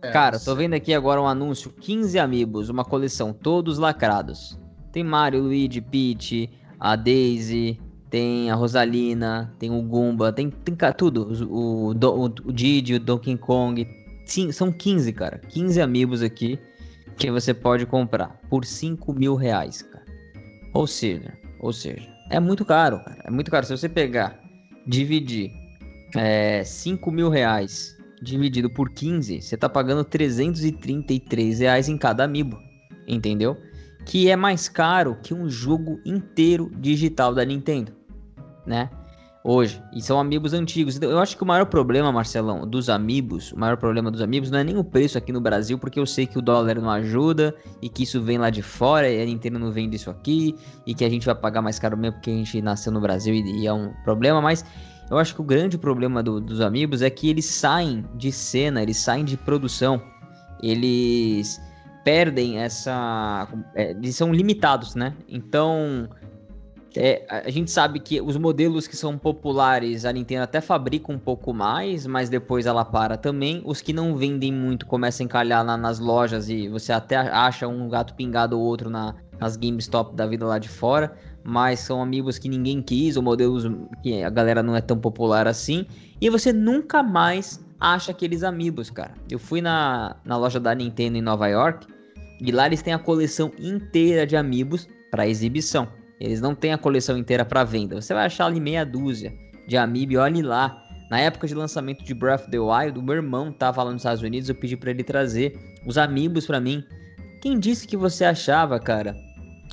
É, 0.05 0.11
Cara, 0.11 0.39
tô 0.39 0.55
vendo 0.55 0.75
aqui 0.75 0.93
agora 0.93 1.21
um 1.21 1.27
anúncio, 1.27 1.71
15 1.71 2.19
amigos, 2.19 2.69
uma 2.69 2.85
coleção, 2.85 3.33
todos 3.33 3.79
lacrados. 3.79 4.59
Tem 4.93 5.03
Mario, 5.03 5.43
Luigi, 5.43 5.81
Peach, 5.81 6.51
a 6.79 6.95
Daisy, 6.95 7.81
tem 8.11 8.51
a 8.51 8.55
Rosalina, 8.55 9.55
tem 9.59 9.71
o 9.71 9.83
Goomba, 9.83 10.31
tem, 10.31 10.51
tem 10.51 10.77
tudo. 10.95 11.33
O, 11.51 11.89
o, 11.89 11.93
o, 11.93 12.25
o 12.27 12.53
Didi, 12.53 12.95
o 12.95 13.01
Donkey 13.01 13.37
Kong. 13.39 13.89
Sim, 14.27 14.53
são 14.53 14.71
15, 14.71 15.13
cara. 15.15 15.39
15 15.49 15.81
amigos 15.81 16.23
aqui 16.23 16.59
que 17.17 17.31
você 17.31 17.55
pode 17.55 17.87
comprar 17.87 18.39
por 18.51 18.65
5 18.65 19.13
mil 19.15 19.35
reais, 19.35 19.81
cara. 19.83 20.05
Ou 20.75 20.87
seja, 20.87 21.33
ou 21.61 21.73
seja, 21.73 22.09
é 22.31 22.39
muito 22.39 22.65
caro, 22.65 22.99
cara. 22.99 23.23
É 23.25 23.31
muito 23.31 23.51
caro. 23.51 23.65
Se 23.65 23.77
você 23.77 23.89
pegar, 23.89 24.39
dividir 24.87 25.51
é, 26.15 26.63
5 26.63 27.11
mil 27.11 27.31
reais 27.31 27.94
dividido 28.25 28.71
por 28.71 28.91
15, 28.91 29.43
você 29.43 29.57
tá 29.57 29.69
pagando 29.69 30.05
333 30.05 31.61
reais 31.61 31.89
em 31.89 31.97
cada 31.97 32.25
amiibo, 32.25 32.59
entendeu? 33.07 33.57
Que 34.05 34.29
é 34.31 34.37
mais 34.37 34.69
caro 34.69 35.17
que 35.23 35.33
um 35.33 35.49
jogo 35.49 36.01
inteiro 36.05 36.71
digital 36.79 37.35
da 37.35 37.45
Nintendo, 37.45 37.93
né? 38.67 38.91
hoje. 39.45 39.83
E 39.93 40.01
são 40.01 40.19
amigos 40.19 40.55
antigos. 40.55 40.97
Então, 40.97 41.11
eu 41.11 41.19
acho 41.19 41.37
que 41.37 41.43
o 41.43 41.47
maior 41.47 41.67
problema, 41.67 42.11
Marcelão, 42.11 42.67
dos 42.67 42.89
amigos, 42.89 43.53
o 43.53 43.59
maior 43.59 43.77
problema 43.77 44.11
dos 44.11 44.23
amigos 44.23 44.51
não 44.51 44.59
é 44.59 44.65
nem 44.65 44.79
o 44.79 44.83
preço 44.83 45.19
aqui 45.19 45.31
no 45.31 45.41
Brasil, 45.41 45.79
porque 45.79 46.01
eu 46.01 46.07
sei 46.07 46.27
que 46.27 46.39
o 46.39 46.43
dólar 46.43 46.81
não 46.81 46.91
ajuda 46.91 47.55
e 47.83 47.91
que 47.91 48.05
isso 48.05 48.23
vem 48.23 48.39
lá 48.39 48.49
de 48.49 48.63
fora 48.63 49.09
e 49.09 49.23
a 49.23 49.27
Nintendo 49.27 49.59
não 49.59 49.71
vende 49.71 49.97
isso 49.97 50.09
aqui 50.09 50.57
e 50.87 50.95
que 50.95 51.05
a 51.05 51.11
gente 51.11 51.27
vai 51.27 51.35
pagar 51.35 51.61
mais 51.61 51.79
caro 51.79 51.97
mesmo 51.97 52.15
porque 52.15 52.31
a 52.31 52.35
gente 52.35 52.63
nasceu 52.63 52.91
no 52.91 53.01
Brasil 53.01 53.35
e, 53.35 53.61
e 53.61 53.67
é 53.67 53.73
um 53.73 53.93
problema, 54.03 54.41
mas 54.41 54.65
eu 55.11 55.19
acho 55.19 55.35
que 55.35 55.41
o 55.41 55.45
grande 55.45 55.77
problema 55.77 56.23
do, 56.23 56.41
dos 56.41 56.61
amigos 56.61 57.03
é 57.03 57.11
que 57.11 57.29
eles 57.29 57.45
saem 57.45 58.05
de 58.15 58.33
cena, 58.33 58.83
eles 58.83 58.97
saem 58.97 59.25
de 59.25 59.37
produção, 59.37 60.01
eles 60.63 61.61
perdem 62.05 62.59
essa. 62.59 63.49
É, 63.75 63.91
eles 63.91 64.15
são 64.15 64.33
limitados, 64.33 64.95
né? 64.95 65.15
Então. 65.29 66.09
É, 66.97 67.27
a 67.29 67.51
gente 67.51 67.73
sabe 67.73 67.99
que 67.99 68.21
os 68.21 68.37
modelos 68.37 68.87
que 68.87 68.97
são 68.97 69.19
populares, 69.19 70.05
a 70.05 70.13
Nintendo 70.13 70.45
até 70.45 70.61
fabrica 70.61 71.11
um 71.11 71.19
pouco 71.19 71.53
mais, 71.53 72.07
mas 72.07 72.29
depois 72.29 72.67
ela 72.67 72.85
para 72.85 73.17
também. 73.17 73.61
Os 73.65 73.81
que 73.81 73.93
não 73.93 74.17
vendem 74.17 74.53
muito 74.53 74.87
começam 74.87 75.25
a 75.25 75.27
encalhar 75.27 75.65
na, 75.65 75.77
nas 75.77 75.99
lojas 75.99 76.49
e 76.49 76.69
você 76.69 76.93
até 76.93 77.17
acha 77.17 77.67
um 77.67 77.89
gato 77.89 78.15
pingado 78.15 78.57
ou 78.57 78.65
outro 78.65 78.89
na, 78.89 79.13
nas 79.41 79.57
GameStop 79.57 80.15
da 80.15 80.25
vida 80.25 80.47
lá 80.47 80.57
de 80.57 80.69
fora. 80.69 81.17
Mas 81.45 81.81
são 81.81 82.03
amigos 82.03 82.39
que 82.39 82.49
ninguém 82.49 82.81
quis, 82.81 83.17
ou 83.17 83.23
modelos 83.23 83.71
que 84.03 84.23
a 84.23 84.31
galera 84.31 84.63
não 84.63 84.75
é 84.75 84.81
tão 84.81 84.99
popular 84.99 85.47
assim. 85.47 85.87
E 86.21 86.31
você 86.31 86.53
nunca 86.53 87.03
mais 87.03 87.63
acha 87.79 88.13
aqueles 88.13 88.43
amigos, 88.43 88.89
cara. 88.89 89.13
Eu 89.31 89.39
fui 89.39 89.61
na, 89.61 90.17
na 90.25 90.37
loja 90.37 90.59
da 90.59 90.75
Nintendo 90.75 91.19
em 91.19 91.23
Nova 91.23 91.49
York 91.49 91.87
e 92.41 92.51
lá 92.51 92.67
eles 92.67 92.81
têm 92.81 92.95
a 92.95 92.99
coleção 92.99 93.53
inteira 93.59 94.27
de 94.27 94.37
amigos 94.37 94.89
para 95.11 95.29
exibição. 95.29 95.87
Eles 96.19 96.41
não 96.41 96.55
têm 96.55 96.73
a 96.73 96.79
coleção 96.79 97.19
inteira 97.19 97.45
para 97.45 97.63
venda. 97.63 98.01
Você 98.01 98.15
vai 98.15 98.25
achar 98.25 98.47
ali 98.47 98.59
meia 98.59 98.85
dúzia 98.85 99.33
de 99.67 99.77
amiibo, 99.77 100.19
olhe 100.19 100.43
lá. 100.43 100.81
Na 101.11 101.21
época 101.21 101.47
de 101.47 101.55
lançamento 101.55 102.03
de 102.03 102.15
Breath 102.15 102.43
of 102.43 102.51
the 102.51 102.59
Wild, 102.59 102.99
o 102.99 103.03
meu 103.03 103.17
irmão 103.17 103.53
tava 103.53 103.83
lá 103.83 103.93
nos 103.93 104.01
Estados 104.01 104.23
Unidos, 104.23 104.49
eu 104.49 104.55
pedi 104.55 104.77
para 104.77 104.91
ele 104.91 105.05
trazer 105.05 105.57
os 105.87 105.99
amigos 105.99 106.47
para 106.47 106.61
mim. 106.61 106.83
Quem 107.43 107.59
disse 107.59 107.87
que 107.87 107.97
você 107.97 108.25
achava, 108.25 108.81
cara, 108.81 109.15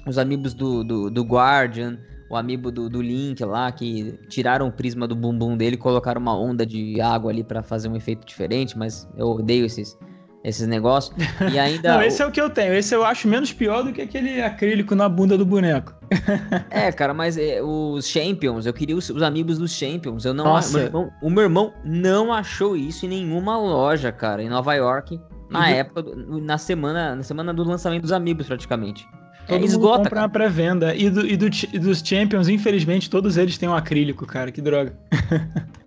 os 0.06 0.18
amigos 0.18 0.54
do, 0.54 0.84
do, 0.84 1.10
do 1.10 1.24
Guardian, 1.24 1.98
o 2.32 2.36
amigo 2.36 2.72
do, 2.72 2.90
do 2.90 3.02
Link 3.02 3.44
lá, 3.44 3.70
que 3.72 4.18
tiraram 4.30 4.68
o 4.68 4.72
prisma 4.72 5.06
do 5.06 5.16
bumbum 5.16 5.58
dele 5.58 5.76
e 5.76 5.78
colocaram 5.78 6.22
uma 6.22 6.38
onda 6.38 6.66
de 6.66 7.02
água 7.02 7.30
ali 7.30 7.44
para 7.44 7.62
fazer 7.62 7.90
um 7.90 7.96
efeito 7.96 8.26
diferente, 8.26 8.78
mas 8.78 9.06
eu 9.18 9.28
odeio 9.28 9.66
esses, 9.66 10.00
esses 10.42 10.66
negócios. 10.66 11.14
E 11.54 11.60
ainda. 11.60 11.92
Não, 12.00 12.02
esse 12.02 12.22
é 12.22 12.26
o 12.26 12.32
que 12.32 12.40
eu 12.40 12.50
tenho. 12.50 12.74
Esse 12.74 12.96
eu 12.96 13.04
acho 13.04 13.28
menos 13.28 13.52
pior 13.52 13.84
do 13.84 13.92
que 13.92 14.02
aquele 14.02 14.42
acrílico 14.42 14.96
na 14.96 15.10
bunda 15.10 15.38
do 15.38 15.46
boneco. 15.46 15.94
é, 16.72 16.90
cara, 16.94 17.14
mas 17.14 17.38
é, 17.38 17.62
os 17.62 18.08
Champions, 18.08 18.66
eu 18.66 18.74
queria 18.74 18.96
os, 18.96 19.10
os, 19.10 19.22
amigos 19.22 19.58
dos 19.58 19.72
Champions. 19.74 20.24
Eu 20.24 20.34
não 20.34 20.46
Nossa. 20.46 20.78
Meu 20.78 20.88
irmão, 20.88 21.12
o 21.22 21.30
meu 21.30 21.44
irmão 21.44 21.74
não 21.84 22.34
achou 22.34 22.78
isso 22.78 23.06
em 23.06 23.10
nenhuma 23.10 23.58
loja, 23.58 24.10
cara, 24.10 24.42
em 24.42 24.48
Nova 24.48 24.74
York, 24.74 25.20
na 25.50 25.60
uhum. 25.60 25.66
época, 25.66 26.04
na 26.16 26.58
semana, 26.58 27.14
na 27.14 27.24
semana 27.24 27.54
do 27.54 27.62
lançamento 27.66 28.04
dos 28.04 28.14
amigos, 28.14 28.48
praticamente. 28.48 29.06
Todo 29.52 29.64
é, 29.64 29.66
esgota, 29.66 29.98
mundo 29.98 30.04
compra 30.04 30.22
uma 30.22 30.30
pré-venda. 30.30 30.96
E, 30.96 31.10
do, 31.10 31.28
e, 31.28 31.36
do, 31.36 31.48
e 31.48 31.80
dos 31.80 32.00
Champions, 32.00 32.48
infelizmente, 32.48 33.10
todos 33.10 33.36
eles 33.38 33.58
têm 33.58 33.68
um 33.68 33.76
acrílico, 33.76 34.26
cara. 34.26 34.52
Que 34.52 34.62
droga. 34.62 34.98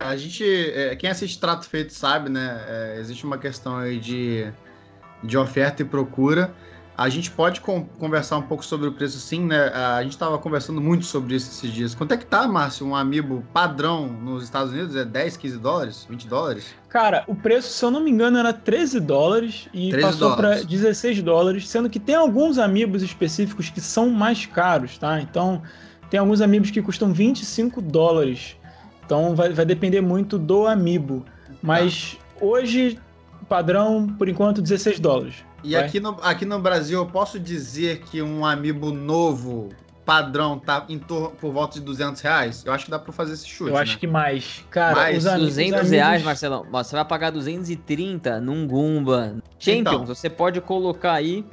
A 0.00 0.16
gente, 0.16 0.44
é, 0.44 0.94
quem 0.94 1.10
assiste 1.10 1.40
Trato 1.40 1.68
Feito 1.68 1.92
sabe, 1.92 2.28
né? 2.28 2.64
É, 2.68 2.96
existe 3.00 3.24
uma 3.24 3.36
questão 3.36 3.76
aí 3.76 3.98
de, 3.98 4.46
de 5.24 5.36
oferta 5.36 5.82
e 5.82 5.84
procura. 5.84 6.54
A 6.98 7.08
gente 7.08 7.30
pode 7.30 7.60
conversar 7.60 8.38
um 8.38 8.42
pouco 8.42 8.64
sobre 8.64 8.88
o 8.88 8.92
preço 8.92 9.20
sim, 9.20 9.44
né? 9.44 9.68
A 9.68 10.02
gente 10.02 10.14
estava 10.14 10.36
conversando 10.36 10.80
muito 10.80 11.06
sobre 11.06 11.36
isso 11.36 11.48
esses 11.48 11.72
dias. 11.72 11.94
Quanto 11.94 12.10
é 12.10 12.16
que 12.16 12.26
tá, 12.26 12.48
Márcio, 12.48 12.84
um 12.84 12.96
amiibo 12.96 13.44
padrão 13.52 14.08
nos 14.08 14.42
Estados 14.42 14.72
Unidos? 14.72 14.96
É 14.96 15.04
10, 15.04 15.36
15 15.36 15.58
dólares? 15.58 16.06
20 16.10 16.26
dólares? 16.26 16.74
Cara, 16.88 17.22
o 17.28 17.36
preço, 17.36 17.68
se 17.68 17.84
eu 17.84 17.92
não 17.92 18.02
me 18.02 18.10
engano, 18.10 18.36
era 18.36 18.52
13 18.52 18.98
dólares 18.98 19.68
e 19.72 19.90
13 19.90 20.06
passou 20.08 20.34
para 20.34 20.64
16 20.64 21.22
dólares, 21.22 21.68
sendo 21.68 21.88
que 21.88 22.00
tem 22.00 22.16
alguns 22.16 22.58
amigos 22.58 23.00
específicos 23.00 23.70
que 23.70 23.80
são 23.80 24.10
mais 24.10 24.44
caros, 24.46 24.98
tá? 24.98 25.20
Então, 25.20 25.62
tem 26.10 26.18
alguns 26.18 26.40
amigos 26.40 26.72
que 26.72 26.82
custam 26.82 27.12
25 27.12 27.80
dólares. 27.80 28.56
Então, 29.06 29.36
vai, 29.36 29.52
vai 29.52 29.64
depender 29.64 30.00
muito 30.00 30.36
do 30.36 30.66
amiibo. 30.66 31.24
Mas 31.62 32.18
tá. 32.40 32.44
hoje, 32.44 32.98
padrão, 33.48 34.08
por 34.18 34.28
enquanto, 34.28 34.60
16 34.60 34.98
dólares. 34.98 35.47
E 35.62 35.74
aqui 35.76 36.00
no, 36.00 36.18
aqui 36.22 36.44
no 36.44 36.58
Brasil, 36.58 37.00
eu 37.00 37.06
posso 37.06 37.38
dizer 37.38 38.00
que 38.00 38.22
um 38.22 38.44
amiibo 38.44 38.92
novo, 38.92 39.70
padrão, 40.04 40.58
tá 40.58 40.86
em 40.88 40.98
torno, 40.98 41.30
por 41.30 41.52
volta 41.52 41.78
de 41.78 41.84
200 41.84 42.20
reais? 42.22 42.64
Eu 42.64 42.72
acho 42.72 42.84
que 42.84 42.90
dá 42.90 42.98
pra 42.98 43.12
fazer 43.12 43.34
esse 43.34 43.46
chute. 43.46 43.70
Eu 43.70 43.76
né? 43.76 43.82
acho 43.82 43.98
que 43.98 44.06
mais. 44.06 44.64
Cara, 44.70 44.94
mais, 44.94 45.26
os 45.26 45.32
200 45.32 45.72
amigos... 45.72 45.90
reais, 45.90 46.22
Marcelão. 46.22 46.66
Você 46.70 46.96
vai 46.96 47.04
pagar 47.04 47.30
230 47.30 48.40
num 48.40 48.66
Goomba. 48.66 49.36
Champions, 49.58 49.80
então, 49.80 50.06
você 50.06 50.30
pode 50.30 50.60
colocar 50.60 51.12
aí 51.12 51.44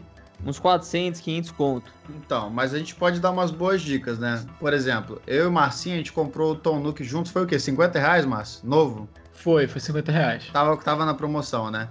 uns 0.46 0.60
400, 0.60 1.20
500 1.22 1.52
conto. 1.52 1.92
Então, 2.10 2.50
mas 2.50 2.74
a 2.74 2.78
gente 2.78 2.94
pode 2.96 3.20
dar 3.20 3.32
umas 3.32 3.52
boas 3.52 3.82
dicas, 3.82 4.20
né? 4.20 4.46
Por 4.60 4.74
exemplo, 4.74 5.22
eu 5.26 5.46
e 5.46 5.48
o 5.48 5.52
Marcinho, 5.52 5.96
a 5.96 5.98
gente 5.98 6.14
comprou 6.14 6.52
o 6.52 6.56
Tom 6.56 6.80
Nook 6.80 7.04
juntos, 7.04 7.32
foi 7.32 7.44
o 7.44 7.48
quê? 7.48 7.58
50 7.58 8.00
reais, 8.00 8.26
Márcio? 8.26 8.68
Novo? 8.68 9.10
Foi, 9.34 9.68
foi 9.68 9.82
50 9.82 10.12
reais. 10.12 10.46
Tava, 10.54 10.78
tava 10.78 11.06
na 11.06 11.14
promoção, 11.14 11.70
né? 11.70 11.90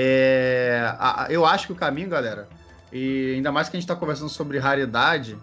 É, 0.00 0.94
a, 0.96 1.26
eu 1.28 1.44
acho 1.44 1.66
que 1.66 1.72
o 1.72 1.76
caminho, 1.76 2.08
galera, 2.08 2.48
e 2.92 3.32
ainda 3.34 3.50
mais 3.50 3.68
que 3.68 3.76
a 3.76 3.80
gente 3.80 3.84
está 3.84 3.96
conversando 3.96 4.28
sobre 4.28 4.56
raridade, 4.56 5.36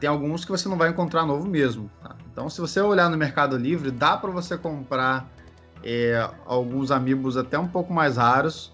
tem 0.00 0.08
alguns 0.08 0.42
que 0.42 0.50
você 0.50 0.66
não 0.70 0.78
vai 0.78 0.88
encontrar 0.88 1.26
novo 1.26 1.46
mesmo. 1.46 1.90
Tá? 2.02 2.16
Então, 2.32 2.48
se 2.48 2.62
você 2.62 2.80
olhar 2.80 3.10
no 3.10 3.18
Mercado 3.18 3.58
Livre, 3.58 3.90
dá 3.90 4.16
para 4.16 4.30
você 4.30 4.56
comprar 4.56 5.28
é, 5.84 6.26
alguns 6.46 6.90
amigos 6.90 7.36
até 7.36 7.58
um 7.58 7.68
pouco 7.68 7.92
mais 7.92 8.16
raros 8.16 8.72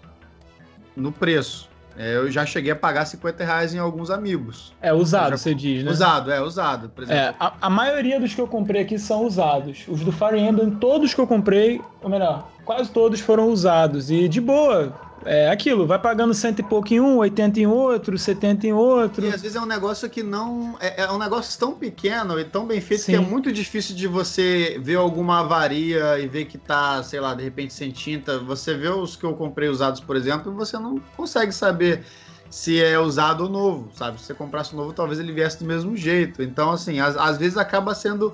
no 0.95 1.11
preço. 1.11 1.69
É, 1.97 2.15
eu 2.15 2.29
já 2.29 2.45
cheguei 2.45 2.71
a 2.71 2.75
pagar 2.75 3.05
50 3.05 3.43
reais 3.43 3.73
em 3.73 3.79
alguns 3.79 4.09
amigos. 4.09 4.73
É 4.81 4.93
usado, 4.93 5.31
já... 5.31 5.37
você 5.37 5.55
diz, 5.55 5.83
né? 5.83 5.91
Usado, 5.91 6.31
é 6.31 6.41
usado. 6.41 6.89
Por 6.89 7.03
exemplo. 7.03 7.21
É, 7.21 7.35
a, 7.39 7.53
a, 7.61 7.69
maioria 7.69 8.19
dos 8.19 8.33
que 8.33 8.41
eu 8.41 8.47
comprei 8.47 8.81
aqui 8.81 8.99
são 8.99 9.25
usados. 9.25 9.85
Os 9.87 10.01
do 10.01 10.11
Fire 10.11 10.39
Emblem, 10.39 10.71
todos 10.71 11.13
que 11.13 11.21
eu 11.21 11.27
comprei, 11.27 11.81
ou 12.01 12.09
melhor, 12.09 12.49
quase 12.65 12.89
todos 12.89 13.19
foram 13.19 13.49
usados. 13.49 14.11
E 14.11 14.27
de 14.27 14.41
boa, 14.41 14.93
é 15.25 15.49
aquilo, 15.49 15.87
vai 15.87 15.97
pagando 15.97 16.33
cento 16.33 16.59
e 16.59 16.63
pouco 16.63 16.93
em 16.93 16.99
um, 16.99 17.17
80 17.17 17.59
em 17.59 17.65
outro, 17.65 18.17
70 18.17 18.67
em 18.67 18.73
outro. 18.73 19.25
E 19.25 19.29
às 19.29 19.41
vezes 19.41 19.55
é 19.55 19.61
um 19.61 19.65
negócio 19.65 20.09
que 20.09 20.21
não. 20.21 20.77
É, 20.79 21.03
é 21.03 21.11
um 21.11 21.17
negócio 21.17 21.59
tão 21.59 21.73
pequeno 21.73 22.39
e 22.39 22.45
tão 22.45 22.65
bem 22.65 22.79
feito 22.79 23.01
Sim. 23.03 23.11
que 23.13 23.17
é 23.17 23.19
muito 23.19 23.51
difícil 23.51 23.95
de 23.95 24.07
você 24.07 24.79
ver 24.81 24.95
alguma 24.95 25.39
avaria 25.39 26.19
e 26.19 26.27
ver 26.27 26.45
que 26.45 26.57
tá, 26.57 27.01
sei 27.01 27.19
lá, 27.19 27.33
de 27.33 27.43
repente 27.43 27.73
sem 27.73 27.89
tinta. 27.89 28.37
Você 28.39 28.75
vê 28.75 28.87
os 28.87 29.15
que 29.15 29.23
eu 29.23 29.33
comprei 29.33 29.67
usados, 29.67 29.99
por 29.99 30.15
exemplo, 30.15 30.51
e 30.51 30.55
você 30.55 30.77
não 30.77 31.01
consegue 31.17 31.51
saber 31.51 32.03
se 32.49 32.81
é 32.81 32.99
usado 32.99 33.45
ou 33.45 33.49
novo, 33.49 33.89
sabe? 33.95 34.19
Se 34.19 34.27
você 34.27 34.33
comprasse 34.33 34.73
um 34.73 34.77
novo, 34.77 34.93
talvez 34.93 35.19
ele 35.19 35.33
viesse 35.33 35.59
do 35.59 35.65
mesmo 35.65 35.97
jeito. 35.97 36.43
Então, 36.43 36.71
assim, 36.71 36.99
às, 36.99 37.17
às 37.17 37.37
vezes 37.37 37.57
acaba 37.57 37.95
sendo 37.95 38.33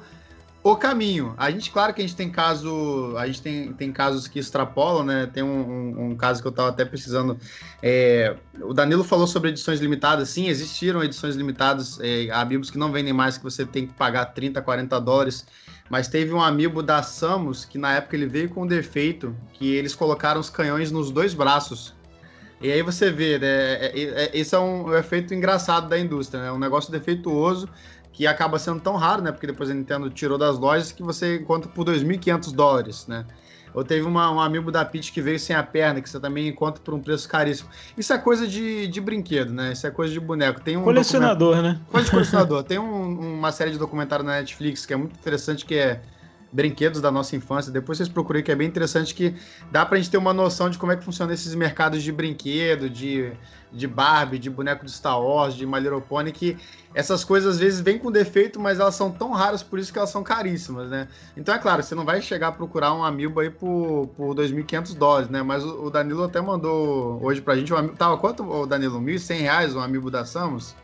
o 0.64 0.76
caminho. 0.76 1.34
A 1.38 1.50
gente, 1.50 1.72
claro 1.72 1.94
que 1.94 2.02
a 2.02 2.06
gente 2.06 2.16
tem 2.16 2.30
caso, 2.30 3.16
a 3.18 3.26
gente 3.26 3.42
tem, 3.42 3.74
tem 3.74 3.92
casos 3.92 4.28
que 4.28 4.38
extrapolam, 4.38 5.04
né? 5.04 5.26
Tem 5.26 5.42
um, 5.42 5.48
um, 5.48 6.06
um 6.12 6.16
caso 6.16 6.42
que 6.42 6.48
eu 6.48 6.52
estava 6.52 6.70
até 6.70 6.86
precisando. 6.86 7.38
É, 7.82 8.36
o 8.62 8.74
Danilo 8.74 9.04
falou 9.04 9.26
sobre 9.26 9.50
edições 9.50 9.80
limitadas. 9.80 10.30
Sim, 10.30 10.48
existiram 10.48 11.04
edições 11.04 11.36
limitadas, 11.36 12.00
é, 12.00 12.30
amigos 12.32 12.70
que 12.70 12.78
não 12.78 12.92
vendem 12.92 13.14
mais, 13.14 13.38
que 13.38 13.44
você 13.44 13.66
tem 13.66 13.88
que 13.88 13.94
pagar 13.94 14.26
30, 14.26 14.62
40 14.62 15.00
dólares. 15.02 15.46
Mas 15.90 16.08
teve 16.08 16.32
um 16.32 16.42
amigo 16.42 16.82
da 16.84 17.02
Samus 17.02 17.66
que 17.66 17.78
na 17.78 17.96
época 17.96 18.16
ele 18.16 18.28
veio 18.28 18.50
com 18.50 18.62
um 18.62 18.68
defeito 18.68 19.36
que 19.54 19.74
eles 19.74 19.96
colocaram 19.96 20.40
os 20.40 20.50
canhões 20.50 20.92
nos 20.92 21.12
dois 21.12 21.34
braços. 21.34 21.94
E 22.62 22.72
aí 22.72 22.84
você 22.84 23.10
vê, 23.12 23.40
né? 23.40 23.48
É, 23.48 24.00
é, 24.00 24.26
é 24.26 24.32
esse 24.34 24.54
é 24.54 24.60
um 24.60 24.94
efeito 24.94 25.34
engraçado 25.34 25.90
da 25.90 25.98
indústria, 25.98 26.44
né? 26.44 26.52
Um 26.52 26.60
negócio 26.60 26.92
defeituoso 26.92 27.68
que 28.22 28.28
acaba 28.28 28.60
sendo 28.60 28.80
tão 28.80 28.98
raro, 28.98 29.24
né? 29.24 29.32
Porque 29.32 29.48
depois 29.48 29.68
a 29.72 29.74
Nintendo 29.74 30.08
tirou 30.12 30.38
das 30.38 30.56
lojas 30.56 30.92
que 30.92 31.02
você 31.02 31.38
encontra 31.38 31.68
por 31.68 31.84
2.500 31.88 32.54
dólares, 32.54 33.08
né? 33.08 33.26
Ou 33.74 33.84
teve 33.84 34.06
uma, 34.06 34.30
um 34.30 34.40
amigo 34.40 34.72
da 34.72 34.86
Peach 34.86 35.12
que 35.12 35.20
veio 35.20 35.40
sem 35.40 35.56
a 35.56 35.64
perna, 35.64 36.00
que 36.00 36.08
você 36.08 36.20
também 36.20 36.48
encontra 36.48 36.80
por 36.84 36.94
um 36.94 37.00
preço 37.00 37.28
caríssimo. 37.28 37.72
Isso 37.98 38.14
é 38.14 38.20
coisa 38.20 38.48
de, 38.48 38.86
de 38.86 39.02
brinquedo, 39.02 39.52
né? 39.52 39.72
Isso 39.72 39.88
é 39.88 39.90
coisa 39.90 40.14
de 40.14 40.20
boneco. 40.20 40.62
Tem 40.62 40.78
um 40.78 40.84
colecionador, 40.84 41.64
né? 41.64 41.80
Coisa 41.90 42.06
de 42.06 42.12
colecionador. 42.12 42.62
Tem 42.64 42.78
um, 42.78 43.38
uma 43.40 43.52
série 43.52 43.72
de 43.72 43.80
documentário 43.80 44.24
na 44.24 44.34
Netflix 44.34 44.86
que 44.86 44.94
é 44.94 44.98
muito 44.98 45.16
interessante, 45.16 45.66
que 45.66 45.74
é 45.74 46.00
Brinquedos 46.52 47.02
da 47.02 47.10
Nossa 47.10 47.36
Infância. 47.36 47.72
Depois 47.72 47.98
vocês 47.98 48.10
procurem, 48.10 48.44
que 48.44 48.52
é 48.52 48.56
bem 48.56 48.68
interessante, 48.68 49.16
que 49.16 49.36
dá 49.72 49.86
pra 49.86 49.98
gente 49.98 50.10
ter 50.10 50.18
uma 50.18 50.34
noção 50.34 50.70
de 50.70 50.78
como 50.78 50.92
é 50.92 50.98
que 50.98 51.04
funciona 51.04 51.34
esses 51.34 51.56
mercados 51.56 52.04
de 52.04 52.12
brinquedo, 52.12 52.90
de, 52.90 53.32
de 53.72 53.88
Barbie, 53.88 54.38
de 54.38 54.50
boneco 54.50 54.86
de 54.86 54.92
Star 54.92 55.22
Wars, 55.22 55.56
de 55.56 55.66
My 55.66 55.80
Pony, 56.08 56.32
que 56.32 56.58
essas 56.94 57.24
coisas 57.24 57.56
às 57.56 57.60
vezes 57.60 57.80
vêm 57.80 57.98
com 57.98 58.12
defeito, 58.12 58.60
mas 58.60 58.80
elas 58.80 58.96
são 58.96 59.10
tão 59.10 59.32
raras 59.32 59.64
por 59.64 59.80
isso 59.80 59.94
que 59.94 59.98
elas 59.98 60.10
são 60.10 60.24
caríssimas, 60.24 60.90
né? 60.90 61.08
Então 61.38 61.56
é 61.56 61.58
claro, 61.58 61.82
você 61.82 61.96
não 61.96 62.04
vai 62.04 62.22
chegar 62.22 62.50
a 62.50 62.52
procurar 62.52 62.94
um 62.94 63.04
amiibo 63.04 63.40
aí 63.40 63.50
por, 63.50 64.08
por 64.18 64.36
2.500 64.36 64.98
dólares, 64.98 65.30
né? 65.30 65.42
Mas 65.42 65.64
o, 65.64 65.90
Danilo 65.90 66.24
até 66.24 66.42
mandou 66.42 67.24
hoje 67.24 67.42
pra 67.42 67.56
gente, 67.56 67.74
um 67.74 67.88
tava 67.90 68.18
quanto, 68.18 68.44
o 68.44 68.66
Danilo? 68.66 69.00
1.100 69.00 69.40
reais 69.40 69.76
um 69.76 69.80
amiibo 69.80 70.12
da 70.12 70.26
Samus? 70.26 70.76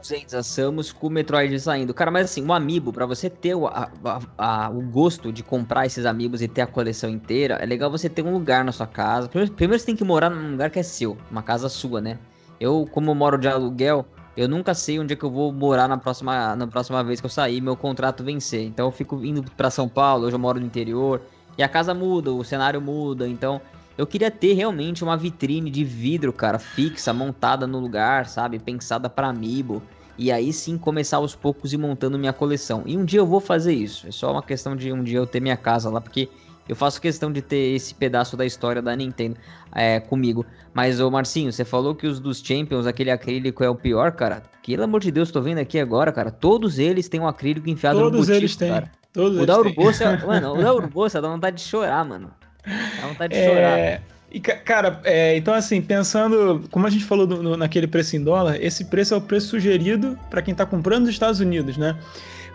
1.200 0.00 0.34
a 0.34 0.42
Samus 0.42 0.92
com 0.92 1.06
o 1.06 1.10
Metroid 1.10 1.58
saindo. 1.60 1.94
Cara, 1.94 2.10
mas 2.10 2.26
assim, 2.26 2.44
um 2.44 2.52
amiibo, 2.52 2.92
para 2.92 3.06
você 3.06 3.28
ter 3.30 3.54
o, 3.54 3.66
a, 3.66 3.90
a, 4.36 4.70
o 4.70 4.80
gosto 4.82 5.32
de 5.32 5.42
comprar 5.42 5.86
esses 5.86 6.06
amigos 6.06 6.42
e 6.42 6.48
ter 6.48 6.62
a 6.62 6.66
coleção 6.66 7.08
inteira, 7.10 7.54
é 7.54 7.66
legal 7.66 7.90
você 7.90 8.08
ter 8.08 8.22
um 8.22 8.32
lugar 8.32 8.64
na 8.64 8.72
sua 8.72 8.86
casa. 8.86 9.28
Primeiro, 9.28 9.52
primeiro 9.52 9.80
você 9.80 9.86
tem 9.86 9.96
que 9.96 10.04
morar 10.04 10.30
num 10.30 10.52
lugar 10.52 10.70
que 10.70 10.78
é 10.78 10.82
seu, 10.82 11.16
uma 11.30 11.42
casa 11.42 11.68
sua, 11.68 12.00
né? 12.00 12.18
Eu, 12.58 12.86
como 12.90 13.14
moro 13.14 13.38
de 13.38 13.48
aluguel, 13.48 14.04
eu 14.36 14.48
nunca 14.48 14.74
sei 14.74 14.98
onde 14.98 15.14
é 15.14 15.16
que 15.16 15.24
eu 15.24 15.30
vou 15.30 15.52
morar 15.52 15.88
na 15.88 15.96
próxima, 15.96 16.54
na 16.56 16.66
próxima 16.66 17.02
vez 17.02 17.20
que 17.20 17.26
eu 17.26 17.30
sair, 17.30 17.60
meu 17.60 17.76
contrato 17.76 18.22
vencer. 18.24 18.62
Então 18.64 18.86
eu 18.86 18.92
fico 18.92 19.24
indo 19.24 19.42
para 19.56 19.70
São 19.70 19.88
Paulo, 19.88 20.26
hoje 20.26 20.34
eu 20.34 20.38
moro 20.38 20.60
no 20.60 20.66
interior, 20.66 21.20
e 21.56 21.62
a 21.62 21.68
casa 21.68 21.92
muda, 21.94 22.32
o 22.32 22.44
cenário 22.44 22.80
muda, 22.80 23.28
então 23.28 23.60
Eu 24.00 24.06
queria 24.06 24.30
ter 24.30 24.54
realmente 24.54 25.04
uma 25.04 25.14
vitrine 25.14 25.70
de 25.70 25.84
vidro, 25.84 26.32
cara, 26.32 26.58
fixa, 26.58 27.12
montada 27.12 27.66
no 27.66 27.78
lugar, 27.78 28.26
sabe? 28.26 28.58
Pensada 28.58 29.10
para 29.10 29.28
amiibo. 29.28 29.82
E 30.20 30.30
aí 30.30 30.52
sim 30.52 30.76
começar 30.76 31.16
aos 31.16 31.34
poucos 31.34 31.72
e 31.72 31.78
montando 31.78 32.18
minha 32.18 32.32
coleção. 32.34 32.82
E 32.84 32.94
um 32.94 33.06
dia 33.06 33.20
eu 33.20 33.26
vou 33.26 33.40
fazer 33.40 33.72
isso. 33.72 34.06
É 34.06 34.10
só 34.10 34.30
uma 34.30 34.42
questão 34.42 34.76
de 34.76 34.92
um 34.92 35.02
dia 35.02 35.16
eu 35.16 35.26
ter 35.26 35.40
minha 35.40 35.56
casa 35.56 35.88
lá, 35.88 35.98
porque 35.98 36.28
eu 36.68 36.76
faço 36.76 37.00
questão 37.00 37.32
de 37.32 37.40
ter 37.40 37.74
esse 37.74 37.94
pedaço 37.94 38.36
da 38.36 38.44
história 38.44 38.82
da 38.82 38.94
Nintendo 38.94 39.38
é, 39.74 39.98
comigo. 39.98 40.44
Mas, 40.74 41.00
ô 41.00 41.10
Marcinho, 41.10 41.50
você 41.50 41.64
falou 41.64 41.94
que 41.94 42.06
os 42.06 42.20
dos 42.20 42.42
Champions, 42.44 42.86
aquele 42.86 43.10
acrílico 43.10 43.64
é 43.64 43.70
o 43.70 43.74
pior, 43.74 44.12
cara. 44.12 44.42
Pelo 44.62 44.82
amor 44.82 45.00
de 45.00 45.10
Deus, 45.10 45.30
tô 45.30 45.40
vendo 45.40 45.56
aqui 45.56 45.80
agora, 45.80 46.12
cara. 46.12 46.30
Todos 46.30 46.78
eles 46.78 47.08
têm 47.08 47.18
um 47.18 47.26
acrílico 47.26 47.70
enfiado 47.70 47.98
Todos 47.98 48.12
no 48.12 48.18
Todos 48.18 48.28
eles 48.28 48.54
têm. 48.56 48.68
Cara. 48.68 48.92
Todos 49.14 49.40
o 49.40 49.46
da 49.46 49.58
Urbosa, 49.58 50.18
mano, 50.26 50.52
o 50.52 50.62
da 50.62 50.74
Urbosa 50.74 51.22
dá 51.22 51.28
vontade 51.28 51.56
de 51.56 51.62
chorar, 51.62 52.04
mano. 52.04 52.30
Dá 52.66 53.06
vontade 53.08 53.32
de 53.32 53.40
é... 53.40 53.48
chorar. 53.48 54.02
E, 54.30 54.38
cara, 54.38 55.00
é, 55.02 55.36
então 55.36 55.52
assim, 55.52 55.82
pensando, 55.82 56.62
como 56.70 56.86
a 56.86 56.90
gente 56.90 57.04
falou 57.04 57.26
no, 57.26 57.42
no, 57.42 57.56
naquele 57.56 57.88
preço 57.88 58.14
em 58.16 58.22
dólar, 58.22 58.62
esse 58.62 58.84
preço 58.84 59.12
é 59.12 59.16
o 59.16 59.20
preço 59.20 59.48
sugerido 59.48 60.16
para 60.30 60.40
quem 60.40 60.52
está 60.52 60.64
comprando 60.64 61.00
nos 61.00 61.10
Estados 61.10 61.40
Unidos, 61.40 61.76
né? 61.76 61.98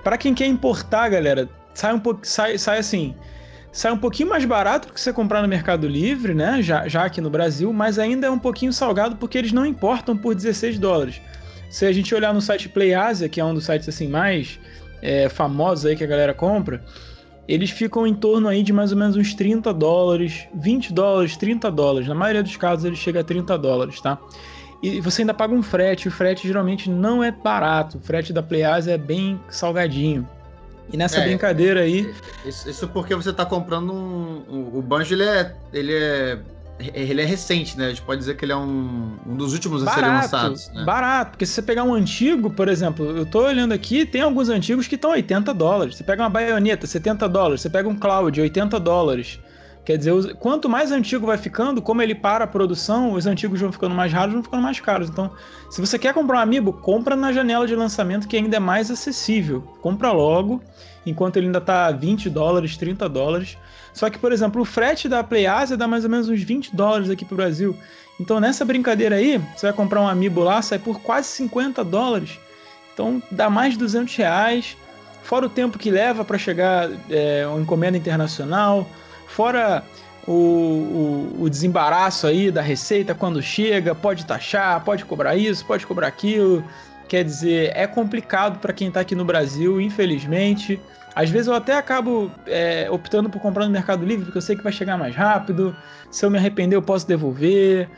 Para 0.04 0.18
quem 0.18 0.34
quer 0.34 0.46
importar, 0.46 1.10
galera, 1.10 1.50
sai 1.74 1.94
um 1.94 2.00
pouco, 2.00 2.26
sai, 2.26 2.58
sai 2.58 2.78
assim, 2.78 3.14
sai 3.74 3.92
um 3.92 3.98
pouquinho 3.98 4.30
mais 4.30 4.46
barato 4.46 4.88
do 4.88 4.94
que 4.94 5.02
você 5.02 5.12
comprar 5.12 5.42
no 5.42 5.50
Mercado 5.50 5.86
Livre, 5.86 6.34
né? 6.34 6.62
Já, 6.62 6.88
já 6.88 7.04
aqui 7.04 7.20
no 7.20 7.30
Brasil, 7.30 7.74
mas 7.74 8.00
ainda 8.00 8.28
é 8.28 8.32
um 8.32 8.40
pouquinho 8.40 8.72
salgado 8.72 9.18
porque 9.18 9.38
eles 9.38 9.52
não 9.52 9.66
importam 9.66 10.16
por 10.16 10.34
16 10.34 10.80
dólares. 10.80 11.22
Se 11.70 11.86
a 11.86 11.92
gente 11.92 12.16
olhar 12.16 12.34
no 12.34 12.40
site 12.40 12.70
PlayAsia, 12.70 13.28
que 13.28 13.42
é 13.42 13.44
um 13.44 13.54
dos 13.54 13.66
sites 13.66 13.90
assim 13.90 14.08
mais 14.08 14.58
é, 15.02 15.28
famosos 15.28 15.86
aí 15.86 15.96
que 15.98 16.06
a 16.06 16.08
galera 16.08 16.34
compra, 16.34 16.82
eles 17.48 17.70
ficam 17.70 18.08
em 18.08 18.14
torno 18.14 18.48
aí 18.48 18.64
de 18.64 18.74
mais 18.74 18.92
ou 18.92 18.98
menos 18.98 19.16
uns 19.16 19.34
30 19.34 19.74
dólares, 19.74 20.48
20 20.54 20.94
dólares, 20.94 21.38
30 21.38 21.72
dólares. 21.72 22.08
Na 22.08 22.16
maioria 22.16 22.42
dos 22.42 22.58
casos 22.58 22.86
ele 22.86 22.96
chega 22.96 23.20
a 23.20 23.24
30 23.24 23.58
dólares, 23.58 24.02
tá? 24.02 24.18
E 24.82 25.00
você 25.00 25.22
ainda 25.22 25.34
paga 25.34 25.54
um 25.54 25.64
frete, 25.64 26.08
o 26.08 26.12
frete 26.12 26.48
geralmente 26.48 26.90
não 26.90 27.24
é 27.24 27.32
barato, 27.32 27.98
o 27.98 28.02
frete 28.02 28.34
da 28.34 28.44
PlayAsia 28.44 28.94
é 28.94 28.98
bem 28.98 29.40
salgadinho. 29.50 30.28
E 30.92 30.98
nessa 30.98 31.20
é, 31.20 31.26
brincadeira 31.26 31.82
aí. 31.82 32.14
Isso, 32.46 32.70
isso, 32.70 32.88
porque 32.90 33.16
você 33.16 33.32
está 33.32 33.46
comprando 33.46 33.92
um. 33.92 34.44
um 34.48 34.78
o 34.78 34.82
Banjo 34.82 35.16
ele 35.16 35.24
é, 35.24 35.56
ele 35.74 35.94
é 35.94 36.40
ele 36.80 37.22
é 37.22 37.26
recente, 37.26 37.78
né? 37.78 37.86
A 37.86 37.90
gente 37.90 38.02
pode 38.02 38.20
dizer 38.20 38.36
que 38.36 38.44
ele 38.44 38.52
é 38.52 38.56
um, 38.56 39.16
um 39.26 39.36
dos 39.36 39.54
últimos 39.54 39.84
barato, 39.84 40.00
a 40.00 40.04
serem 40.04 40.22
lançados. 40.22 40.70
Né? 40.74 40.84
Barato, 40.84 41.32
porque 41.32 41.46
se 41.46 41.54
você 41.54 41.62
pegar 41.62 41.84
um 41.84 41.94
antigo, 41.94 42.50
por 42.50 42.68
exemplo, 42.68 43.06
eu 43.18 43.26
tô 43.26 43.46
olhando 43.46 43.74
aqui, 43.74 44.06
tem 44.06 44.22
alguns 44.22 44.50
antigos 44.50 44.88
que 44.88 44.96
estão 44.96 45.12
80 45.12 45.54
dólares. 45.54 45.96
Você 45.96 46.04
pega 46.04 46.24
uma 46.24 46.30
baioneta, 46.30 46.86
70 46.86 47.30
dólares. 47.30 47.62
Você 47.62 47.70
pega 47.70 47.88
um 47.88 47.96
Cloud, 47.96 48.40
80 48.42 48.80
dólares. 48.80 49.40
Quer 49.86 50.00
dizer, 50.00 50.36
quanto 50.38 50.68
mais 50.68 50.92
antigo 50.92 51.28
vai 51.28 51.38
ficando, 51.38 51.80
como 51.80 52.02
ele 52.02 52.16
para 52.16 52.44
a 52.44 52.48
produção, 52.48 53.14
os 53.14 53.28
antigos 53.28 53.62
vão 53.62 53.72
ficando 53.72 53.94
mais 53.94 54.12
raros, 54.12 54.34
vão 54.34 54.44
ficando 54.44 54.64
mais 54.64 54.80
caros. 54.80 55.10
Então, 55.10 55.32
se 55.70 55.80
você 55.80 56.00
quer 56.00 56.12
comprar 56.12 56.40
um 56.40 56.42
amiibo, 56.42 56.74
compra 56.74 57.16
na 57.16 57.32
janela 57.32 57.68
de 57.68 57.76
lançamento 57.76 58.28
que 58.28 58.36
ainda 58.36 58.58
é 58.58 58.60
mais 58.60 58.90
acessível. 58.90 59.62
Compra 59.82 60.12
logo, 60.12 60.62
enquanto 61.06 61.38
ele 61.38 61.46
ainda 61.46 61.62
tá 61.62 61.92
20 61.92 62.32
dólares, 62.32 62.76
30 62.76 63.08
dólares. 63.08 63.60
Só 63.96 64.10
que, 64.10 64.20
por 64.20 64.34
exemplo, 64.34 64.62
o 64.62 64.66
frete 64.66 65.08
da 65.08 65.24
PlayAsia 65.24 65.78
dá 65.78 65.88
mais 65.88 66.04
ou 66.04 66.10
menos 66.10 66.28
uns 66.28 66.44
20 66.44 66.76
dólares 66.76 67.10
aqui 67.10 67.24
pro 67.24 67.38
Brasil. 67.38 67.76
Então, 68.20 68.42
nessa 68.42 68.66
brincadeira 68.66 69.16
aí, 69.16 69.42
você 69.56 69.68
vai 69.68 69.74
comprar 69.74 70.02
um 70.02 70.08
amiibo 70.08 70.42
lá, 70.42 70.62
sai 70.62 70.78
por 70.78 71.00
quase 71.00 71.30
50 71.30 71.82
dólares. 71.86 72.38
Então, 72.94 73.24
dá 73.32 73.50
mais 73.50 73.74
de 73.74 73.80
200 73.80 74.14
reais. 74.18 74.76
Fora 75.24 75.46
o 75.46 75.50
tempo 75.50 75.80
que 75.80 75.90
leva 75.90 76.26
para 76.26 76.38
chegar 76.38 76.90
é, 77.10 77.48
uma 77.48 77.62
encomenda 77.62 77.98
internacional. 77.98 78.86
Fora 79.28 79.82
o, 80.28 80.32
o, 80.32 81.38
o, 81.44 81.50
desembaraço 81.50 82.28
aí 82.28 82.52
da 82.52 82.62
receita 82.62 83.16
quando 83.16 83.42
chega, 83.42 83.96
pode 83.96 84.26
taxar, 84.26 84.84
pode 84.84 85.06
cobrar 85.06 85.38
isso, 85.38 85.66
pode 85.66 85.88
cobrar 85.88 86.08
aquilo. 86.08 86.64
Quer 87.08 87.24
dizer, 87.24 87.72
é 87.74 87.88
complicado 87.88 88.60
para 88.60 88.74
quem 88.74 88.90
está 88.90 89.00
aqui 89.00 89.16
no 89.16 89.24
Brasil, 89.24 89.80
infelizmente. 89.80 90.82
Às 91.16 91.30
vezes 91.30 91.48
eu 91.48 91.54
até 91.54 91.78
acabo 91.78 92.30
é, 92.46 92.88
optando 92.92 93.30
por 93.30 93.42
comprar 93.42 93.64
no 93.64 93.72
Mercado 93.72 94.06
Livre, 94.06 94.26
porque 94.26 94.38
eu 94.38 94.42
sei 94.42 94.58
que 94.58 94.64
vai 94.64 94.74
chegar 94.74 94.98
mais 94.98 95.16
rápido. 95.16 95.74
Se 96.12 96.26
eu 96.26 96.30
me 96.30 96.38
arrepender, 96.38 96.76
eu 96.76 96.82
posso 96.82 97.08
devolver. 97.08 97.90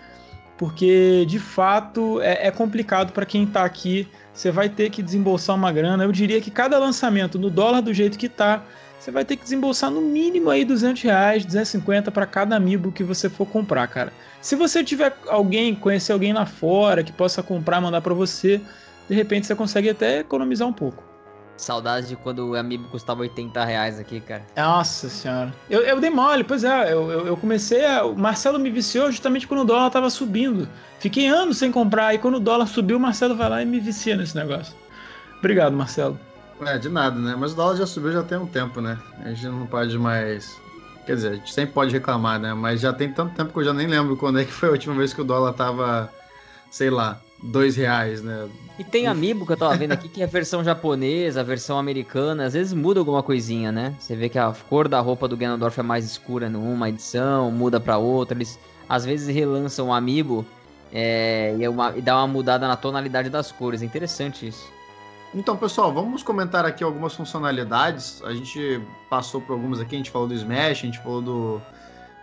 Porque 0.55 1.25
de 1.27 1.39
fato 1.39 2.21
é, 2.21 2.47
é 2.47 2.51
complicado 2.51 3.11
para 3.11 3.25
quem 3.25 3.43
está 3.43 3.65
aqui. 3.65 4.07
Você 4.31 4.51
vai 4.51 4.69
ter 4.69 4.91
que 4.91 5.01
desembolsar 5.01 5.55
uma 5.55 5.71
grana. 5.71 6.03
Eu 6.03 6.11
diria 6.11 6.39
que 6.39 6.51
cada 6.51 6.77
lançamento 6.77 7.39
no 7.39 7.49
dólar 7.49 7.81
do 7.81 7.91
jeito 7.91 8.19
que 8.19 8.27
está, 8.27 8.63
você 8.99 9.09
vai 9.09 9.25
ter 9.25 9.35
que 9.35 9.43
desembolsar 9.43 9.89
no 9.89 10.01
mínimo 10.01 10.51
aí 10.51 10.63
200 10.63 11.01
reais, 11.01 11.43
250 11.43 12.11
para 12.11 12.25
cada 12.27 12.55
amiibo 12.55 12.91
que 12.91 13.03
você 13.03 13.29
for 13.29 13.47
comprar, 13.47 13.87
cara. 13.87 14.13
Se 14.41 14.55
você 14.55 14.83
tiver 14.83 15.15
alguém, 15.27 15.73
conhecer 15.73 16.11
alguém 16.11 16.33
lá 16.33 16.45
fora 16.45 17.03
que 17.03 17.11
possa 17.11 17.41
comprar, 17.41 17.81
mandar 17.81 18.01
para 18.01 18.13
você, 18.13 18.61
de 19.09 19.15
repente 19.15 19.47
você 19.47 19.55
consegue 19.55 19.89
até 19.89 20.19
economizar 20.19 20.67
um 20.67 20.73
pouco. 20.73 21.03
Saudades 21.57 22.07
de 22.07 22.15
quando 22.15 22.49
o 22.49 22.55
Amiibo 22.55 22.87
custava 22.89 23.21
80 23.21 23.65
reais 23.65 23.99
aqui, 23.99 24.19
cara. 24.19 24.43
Nossa 24.55 25.09
senhora. 25.09 25.53
Eu, 25.69 25.81
eu 25.81 25.99
dei 25.99 26.09
mole, 26.09 26.43
pois 26.43 26.63
é. 26.63 26.93
Eu, 26.93 27.11
eu, 27.11 27.27
eu, 27.27 27.37
comecei 27.37 27.85
a. 27.85 28.05
O 28.05 28.17
Marcelo 28.17 28.59
me 28.59 28.69
viciou 28.69 29.11
justamente 29.11 29.47
quando 29.47 29.61
o 29.61 29.65
dólar 29.65 29.89
tava 29.89 30.09
subindo. 30.09 30.69
Fiquei 30.99 31.27
anos 31.27 31.57
sem 31.57 31.71
comprar. 31.71 32.13
E 32.13 32.19
quando 32.19 32.35
o 32.35 32.39
dólar 32.39 32.67
subiu, 32.67 32.97
o 32.97 32.99
Marcelo 32.99 33.35
vai 33.35 33.49
lá 33.49 33.61
e 33.61 33.65
me 33.65 33.79
vicia 33.79 34.15
nesse 34.15 34.35
negócio. 34.35 34.75
Obrigado, 35.39 35.75
Marcelo. 35.75 36.19
É, 36.61 36.77
de 36.77 36.89
nada, 36.89 37.19
né? 37.19 37.35
Mas 37.37 37.53
o 37.53 37.55
dólar 37.55 37.75
já 37.75 37.85
subiu 37.85 38.11
já 38.11 38.23
tem 38.23 38.37
um 38.37 38.47
tempo, 38.47 38.79
né? 38.81 38.97
A 39.23 39.29
gente 39.29 39.47
não 39.47 39.65
pode 39.65 39.97
mais. 39.97 40.55
Quer 41.05 41.15
dizer, 41.15 41.29
a 41.29 41.35
gente 41.35 41.53
sempre 41.53 41.73
pode 41.73 41.91
reclamar, 41.91 42.39
né? 42.39 42.53
Mas 42.53 42.81
já 42.81 42.93
tem 42.93 43.11
tanto 43.11 43.35
tempo 43.35 43.51
que 43.51 43.59
eu 43.59 43.63
já 43.63 43.73
nem 43.73 43.87
lembro 43.87 44.17
quando 44.17 44.39
é 44.39 44.45
que 44.45 44.51
foi 44.51 44.69
a 44.69 44.71
última 44.73 44.95
vez 44.95 45.13
que 45.13 45.21
o 45.21 45.23
dólar 45.23 45.53
tava, 45.53 46.11
sei 46.69 46.89
lá, 46.89 47.19
dois 47.41 47.75
reais, 47.75 48.21
né? 48.21 48.47
E 48.79 48.83
tem 48.83 49.07
amiibo 49.07 49.45
que 49.45 49.53
eu 49.53 49.57
tava 49.57 49.75
vendo 49.75 49.91
aqui 49.91 50.07
que 50.07 50.21
é 50.21 50.25
a 50.25 50.27
versão 50.27 50.63
japonesa, 50.63 51.41
a 51.41 51.43
versão 51.43 51.77
americana, 51.79 52.45
às 52.45 52.53
vezes 52.53 52.73
muda 52.73 52.99
alguma 52.99 53.23
coisinha, 53.23 53.71
né? 53.71 53.95
Você 53.99 54.15
vê 54.15 54.29
que 54.29 54.37
a 54.37 54.53
cor 54.69 54.87
da 54.87 54.99
roupa 54.99 55.27
do 55.27 55.37
Ganondorf 55.37 55.79
é 55.79 55.83
mais 55.83 56.05
escura 56.05 56.49
numa 56.49 56.89
edição, 56.89 57.51
muda 57.51 57.79
para 57.79 57.97
outra. 57.97 58.37
Eles 58.37 58.59
às 58.87 59.03
vezes 59.03 59.33
relançam 59.33 59.87
o 59.87 59.93
amiibo 59.93 60.45
é, 60.91 61.55
e, 61.57 61.63
é 61.63 61.69
uma, 61.69 61.95
e 61.97 62.01
dá 62.01 62.17
uma 62.17 62.27
mudada 62.27 62.67
na 62.67 62.75
tonalidade 62.75 63.29
das 63.29 63.51
cores. 63.51 63.81
É 63.81 63.85
interessante 63.85 64.47
isso. 64.47 64.71
Então, 65.33 65.57
pessoal, 65.57 65.93
vamos 65.93 66.23
comentar 66.23 66.65
aqui 66.65 66.83
algumas 66.83 67.13
funcionalidades. 67.13 68.21
A 68.23 68.33
gente 68.33 68.81
passou 69.09 69.41
por 69.41 69.53
algumas 69.53 69.79
aqui, 69.79 69.95
a 69.95 69.97
gente 69.97 70.09
falou 70.09 70.27
do 70.27 70.33
Smash, 70.33 70.69
a 70.79 70.85
gente 70.85 70.99
falou 70.99 71.21
do, 71.21 71.61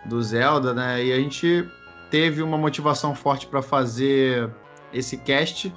do 0.05 0.21
Zelda, 0.23 0.73
né? 0.73 1.03
E 1.03 1.13
a 1.13 1.17
gente 1.17 1.67
teve 2.09 2.41
uma 2.41 2.57
motivação 2.57 3.13
forte 3.13 3.45
para 3.45 3.61
fazer 3.61 4.49
esse 4.95 5.17
cast 5.17 5.73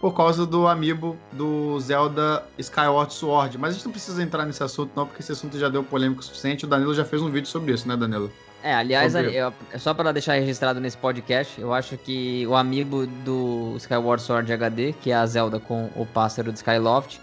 por 0.00 0.14
causa 0.14 0.44
do 0.46 0.66
amiibo 0.66 1.16
do 1.32 1.80
Zelda 1.80 2.44
Skyward 2.58 3.12
Sword. 3.12 3.56
Mas 3.58 3.70
a 3.70 3.72
gente 3.74 3.86
não 3.86 3.92
precisa 3.92 4.22
entrar 4.22 4.44
nesse 4.44 4.62
assunto, 4.62 4.92
não, 4.94 5.06
porque 5.06 5.22
esse 5.22 5.32
assunto 5.32 5.58
já 5.58 5.68
deu 5.68 5.82
polêmico 5.82 6.20
o 6.20 6.24
suficiente. 6.24 6.64
O 6.64 6.68
Danilo 6.68 6.94
já 6.94 7.04
fez 7.04 7.22
um 7.22 7.30
vídeo 7.30 7.48
sobre 7.48 7.72
isso, 7.72 7.88
né, 7.88 7.96
Danilo? 7.96 8.30
É, 8.62 8.74
aliás, 8.74 9.14
é, 9.14 9.52
é 9.72 9.78
só 9.78 9.94
para 9.94 10.12
deixar 10.12 10.34
registrado 10.34 10.80
nesse 10.80 10.96
podcast, 10.96 11.60
eu 11.60 11.72
acho 11.72 11.96
que 11.96 12.44
o 12.48 12.56
amigo 12.56 13.06
do 13.24 13.74
Skyward 13.76 14.20
Sword 14.20 14.52
HD, 14.52 14.92
que 14.92 15.12
é 15.12 15.14
a 15.14 15.24
Zelda 15.24 15.60
com 15.60 15.88
o 15.94 16.04
pássaro 16.04 16.50
de 16.50 16.58
Skyloft, 16.58 17.20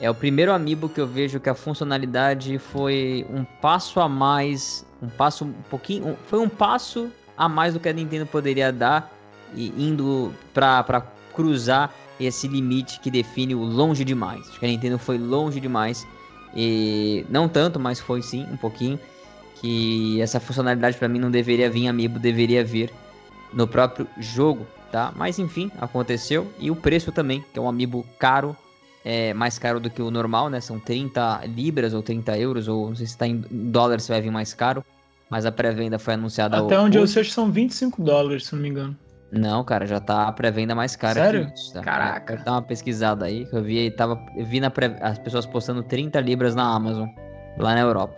é 0.00 0.10
o 0.10 0.14
primeiro 0.14 0.52
amiibo 0.52 0.88
que 0.88 1.00
eu 1.00 1.06
vejo 1.06 1.38
que 1.38 1.48
a 1.48 1.54
funcionalidade 1.54 2.58
foi 2.58 3.24
um 3.30 3.44
passo 3.44 4.00
a 4.00 4.08
mais, 4.08 4.84
um 5.00 5.08
passo 5.08 5.44
um 5.44 5.52
pouquinho, 5.68 6.08
um, 6.08 6.16
foi 6.26 6.40
um 6.40 6.48
passo 6.48 7.10
a 7.36 7.48
mais 7.48 7.74
do 7.74 7.78
que 7.78 7.88
a 7.88 7.92
Nintendo 7.92 8.26
poderia 8.26 8.72
dar 8.72 9.12
e 9.54 9.72
indo 9.76 10.32
para 10.52 11.02
cruzar 11.34 11.92
esse 12.18 12.46
limite 12.46 13.00
que 13.00 13.10
define 13.10 13.54
o 13.54 13.62
longe 13.62 14.04
demais. 14.04 14.48
Acho 14.48 14.60
que 14.60 14.66
a 14.66 14.68
Nintendo 14.68 14.98
foi 14.98 15.18
longe 15.18 15.60
demais. 15.60 16.06
E 16.54 17.24
não 17.28 17.48
tanto, 17.48 17.78
mas 17.78 17.98
foi 18.00 18.22
sim, 18.22 18.46
um 18.52 18.56
pouquinho. 18.56 18.98
Que 19.60 20.20
essa 20.20 20.40
funcionalidade 20.40 20.96
para 20.96 21.08
mim 21.08 21.18
não 21.18 21.30
deveria 21.30 21.70
vir 21.70 21.88
amiibo, 21.88 22.18
deveria 22.18 22.64
vir 22.64 22.90
no 23.52 23.66
próprio 23.66 24.06
jogo, 24.18 24.66
tá? 24.90 25.12
Mas 25.16 25.38
enfim, 25.38 25.70
aconteceu. 25.78 26.50
E 26.58 26.70
o 26.70 26.76
preço 26.76 27.12
também, 27.12 27.44
que 27.52 27.58
é 27.58 27.62
um 27.62 27.68
amiibo 27.68 28.06
caro, 28.18 28.56
é 29.04 29.32
mais 29.34 29.58
caro 29.58 29.80
do 29.80 29.90
que 29.90 30.00
o 30.00 30.10
normal, 30.10 30.48
né? 30.48 30.60
São 30.60 30.78
30 30.78 31.42
libras 31.46 31.94
ou 31.94 32.02
30 32.02 32.38
euros, 32.38 32.68
ou 32.68 32.88
não 32.88 32.96
sei 32.96 33.06
se 33.06 33.12
está 33.12 33.26
em 33.26 33.42
dólar 33.50 34.00
se 34.00 34.10
vai 34.10 34.20
vir 34.20 34.30
mais 34.30 34.54
caro. 34.54 34.84
Mas 35.28 35.46
a 35.46 35.52
pré-venda 35.52 35.98
foi 35.98 36.14
anunciada 36.14 36.58
Até 36.58 36.78
onde 36.78 36.98
hoje. 36.98 37.18
eu 37.18 37.24
sei, 37.24 37.32
são 37.32 37.52
25 37.52 38.02
dólares, 38.02 38.46
se 38.46 38.54
não 38.54 38.62
me 38.62 38.68
engano. 38.68 38.96
Não, 39.32 39.62
cara, 39.62 39.86
já 39.86 40.00
tá 40.00 40.26
a 40.26 40.32
pré-venda 40.32 40.74
mais 40.74 40.96
cara. 40.96 41.14
Sério? 41.14 41.52
Isso, 41.54 41.72
tá? 41.72 41.80
Caraca. 41.80 42.36
Dá 42.44 42.52
uma 42.52 42.62
pesquisada 42.62 43.26
aí, 43.26 43.46
que 43.46 43.54
eu 43.54 43.62
vi 43.62 43.90
tava, 43.92 44.20
eu 44.36 44.44
vi 44.44 44.58
na 44.58 44.70
pré, 44.70 44.96
as 45.00 45.18
pessoas 45.18 45.46
postando 45.46 45.82
30 45.82 46.20
libras 46.20 46.54
na 46.54 46.64
Amazon, 46.64 47.08
lá 47.56 47.74
na 47.74 47.80
Europa. 47.80 48.14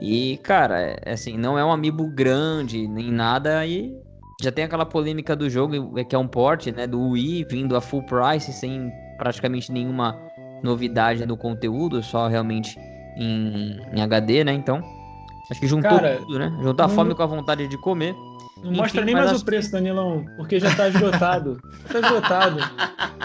E, 0.00 0.38
cara, 0.38 0.80
é, 0.80 1.12
assim, 1.12 1.36
não 1.36 1.58
é 1.58 1.64
um 1.64 1.70
amiibo 1.70 2.06
grande, 2.08 2.86
nem 2.88 3.10
nada, 3.10 3.64
e 3.66 3.94
já 4.42 4.50
tem 4.50 4.64
aquela 4.64 4.86
polêmica 4.86 5.34
do 5.36 5.48
jogo, 5.48 5.98
é 5.98 6.04
que 6.04 6.14
é 6.14 6.18
um 6.18 6.28
porte, 6.28 6.72
né, 6.72 6.86
do 6.86 7.10
Wii 7.10 7.46
vindo 7.50 7.76
a 7.76 7.80
full 7.80 8.02
price, 8.02 8.52
sem 8.52 8.90
praticamente 9.18 9.72
nenhuma 9.72 10.18
novidade 10.62 11.24
no 11.26 11.36
conteúdo, 11.36 12.02
só 12.02 12.28
realmente 12.28 12.78
em, 13.16 13.78
em 13.92 14.00
HD, 14.00 14.44
né, 14.44 14.52
então... 14.52 14.82
Acho 15.48 15.60
que 15.60 15.66
juntou 15.68 15.90
cara, 15.90 16.16
tudo, 16.16 16.40
né? 16.40 16.52
Juntou 16.60 16.84
a 16.84 16.88
fome 16.88 17.14
com 17.14 17.22
a 17.22 17.26
vontade 17.26 17.68
de 17.68 17.78
comer. 17.78 18.16
Não 18.66 18.76
mostra 18.76 19.04
nem 19.04 19.14
mais 19.14 19.40
o 19.40 19.44
preço, 19.44 19.68
que... 19.68 19.72
Danilão, 19.72 20.24
porque 20.36 20.60
já 20.60 20.74
tá 20.74 20.88
esgotado. 20.88 21.60
tá 21.90 21.98
esgotado. 22.00 22.58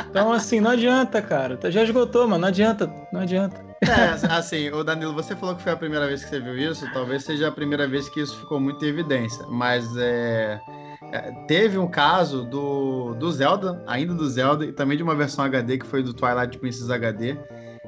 Então, 0.10 0.32
assim, 0.32 0.60
não 0.60 0.72
adianta, 0.72 1.22
cara. 1.22 1.60
Já 1.70 1.84
esgotou, 1.84 2.28
mano. 2.28 2.42
Não 2.42 2.48
adianta. 2.48 2.92
Não 3.12 3.22
adianta. 3.22 3.72
É, 3.82 4.34
assim, 4.34 4.70
o 4.70 4.84
Danilo, 4.84 5.14
você 5.14 5.36
falou 5.36 5.56
que 5.56 5.64
foi 5.64 5.72
a 5.72 5.78
primeira 5.78 6.08
vez 6.08 6.24
que 6.24 6.30
você 6.30 6.40
viu 6.40 6.58
isso. 6.58 6.88
Talvez 6.94 7.24
seja 7.24 7.48
a 7.48 7.52
primeira 7.52 7.88
vez 7.88 8.08
que 8.10 8.22
isso 8.22 8.38
ficou 8.38 8.60
muito 8.60 8.86
em 8.86 8.90
evidência. 8.90 9.46
Mas 9.48 9.86
é. 9.98 10.60
É, 11.12 11.32
teve 11.46 11.78
um 11.78 11.88
caso 11.88 12.46
do, 12.46 13.14
do 13.16 13.30
Zelda, 13.32 13.84
ainda 13.86 14.14
do 14.14 14.30
Zelda, 14.30 14.66
e 14.66 14.72
também 14.72 14.96
de 14.96 15.04
uma 15.04 15.14
versão 15.14 15.44
HD 15.44 15.78
que 15.80 15.86
foi 15.86 16.02
do 16.02 16.14
Twilight 16.14 16.58
Princess 16.58 16.90
HD, 16.90 17.36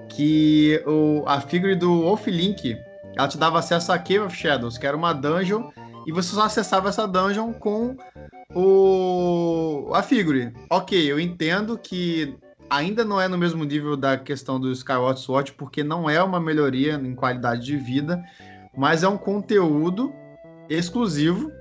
que 0.10 0.84
o, 0.86 1.24
a 1.26 1.40
figure 1.40 1.76
do 1.76 2.02
Wolf 2.02 2.28
Link, 2.28 2.78
ela 3.16 3.28
te 3.28 3.38
dava 3.38 3.60
acesso 3.60 3.94
a 3.94 3.98
Cave 3.98 4.20
of 4.20 4.36
Shadows, 4.36 4.78
que 4.78 4.86
era 4.86 4.98
uma 4.98 5.14
dungeon, 5.14 5.70
e 6.06 6.12
você 6.12 6.36
só 6.36 6.44
acessava 6.44 6.90
essa 6.90 7.08
dungeon 7.08 7.54
com 7.54 7.96
o 8.54 9.92
a 9.94 10.02
figure. 10.02 10.54
Ok, 10.70 11.12
eu 11.12 11.20
entendo 11.20 11.78
que 11.78 12.38
ainda 12.70 13.04
não 13.04 13.20
é 13.20 13.28
no 13.28 13.38
mesmo 13.38 13.64
nível 13.64 13.96
da 13.96 14.18
questão 14.18 14.60
do 14.60 14.72
Skyward 14.72 15.20
Sword, 15.20 15.54
porque 15.54 15.84
não 15.84 16.10
é 16.10 16.22
uma 16.22 16.40
melhoria 16.40 16.96
em 16.96 17.16
qualidade 17.16 17.64
de 17.64 17.78
vida, 17.78 18.24
mas 18.76 19.04
é 19.04 19.08
um 19.08 19.18
conteúdo 19.18 20.14
exclusivo, 20.70 21.52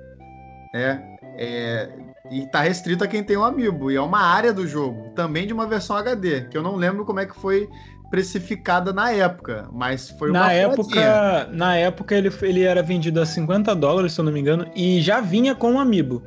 é, 0.75 1.01
é, 1.37 1.91
e 2.31 2.47
tá 2.47 2.61
restrito 2.61 3.05
a 3.05 3.07
quem 3.07 3.23
tem 3.23 3.37
o 3.37 3.41
um 3.41 3.45
Amiibo. 3.45 3.91
E 3.91 3.97
é 3.97 4.01
uma 4.01 4.21
área 4.21 4.53
do 4.53 4.67
jogo, 4.67 5.11
também 5.11 5.47
de 5.47 5.53
uma 5.53 5.67
versão 5.67 5.97
HD, 5.97 6.43
que 6.43 6.57
eu 6.57 6.63
não 6.63 6.77
lembro 6.77 7.05
como 7.05 7.21
é 7.21 7.27
que 7.27 7.35
foi 7.35 7.69
precificada 8.13 8.93
na 8.93 9.11
época, 9.11 9.67
mas 9.73 10.11
foi 10.11 10.29
uma 10.29 10.41
na 10.41 10.53
época 10.53 11.49
Na 11.51 11.77
época 11.79 12.15
ele, 12.15 12.31
ele 12.43 12.63
era 12.63 12.83
vendido 12.83 13.19
a 13.19 13.25
50 13.25 13.75
dólares, 13.75 14.13
se 14.13 14.21
eu 14.21 14.25
não 14.27 14.31
me 14.31 14.39
engano, 14.39 14.67
e 14.77 15.01
já 15.01 15.23
vinha 15.23 15.55
com 15.55 15.77
o 15.77 15.79
Amiibo 15.79 16.23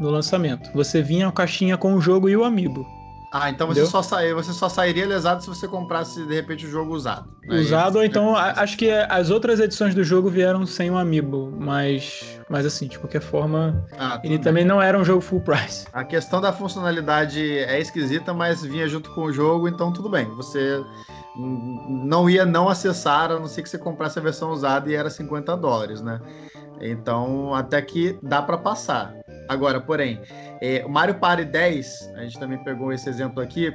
no 0.00 0.08
lançamento. 0.08 0.70
Você 0.74 1.02
vinha 1.02 1.28
a 1.28 1.32
caixinha 1.32 1.76
com 1.76 1.92
o 1.92 2.00
jogo 2.00 2.30
e 2.30 2.36
o 2.36 2.44
Amiibo. 2.44 2.86
Ah, 3.34 3.48
então 3.48 3.66
você 3.66 3.86
só, 3.86 4.02
sai, 4.02 4.34
você 4.34 4.52
só 4.52 4.68
sairia 4.68 5.06
lesado 5.06 5.42
se 5.42 5.48
você 5.48 5.66
comprasse, 5.66 6.22
de 6.26 6.34
repente, 6.34 6.66
o 6.66 6.70
jogo 6.70 6.94
usado. 6.94 7.26
Né? 7.46 7.60
Usado, 7.60 7.96
ou 7.96 8.04
então 8.04 8.36
acho 8.36 8.76
que 8.76 8.90
as 8.90 9.30
outras 9.30 9.58
edições 9.58 9.94
do 9.94 10.04
jogo 10.04 10.28
vieram 10.28 10.66
sem 10.66 10.90
o 10.90 10.94
um 10.94 10.98
Amiibo, 10.98 11.50
mas, 11.58 12.38
mas 12.46 12.66
assim, 12.66 12.86
de 12.86 12.98
qualquer 12.98 13.22
forma, 13.22 13.86
ah, 13.98 14.20
ele 14.22 14.34
bem. 14.34 14.42
também 14.42 14.64
não 14.66 14.82
era 14.82 14.98
um 14.98 15.04
jogo 15.04 15.22
full 15.22 15.40
price. 15.40 15.86
A 15.94 16.04
questão 16.04 16.42
da 16.42 16.52
funcionalidade 16.52 17.40
é 17.40 17.80
esquisita, 17.80 18.34
mas 18.34 18.62
vinha 18.62 18.86
junto 18.86 19.10
com 19.14 19.22
o 19.22 19.32
jogo, 19.32 19.66
então 19.66 19.90
tudo 19.90 20.10
bem. 20.10 20.26
Você 20.36 20.84
não 21.34 22.28
ia 22.28 22.44
não 22.44 22.68
acessar, 22.68 23.30
a 23.30 23.38
não 23.38 23.48
ser 23.48 23.62
que 23.62 23.70
você 23.70 23.78
comprasse 23.78 24.18
a 24.18 24.22
versão 24.22 24.50
usada 24.50 24.90
e 24.90 24.94
era 24.94 25.08
50 25.08 25.56
dólares, 25.56 26.02
né? 26.02 26.20
Então, 26.82 27.54
até 27.54 27.80
que 27.80 28.18
dá 28.22 28.42
para 28.42 28.58
passar. 28.58 29.14
Agora, 29.48 29.80
porém, 29.80 30.20
é, 30.60 30.84
o 30.84 30.88
Mario 30.88 31.14
Party 31.14 31.44
10, 31.44 32.12
a 32.16 32.22
gente 32.22 32.38
também 32.38 32.62
pegou 32.62 32.92
esse 32.92 33.08
exemplo 33.08 33.40
aqui, 33.40 33.72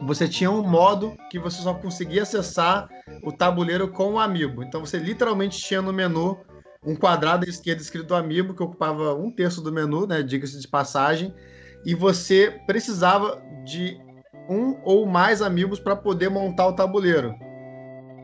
você 0.00 0.28
tinha 0.28 0.50
um 0.50 0.62
modo 0.62 1.16
que 1.30 1.38
você 1.38 1.62
só 1.62 1.74
conseguia 1.74 2.22
acessar 2.22 2.88
o 3.22 3.30
tabuleiro 3.30 3.88
com 3.88 4.14
o 4.14 4.18
Amiibo. 4.18 4.62
Então 4.62 4.80
você 4.80 4.98
literalmente 4.98 5.58
tinha 5.58 5.80
no 5.80 5.92
menu 5.92 6.38
um 6.84 6.96
quadrado 6.96 7.46
à 7.46 7.48
esquerda 7.48 7.80
escrito 7.80 8.14
Amiibo, 8.14 8.54
que 8.54 8.62
ocupava 8.62 9.14
um 9.14 9.30
terço 9.30 9.62
do 9.62 9.72
menu, 9.72 10.06
né? 10.06 10.22
Diga-se 10.22 10.60
de 10.60 10.66
passagem. 10.66 11.32
E 11.84 11.94
você 11.94 12.60
precisava 12.66 13.40
de 13.64 14.00
um 14.48 14.80
ou 14.82 15.06
mais 15.06 15.40
Amiibos 15.40 15.78
para 15.78 15.94
poder 15.94 16.28
montar 16.28 16.66
o 16.66 16.74
tabuleiro. 16.74 17.34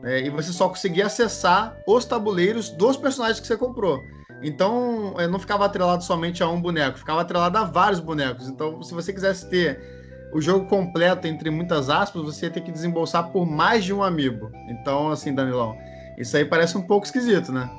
É, 0.03 0.21
e 0.21 0.29
você 0.29 0.53
só 0.53 0.69
conseguia 0.69 1.07
acessar 1.07 1.77
os 1.85 2.05
tabuleiros 2.05 2.69
dos 2.69 2.95
personagens 2.95 3.39
que 3.39 3.47
você 3.47 3.57
comprou. 3.57 4.03
Então, 4.41 5.15
é, 5.17 5.27
não 5.27 5.39
ficava 5.39 5.65
atrelado 5.65 6.03
somente 6.03 6.41
a 6.41 6.49
um 6.49 6.61
boneco, 6.61 6.97
ficava 6.97 7.21
atrelado 7.21 7.57
a 7.57 7.63
vários 7.63 7.99
bonecos. 7.99 8.47
Então, 8.47 8.81
se 8.81 8.93
você 8.93 9.11
quisesse 9.11 9.49
ter 9.49 9.79
o 10.33 10.39
jogo 10.39 10.67
completo, 10.67 11.27
entre 11.27 11.49
muitas 11.49 11.89
aspas, 11.89 12.23
você 12.23 12.45
ia 12.45 12.51
ter 12.51 12.61
que 12.61 12.71
desembolsar 12.71 13.29
por 13.31 13.45
mais 13.45 13.83
de 13.83 13.93
um 13.93 14.01
amiibo. 14.01 14.51
Então, 14.69 15.09
assim, 15.09 15.33
Danilão, 15.33 15.75
isso 16.17 16.37
aí 16.37 16.45
parece 16.45 16.77
um 16.77 16.81
pouco 16.81 17.05
esquisito, 17.05 17.51
né? 17.51 17.69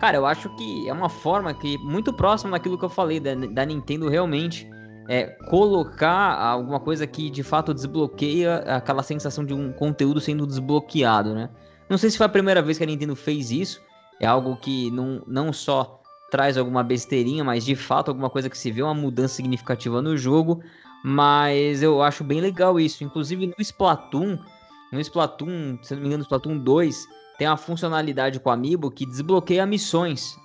Cara, 0.00 0.16
eu 0.16 0.26
acho 0.26 0.54
que 0.56 0.88
é 0.88 0.92
uma 0.92 1.08
forma 1.08 1.54
que 1.54 1.78
muito 1.78 2.12
próxima 2.12 2.52
daquilo 2.52 2.76
que 2.76 2.84
eu 2.84 2.90
falei 2.90 3.20
da, 3.20 3.34
da 3.34 3.64
Nintendo 3.64 4.08
realmente 4.08 4.68
é 5.08 5.26
colocar 5.48 6.38
alguma 6.38 6.80
coisa 6.80 7.06
que 7.06 7.30
de 7.30 7.42
fato 7.42 7.74
desbloqueia 7.74 8.56
aquela 8.58 9.02
sensação 9.02 9.44
de 9.44 9.52
um 9.52 9.72
conteúdo 9.72 10.20
sendo 10.20 10.46
desbloqueado, 10.46 11.34
né? 11.34 11.50
Não 11.88 11.98
sei 11.98 12.10
se 12.10 12.16
foi 12.16 12.26
a 12.26 12.30
primeira 12.30 12.62
vez 12.62 12.78
que 12.78 12.84
a 12.84 12.86
Nintendo 12.86 13.14
fez 13.14 13.50
isso, 13.50 13.80
é 14.20 14.26
algo 14.26 14.56
que 14.56 14.90
não, 14.90 15.22
não 15.26 15.52
só 15.52 16.00
traz 16.30 16.56
alguma 16.56 16.82
besteirinha, 16.82 17.44
mas 17.44 17.64
de 17.64 17.76
fato 17.76 18.08
alguma 18.08 18.30
coisa 18.30 18.48
que 18.48 18.58
se 18.58 18.70
vê 18.70 18.82
uma 18.82 18.94
mudança 18.94 19.34
significativa 19.34 20.00
no 20.02 20.16
jogo. 20.16 20.60
Mas 21.04 21.82
eu 21.82 22.02
acho 22.02 22.24
bem 22.24 22.40
legal 22.40 22.80
isso. 22.80 23.04
Inclusive 23.04 23.46
no 23.46 23.54
Splatoon, 23.58 24.38
no 24.90 25.00
Splatoon, 25.00 25.78
se 25.82 25.94
não 25.94 26.00
me 26.00 26.08
engano, 26.08 26.22
no 26.22 26.24
Splatoon 26.24 26.58
2, 26.58 27.06
tem 27.38 27.46
uma 27.46 27.56
funcionalidade 27.56 28.40
com 28.40 28.48
o 28.48 28.52
Amiibo 28.52 28.90
que 28.90 29.04
desbloqueia 29.04 29.66
missões. 29.66 30.36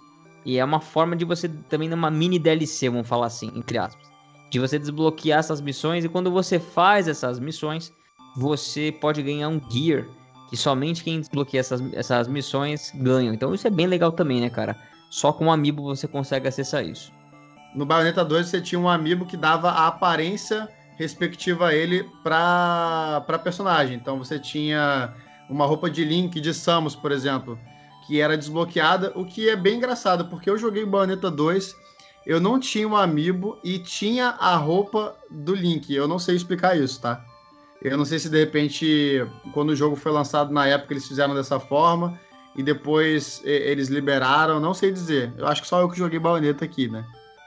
E 0.45 0.57
é 0.57 0.65
uma 0.65 0.79
forma 0.81 1.15
de 1.15 1.23
você 1.23 1.47
também 1.47 1.87
numa 1.87 2.11
mini 2.11 2.37
DLC, 2.37 2.89
vamos 2.89 3.07
falar 3.07 3.27
assim, 3.27 3.51
entre 3.55 3.77
aspas. 3.77 4.08
De 4.49 4.59
você 4.59 4.79
desbloquear 4.79 5.39
essas 5.39 5.61
missões 5.61 6.03
e 6.03 6.09
quando 6.09 6.31
você 6.31 6.59
faz 6.59 7.07
essas 7.07 7.39
missões, 7.39 7.93
você 8.35 8.91
pode 8.91 9.21
ganhar 9.21 9.49
um 9.49 9.61
gear 9.69 10.05
que 10.49 10.57
somente 10.57 11.03
quem 11.03 11.19
desbloqueia 11.19 11.59
essas, 11.59 11.81
essas 11.93 12.27
missões 12.27 12.91
ganham. 12.95 13.33
Então 13.33 13.53
isso 13.53 13.67
é 13.67 13.69
bem 13.69 13.85
legal 13.85 14.11
também, 14.11 14.41
né, 14.41 14.49
cara? 14.49 14.75
Só 15.09 15.31
com 15.31 15.45
um 15.45 15.51
amiibo 15.51 15.83
você 15.83 16.07
consegue 16.07 16.47
acessar 16.47 16.83
isso. 16.83 17.11
No 17.75 17.85
Bayonetta 17.85 18.25
2 18.25 18.47
você 18.47 18.59
tinha 18.59 18.79
um 18.79 18.89
amiibo 18.89 19.25
que 19.25 19.37
dava 19.37 19.69
a 19.69 19.87
aparência 19.87 20.67
respectiva 20.97 21.67
a 21.67 21.75
ele 21.75 22.03
para 22.23 23.39
personagem. 23.43 23.95
Então 23.95 24.17
você 24.17 24.39
tinha 24.39 25.13
uma 25.47 25.65
roupa 25.65 25.89
de 25.89 26.03
Link 26.03 26.41
de 26.41 26.53
Samus, 26.53 26.95
por 26.95 27.11
exemplo, 27.11 27.57
que 28.07 28.19
era 28.19 28.35
desbloqueada, 28.35 29.11
o 29.15 29.23
que 29.23 29.49
é 29.49 29.55
bem 29.55 29.77
engraçado, 29.77 30.25
porque 30.25 30.49
eu 30.49 30.57
joguei 30.57 30.83
Bayonetta 30.83 31.29
2, 31.29 31.75
eu 32.25 32.39
não 32.39 32.59
tinha 32.59 32.87
um 32.87 32.95
amiibo 32.95 33.57
e 33.63 33.79
tinha 33.79 34.29
a 34.39 34.55
roupa 34.55 35.15
do 35.29 35.55
Link. 35.55 35.93
Eu 35.93 36.07
não 36.07 36.19
sei 36.19 36.35
explicar 36.35 36.77
isso, 36.77 37.01
tá? 37.01 37.23
Eu 37.81 37.97
não 37.97 38.05
sei 38.05 38.19
se 38.19 38.29
de 38.29 38.37
repente, 38.37 39.25
quando 39.53 39.69
o 39.69 39.75
jogo 39.75 39.95
foi 39.95 40.11
lançado 40.11 40.51
na 40.51 40.67
época, 40.67 40.93
eles 40.93 41.07
fizeram 41.07 41.33
dessa 41.33 41.59
forma 41.59 42.19
e 42.55 42.61
depois 42.61 43.41
eles 43.45 43.87
liberaram, 43.87 44.59
não 44.59 44.73
sei 44.73 44.91
dizer. 44.91 45.33
Eu 45.37 45.47
acho 45.47 45.61
que 45.61 45.67
só 45.67 45.79
eu 45.79 45.89
que 45.89 45.97
joguei 45.97 46.19
baioneta 46.19 46.65
aqui, 46.65 46.89
né? 46.89 47.05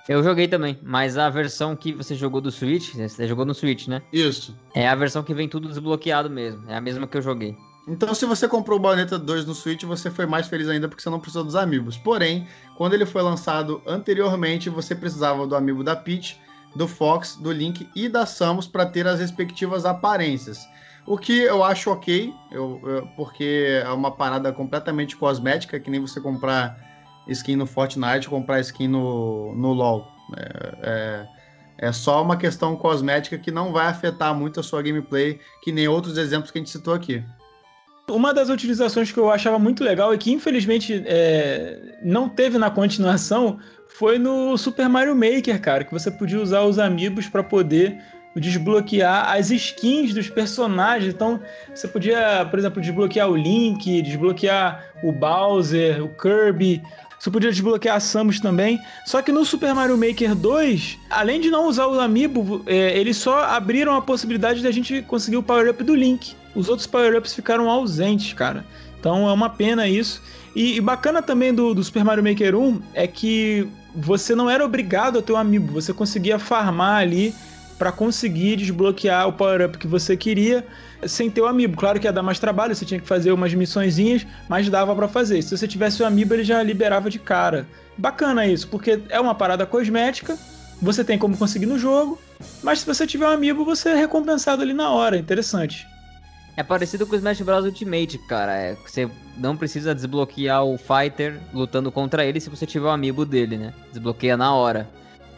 Eu 0.08 0.22
joguei 0.22 0.48
também, 0.48 0.78
mas 0.82 1.16
a 1.16 1.30
versão 1.30 1.76
que 1.76 1.92
você 1.92 2.14
jogou 2.14 2.40
do 2.40 2.50
Switch, 2.50 2.94
você 2.94 3.28
jogou 3.28 3.44
no 3.44 3.54
Switch, 3.54 3.86
né? 3.86 4.02
Isso. 4.12 4.56
É 4.74 4.88
a 4.88 4.94
versão 4.94 5.22
que 5.22 5.32
vem 5.32 5.48
tudo 5.48 5.68
desbloqueado 5.68 6.28
mesmo. 6.28 6.68
É 6.68 6.76
a 6.76 6.80
mesma 6.80 7.06
que 7.06 7.16
eu 7.16 7.22
joguei. 7.22 7.56
Então, 7.86 8.14
se 8.14 8.24
você 8.24 8.46
comprou 8.46 8.78
o 8.78 8.80
Bayonetta 8.80 9.18
2 9.18 9.44
no 9.44 9.54
Switch, 9.54 9.82
você 9.82 10.10
foi 10.10 10.24
mais 10.24 10.46
feliz 10.46 10.68
ainda 10.68 10.88
porque 10.88 11.02
você 11.02 11.10
não 11.10 11.18
precisou 11.18 11.42
dos 11.42 11.56
amigos. 11.56 11.96
Porém, 11.96 12.46
quando 12.76 12.94
ele 12.94 13.04
foi 13.04 13.22
lançado 13.22 13.82
anteriormente, 13.86 14.70
você 14.70 14.94
precisava 14.94 15.46
do 15.46 15.56
amigo 15.56 15.82
da 15.82 15.96
Peach 15.96 16.40
do 16.74 16.88
Fox, 16.88 17.36
do 17.36 17.52
Link 17.52 17.88
e 17.94 18.08
da 18.08 18.24
Samus 18.24 18.66
para 18.66 18.86
ter 18.86 19.06
as 19.06 19.20
respectivas 19.20 19.84
aparências. 19.84 20.66
O 21.06 21.18
que 21.18 21.40
eu 21.40 21.64
acho 21.64 21.90
ok, 21.90 22.32
eu, 22.50 22.80
eu, 22.84 23.06
porque 23.16 23.82
é 23.84 23.88
uma 23.88 24.12
parada 24.12 24.52
completamente 24.52 25.16
cosmética, 25.16 25.80
que 25.80 25.90
nem 25.90 26.00
você 26.00 26.20
comprar 26.20 26.78
skin 27.26 27.56
no 27.56 27.66
Fortnite, 27.66 28.28
comprar 28.28 28.60
skin 28.60 28.88
no, 28.88 29.54
no 29.54 29.72
LoL. 29.72 30.06
É, 30.36 30.78
é, 30.82 31.88
é, 31.88 31.92
só 31.92 32.22
uma 32.22 32.36
questão 32.36 32.76
cosmética 32.76 33.36
que 33.36 33.50
não 33.50 33.72
vai 33.72 33.86
afetar 33.86 34.34
muito 34.34 34.60
a 34.60 34.62
sua 34.62 34.80
gameplay, 34.80 35.40
que 35.62 35.72
nem 35.72 35.88
outros 35.88 36.16
exemplos 36.16 36.50
que 36.50 36.58
a 36.58 36.60
gente 36.60 36.70
citou 36.70 36.94
aqui. 36.94 37.22
Uma 38.08 38.34
das 38.34 38.48
utilizações 38.48 39.10
que 39.12 39.18
eu 39.18 39.30
achava 39.30 39.58
muito 39.58 39.82
legal 39.82 40.12
e 40.12 40.18
que 40.18 40.32
infelizmente 40.32 41.02
é, 41.06 41.98
não 42.02 42.28
teve 42.28 42.58
na 42.58 42.70
continuação 42.70 43.58
foi 43.86 44.18
no 44.18 44.56
Super 44.56 44.88
Mario 44.88 45.14
Maker, 45.14 45.60
cara, 45.60 45.84
que 45.84 45.92
você 45.92 46.10
podia 46.10 46.40
usar 46.40 46.62
os 46.62 46.78
amigos 46.78 47.28
para 47.28 47.42
poder 47.42 47.98
desbloquear 48.34 49.30
as 49.30 49.50
skins 49.50 50.14
dos 50.14 50.28
personagens. 50.28 51.12
Então, 51.12 51.40
você 51.74 51.86
podia, 51.86 52.46
por 52.50 52.58
exemplo, 52.58 52.80
desbloquear 52.80 53.28
o 53.28 53.36
Link, 53.36 54.02
desbloquear 54.02 54.84
o 55.02 55.12
Bowser, 55.12 56.02
o 56.02 56.08
Kirby. 56.08 56.82
Você 57.22 57.30
podia 57.30 57.52
desbloquear 57.52 57.94
a 57.94 58.00
Samus 58.00 58.40
também. 58.40 58.80
Só 59.06 59.22
que 59.22 59.30
no 59.30 59.44
Super 59.44 59.72
Mario 59.72 59.96
Maker 59.96 60.34
2, 60.34 60.98
além 61.08 61.40
de 61.40 61.52
não 61.52 61.68
usar 61.68 61.86
o 61.86 62.00
Amiibo, 62.00 62.64
é, 62.66 62.98
eles 62.98 63.16
só 63.16 63.44
abriram 63.44 63.94
a 63.94 64.02
possibilidade 64.02 64.60
de 64.60 64.66
a 64.66 64.72
gente 64.72 65.02
conseguir 65.02 65.36
o 65.36 65.42
power-up 65.42 65.84
do 65.84 65.94
Link. 65.94 66.34
Os 66.52 66.68
outros 66.68 66.84
power-ups 66.88 67.32
ficaram 67.32 67.70
ausentes, 67.70 68.32
cara. 68.32 68.66
Então 68.98 69.28
é 69.28 69.32
uma 69.32 69.48
pena 69.48 69.86
isso. 69.86 70.20
E, 70.52 70.74
e 70.74 70.80
bacana 70.80 71.22
também 71.22 71.54
do, 71.54 71.72
do 71.72 71.84
Super 71.84 72.02
Mario 72.02 72.24
Maker 72.24 72.56
1 72.56 72.82
é 72.92 73.06
que 73.06 73.68
você 73.94 74.34
não 74.34 74.50
era 74.50 74.64
obrigado 74.64 75.20
a 75.20 75.22
ter 75.22 75.32
um 75.32 75.36
amiibo, 75.36 75.74
você 75.74 75.92
conseguia 75.92 76.40
farmar 76.40 77.02
ali 77.02 77.32
para 77.82 77.90
conseguir 77.90 78.54
desbloquear 78.54 79.26
o 79.26 79.32
power-up 79.32 79.76
que 79.76 79.88
você 79.88 80.16
queria 80.16 80.64
sem 81.04 81.28
ter 81.28 81.40
o 81.40 81.48
amiibo. 81.48 81.76
Claro 81.76 81.98
que 81.98 82.06
ia 82.06 82.12
dar 82.12 82.22
mais 82.22 82.38
trabalho, 82.38 82.76
você 82.76 82.84
tinha 82.84 83.00
que 83.00 83.08
fazer 83.08 83.32
umas 83.32 83.52
missõezinhas, 83.52 84.24
mas 84.48 84.68
dava 84.68 84.94
para 84.94 85.08
fazer. 85.08 85.42
Se 85.42 85.56
você 85.56 85.66
tivesse 85.66 86.00
o 86.00 86.06
amiibo, 86.06 86.32
ele 86.32 86.44
já 86.44 86.62
liberava 86.62 87.10
de 87.10 87.18
cara. 87.18 87.66
Bacana 87.98 88.46
isso, 88.46 88.68
porque 88.68 89.00
é 89.08 89.18
uma 89.18 89.34
parada 89.34 89.66
cosmética, 89.66 90.38
você 90.80 91.02
tem 91.02 91.18
como 91.18 91.36
conseguir 91.36 91.66
no 91.66 91.76
jogo, 91.76 92.20
mas 92.62 92.78
se 92.78 92.86
você 92.86 93.04
tiver 93.04 93.26
um 93.26 93.32
amiibo, 93.32 93.64
você 93.64 93.88
é 93.88 93.96
recompensado 93.96 94.62
ali 94.62 94.72
na 94.72 94.90
hora. 94.90 95.16
Interessante. 95.16 95.84
É 96.56 96.62
parecido 96.62 97.04
com 97.04 97.16
o 97.16 97.18
Smash 97.18 97.40
Bros 97.40 97.64
Ultimate, 97.64 98.16
cara. 98.28 98.54
É, 98.54 98.74
você 98.76 99.10
não 99.36 99.56
precisa 99.56 99.92
desbloquear 99.92 100.64
o 100.64 100.78
fighter 100.78 101.40
lutando 101.52 101.90
contra 101.90 102.24
ele 102.24 102.38
se 102.38 102.48
você 102.48 102.64
tiver 102.64 102.86
o 102.86 102.90
amiibo 102.90 103.26
dele, 103.26 103.56
né? 103.56 103.74
Desbloqueia 103.90 104.36
na 104.36 104.54
hora. 104.54 104.88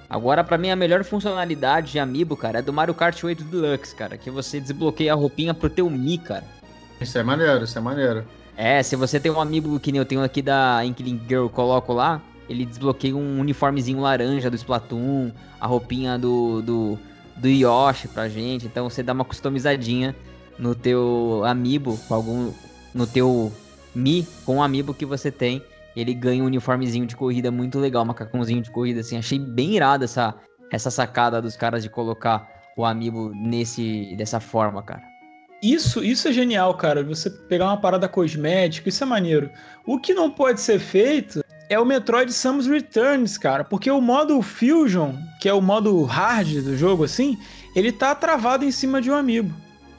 Agora, 0.09 0.45
para 0.45 0.59
mim, 0.59 0.71
a 0.71 0.77
melhor 0.77 1.03
funcionalidade 1.05 1.93
de 1.93 1.99
amiibo, 1.99 2.37
cara, 2.37 2.59
é 2.59 2.63
do 2.63 2.73
Mario 2.73 2.95
Kart 2.95 3.23
8 3.23 3.45
Deluxe, 3.45 3.95
cara. 3.95 4.17
Que 4.17 4.31
você 4.31 4.61
desbloqueia 4.61 5.13
a 5.13 5.17
roupinha 5.17 5.55
pro 5.55 5.71
teu 5.71 5.89
Mi, 5.89 6.19
cara. 6.19 6.45
Isso 7.01 7.19
é 7.19 7.23
maneiro, 7.23 7.65
isso 7.65 7.77
é 7.77 7.81
maneiro. 7.81 8.25
É, 8.57 8.83
se 8.83 8.95
você 8.95 9.19
tem 9.19 9.33
um 9.33 9.41
amiibo 9.41 9.81
que 9.81 9.91
nem 9.91 9.99
eu 9.99 10.05
tenho 10.05 10.23
aqui 10.23 10.41
da 10.41 10.85
Inkling 10.85 11.21
Girl, 11.27 11.49
coloco 11.49 11.93
lá, 11.93 12.23
ele 12.49 12.65
desbloqueia 12.65 13.17
um 13.17 13.41
uniformezinho 13.41 14.01
laranja 14.01 14.51
do 14.51 14.57
Splatoon, 14.57 15.33
a 15.61 15.67
roupinha 15.67 16.19
do, 16.19 16.63
do, 16.63 16.99
do 17.37 17.49
Yoshi 17.49 18.07
pra 18.07 18.29
gente. 18.29 18.67
Então 18.67 18.89
você 18.89 19.03
dá 19.03 19.13
uma 19.13 19.25
customizadinha 19.25 20.15
no 20.59 20.75
teu 20.75 21.43
amiibo, 21.45 21.99
com 22.07 22.15
algum. 22.15 22.53
No 22.95 23.09
teu 23.09 23.53
Mi, 23.93 24.27
com 24.45 24.59
o 24.59 24.63
amiibo 24.63 24.95
que 24.95 25.05
você 25.05 25.31
tem 25.31 25.63
ele 26.01 26.15
ganha 26.15 26.43
um 26.43 26.47
uniformezinho 26.47 27.07
de 27.07 27.17
corrida 27.17 27.51
muito 27.51 27.79
legal, 27.79 28.05
macacãozinho 28.05 28.63
de 28.63 28.71
corrida, 28.71 29.01
assim. 29.01 29.17
Achei 29.17 29.39
bem 29.39 29.77
irado 29.77 30.05
essa, 30.05 30.35
essa 30.71 30.91
sacada 30.91 31.41
dos 31.41 31.57
caras 31.57 31.83
de 31.83 31.91
colocar 31.91 32.49
o 32.77 32.85
amiibo 32.85 33.33
nesse, 33.35 34.15
dessa 34.17 34.41
forma, 34.41 34.83
cara. 34.83 35.03
Isso, 35.63 36.05
isso 36.05 36.29
é 36.29 36.33
genial, 36.33 36.75
cara. 36.75 37.03
Você 37.03 37.31
pegar 37.31 37.67
uma 37.67 37.81
parada 37.81 38.09
cosmética, 38.09 38.89
isso 38.89 39.03
é 39.03 39.07
maneiro. 39.07 39.51
O 39.87 39.99
que 39.99 40.13
não 40.13 40.31
pode 40.31 40.61
ser 40.61 40.79
feito 40.79 41.43
é 41.69 41.79
o 41.79 41.87
Metroid 41.87 42.33
Samus 42.33 42.67
Returns, 42.67 43.39
cara, 43.39 43.65
porque 43.65 43.91
o 43.91 44.01
modo 44.01 44.43
Fusion, 44.43 45.15
que 45.41 45.49
é 45.49 45.55
o 45.55 45.63
modo 45.63 46.03
hard 46.05 46.63
do 46.63 46.77
jogo, 46.77 47.05
assim, 47.05 47.39
ele 47.75 47.91
tá 47.91 48.15
travado 48.15 48.65
em 48.65 48.71
cima 48.71 49.01
de 49.01 49.11
um 49.11 49.15
amiibo. 49.15 49.55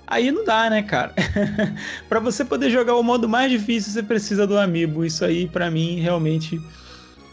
Aí 0.07 0.31
não 0.31 0.45
dá, 0.45 0.69
né, 0.69 0.83
cara? 0.83 1.13
para 2.07 2.19
você 2.19 2.45
poder 2.45 2.69
jogar 2.69 2.95
o 2.95 3.03
modo 3.03 3.27
mais 3.27 3.49
difícil, 3.51 3.91
você 3.91 4.03
precisa 4.03 4.45
do 4.45 4.57
amiibo. 4.57 5.03
Isso 5.03 5.25
aí, 5.25 5.47
para 5.47 5.71
mim, 5.71 5.99
realmente 5.99 6.61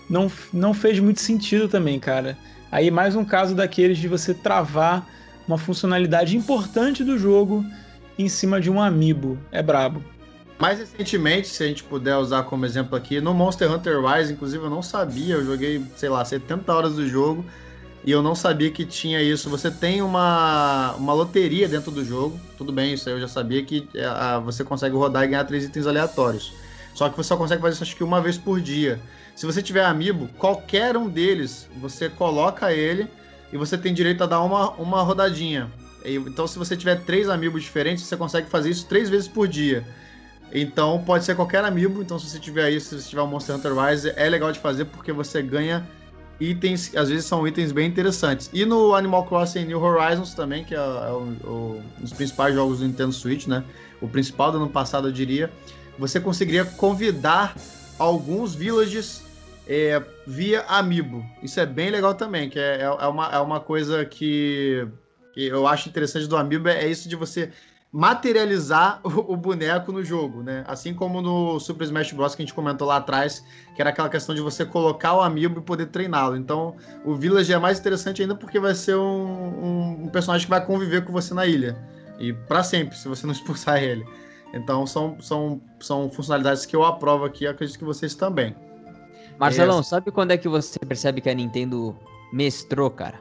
não, 0.08 0.30
não 0.52 0.72
fez 0.72 0.98
muito 0.98 1.20
sentido 1.20 1.68
também, 1.68 1.98
cara. 1.98 2.36
Aí 2.70 2.90
mais 2.90 3.14
um 3.14 3.24
caso 3.24 3.54
daqueles 3.54 3.98
de 3.98 4.08
você 4.08 4.32
travar 4.32 5.06
uma 5.46 5.58
funcionalidade 5.58 6.36
importante 6.36 7.04
do 7.04 7.18
jogo 7.18 7.64
em 8.18 8.28
cima 8.28 8.60
de 8.60 8.70
um 8.70 8.80
amiibo. 8.80 9.38
É 9.50 9.62
brabo. 9.62 10.02
Mais 10.58 10.78
recentemente, 10.78 11.48
se 11.48 11.64
a 11.64 11.66
gente 11.66 11.82
puder 11.82 12.16
usar 12.16 12.44
como 12.44 12.64
exemplo 12.64 12.96
aqui, 12.96 13.20
no 13.20 13.34
Monster 13.34 13.70
Hunter 13.70 14.00
Rise, 14.00 14.32
inclusive 14.32 14.62
eu 14.62 14.70
não 14.70 14.82
sabia, 14.82 15.34
eu 15.34 15.44
joguei, 15.44 15.82
sei 15.96 16.08
lá, 16.08 16.24
70 16.24 16.72
horas 16.72 16.94
do 16.94 17.06
jogo 17.06 17.44
e 18.04 18.10
eu 18.10 18.22
não 18.22 18.34
sabia 18.34 18.70
que 18.70 18.84
tinha 18.84 19.22
isso. 19.22 19.48
Você 19.48 19.70
tem 19.70 20.02
uma, 20.02 20.92
uma 20.96 21.12
loteria 21.12 21.68
dentro 21.68 21.90
do 21.90 22.04
jogo, 22.04 22.38
tudo 22.58 22.72
bem, 22.72 22.94
isso 22.94 23.08
aí 23.08 23.14
eu 23.14 23.20
já 23.20 23.28
sabia 23.28 23.64
que 23.64 23.88
é, 23.94 24.04
a, 24.04 24.38
você 24.38 24.64
consegue 24.64 24.96
rodar 24.96 25.24
e 25.24 25.28
ganhar 25.28 25.44
três 25.44 25.64
itens 25.64 25.86
aleatórios. 25.86 26.52
Só 26.94 27.08
que 27.08 27.16
você 27.16 27.28
só 27.28 27.36
consegue 27.36 27.62
fazer 27.62 27.74
isso 27.74 27.82
acho 27.84 27.96
que 27.96 28.04
uma 28.04 28.20
vez 28.20 28.36
por 28.36 28.60
dia. 28.60 29.00
Se 29.34 29.46
você 29.46 29.62
tiver 29.62 29.84
amiibo, 29.84 30.28
qualquer 30.36 30.96
um 30.96 31.08
deles, 31.08 31.68
você 31.80 32.08
coloca 32.08 32.72
ele 32.72 33.08
e 33.52 33.56
você 33.56 33.78
tem 33.78 33.94
direito 33.94 34.22
a 34.24 34.26
dar 34.26 34.42
uma, 34.42 34.70
uma 34.72 35.02
rodadinha. 35.02 35.70
Então, 36.04 36.46
se 36.46 36.58
você 36.58 36.76
tiver 36.76 36.96
três 37.04 37.28
amigos 37.28 37.62
diferentes, 37.62 38.04
você 38.04 38.16
consegue 38.16 38.48
fazer 38.50 38.70
isso 38.70 38.86
três 38.86 39.08
vezes 39.08 39.28
por 39.28 39.46
dia. 39.46 39.86
Então, 40.52 41.02
pode 41.04 41.24
ser 41.24 41.36
qualquer 41.36 41.64
amigo. 41.64 42.02
Então, 42.02 42.18
se 42.18 42.28
você 42.28 42.38
tiver 42.38 42.70
isso, 42.70 42.88
se 42.88 43.02
você 43.02 43.10
tiver 43.10 43.22
o 43.22 43.26
Monster 43.26 43.56
Hunter 43.56 43.72
Rise, 43.72 44.12
é 44.16 44.28
legal 44.28 44.52
de 44.52 44.58
fazer 44.58 44.86
porque 44.86 45.12
você 45.12 45.40
ganha 45.40 45.86
itens, 46.42 46.94
às 46.96 47.08
vezes 47.08 47.24
são 47.24 47.46
itens 47.46 47.72
bem 47.72 47.88
interessantes. 47.88 48.50
E 48.52 48.64
no 48.64 48.94
Animal 48.94 49.24
Crossing 49.26 49.64
New 49.64 49.80
Horizons 49.80 50.34
também, 50.34 50.64
que 50.64 50.74
é, 50.74 50.78
é 50.78 50.80
o, 50.80 51.36
o, 51.44 51.82
um 51.98 52.02
dos 52.02 52.12
principais 52.12 52.54
jogos 52.54 52.80
do 52.80 52.86
Nintendo 52.86 53.12
Switch, 53.12 53.46
né? 53.46 53.62
O 54.00 54.08
principal 54.08 54.50
do 54.50 54.58
ano 54.58 54.68
passado, 54.68 55.08
eu 55.08 55.12
diria. 55.12 55.50
Você 55.98 56.18
conseguiria 56.18 56.64
convidar 56.64 57.54
alguns 57.98 58.54
villages 58.54 59.22
é, 59.66 60.02
via 60.26 60.62
Amiibo. 60.62 61.24
Isso 61.42 61.60
é 61.60 61.66
bem 61.66 61.90
legal 61.90 62.14
também, 62.14 62.50
que 62.50 62.58
é, 62.58 62.78
é, 62.78 62.82
é 62.82 63.06
uma, 63.06 63.28
é 63.32 63.38
uma 63.38 63.60
coisa 63.60 64.04
que, 64.04 64.86
que 65.32 65.46
eu 65.46 65.66
acho 65.66 65.88
interessante 65.88 66.26
do 66.26 66.36
Amiibo, 66.36 66.68
é 66.68 66.88
isso 66.88 67.08
de 67.08 67.14
você 67.14 67.50
materializar 67.92 69.00
o, 69.04 69.34
o, 69.34 69.36
boneco 69.36 69.92
no 69.92 70.02
jogo, 70.02 70.42
né? 70.42 70.64
Assim 70.66 70.94
como 70.94 71.20
no 71.20 71.60
Super 71.60 71.84
Smash 71.84 72.12
Bros. 72.12 72.34
que 72.34 72.42
a 72.42 72.44
gente 72.46 72.54
comentou 72.54 72.88
lá 72.88 72.96
atrás, 72.96 73.44
que 73.76 73.82
era 73.82 73.90
aquela 73.90 74.08
questão 74.08 74.34
de 74.34 74.40
você 74.40 74.64
colocar 74.64 75.14
o 75.14 75.20
amiibo 75.20 75.60
e 75.60 75.62
poder 75.62 75.86
treiná-lo. 75.86 76.36
Então, 76.36 76.74
o 77.04 77.14
Village 77.14 77.52
é 77.52 77.58
mais 77.58 77.78
interessante 77.78 78.22
ainda 78.22 78.34
porque 78.34 78.58
vai 78.58 78.74
ser 78.74 78.96
um, 78.96 79.02
um, 79.02 80.04
um 80.04 80.08
personagem 80.08 80.46
que 80.46 80.50
vai 80.50 80.64
conviver 80.64 81.04
com 81.04 81.12
você 81.12 81.34
na 81.34 81.46
ilha. 81.46 81.76
E 82.18 82.32
para 82.32 82.62
sempre, 82.62 82.96
se 82.96 83.06
você 83.06 83.26
não 83.26 83.32
expulsar 83.34 83.82
ele. 83.82 84.06
Então, 84.54 84.86
são, 84.86 85.20
são, 85.20 85.60
são 85.80 86.10
funcionalidades 86.10 86.64
que 86.64 86.76
eu 86.76 86.84
aprovo 86.84 87.24
aqui, 87.24 87.46
acredito 87.46 87.78
que 87.78 87.84
vocês 87.84 88.14
também. 88.14 88.54
Marcelão, 89.38 89.80
é... 89.80 89.82
sabe 89.82 90.10
quando 90.10 90.30
é 90.30 90.36
que 90.36 90.48
você 90.48 90.78
percebe 90.78 91.20
que 91.20 91.28
a 91.28 91.34
Nintendo 91.34 91.96
mestrou, 92.32 92.90
cara? 92.90 93.20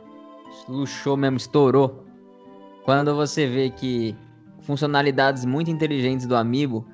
Luxou 0.67 1.15
mesmo, 1.17 1.37
estourou. 1.37 2.05
Quando 2.83 3.15
você 3.15 3.47
vê 3.47 3.69
que 3.69 4.15
funcionalidades 4.61 5.45
muito 5.45 5.69
inteligentes 5.69 6.25
do 6.25 6.35
Amiibo 6.35 6.85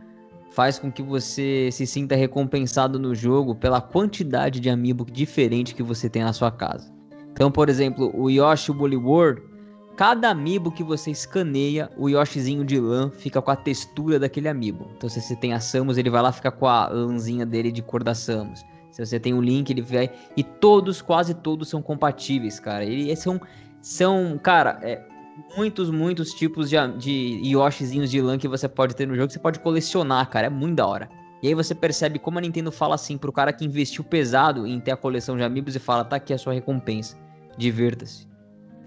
faz 0.51 0.79
com 0.79 0.91
que 0.91 1.03
você 1.03 1.69
se 1.71 1.85
sinta 1.85 2.15
recompensado 2.15 2.97
no 2.97 3.13
jogo 3.13 3.53
pela 3.53 3.79
quantidade 3.79 4.59
de 4.59 4.69
Amiibo 4.69 5.05
diferente 5.05 5.75
que 5.75 5.83
você 5.83 6.09
tem 6.09 6.23
na 6.23 6.33
sua 6.33 6.51
casa. 6.51 6.91
Então, 7.31 7.51
por 7.51 7.69
exemplo, 7.69 8.11
o 8.15 8.29
Yoshi 8.29 8.71
Woolly 8.71 8.97
World, 8.97 9.43
cada 9.95 10.29
Amiibo 10.29 10.71
que 10.71 10.83
você 10.83 11.11
escaneia, 11.11 11.91
o 11.95 12.09
Yoshizinho 12.09 12.65
de 12.65 12.79
lã 12.79 13.11
fica 13.11 13.39
com 13.41 13.51
a 13.51 13.55
textura 13.55 14.17
daquele 14.17 14.49
Amiibo. 14.49 14.87
Então, 14.97 15.07
se 15.07 15.21
você 15.21 15.35
tem 15.35 15.53
a 15.53 15.59
Samus, 15.59 15.97
ele 15.97 16.09
vai 16.09 16.23
lá 16.23 16.31
ficar 16.31 16.51
com 16.51 16.65
a 16.65 16.87
lãzinha 16.87 17.45
dele 17.45 17.71
de 17.71 17.83
cor 17.83 18.03
da 18.03 18.15
Samus. 18.15 18.65
Se 18.89 19.05
você 19.05 19.19
tem 19.19 19.35
o 19.35 19.41
Link, 19.41 19.69
ele 19.69 19.83
vai... 19.83 20.09
E 20.35 20.43
todos, 20.43 21.03
quase 21.03 21.35
todos 21.35 21.69
são 21.69 21.81
compatíveis, 21.83 22.59
cara. 22.59 22.83
Eles 22.83 23.19
são... 23.19 23.39
São, 23.79 24.39
cara, 24.41 24.79
é, 24.81 25.05
muitos, 25.55 25.89
muitos 25.89 26.33
tipos 26.33 26.69
de, 26.69 26.77
de 26.97 27.41
Yoshizinhos 27.43 28.09
de 28.09 28.21
lã 28.21 28.37
que 28.37 28.47
você 28.47 28.67
pode 28.67 28.95
ter 28.95 29.07
no 29.07 29.15
jogo, 29.15 29.31
você 29.31 29.39
pode 29.39 29.59
colecionar, 29.59 30.29
cara. 30.29 30.47
É 30.47 30.49
muito 30.49 30.75
da 30.75 30.87
hora. 30.87 31.09
E 31.41 31.47
aí 31.47 31.53
você 31.53 31.75
percebe 31.75 32.17
como 32.17 32.39
a 32.39 32.41
Nintendo 32.41 32.71
fala 32.71 32.95
assim 32.95 33.17
pro 33.17 33.31
cara 33.31 33.53
que 33.53 33.63
investiu 33.63 34.03
pesado 34.03 34.65
em 34.65 34.79
ter 34.79 34.91
a 34.91 34.97
coleção 34.97 35.37
de 35.37 35.43
amigos 35.43 35.75
e 35.75 35.79
fala, 35.79 36.03
tá 36.03 36.15
aqui 36.15 36.33
a 36.33 36.37
sua 36.37 36.53
recompensa. 36.53 37.15
Divirta-se. 37.57 38.27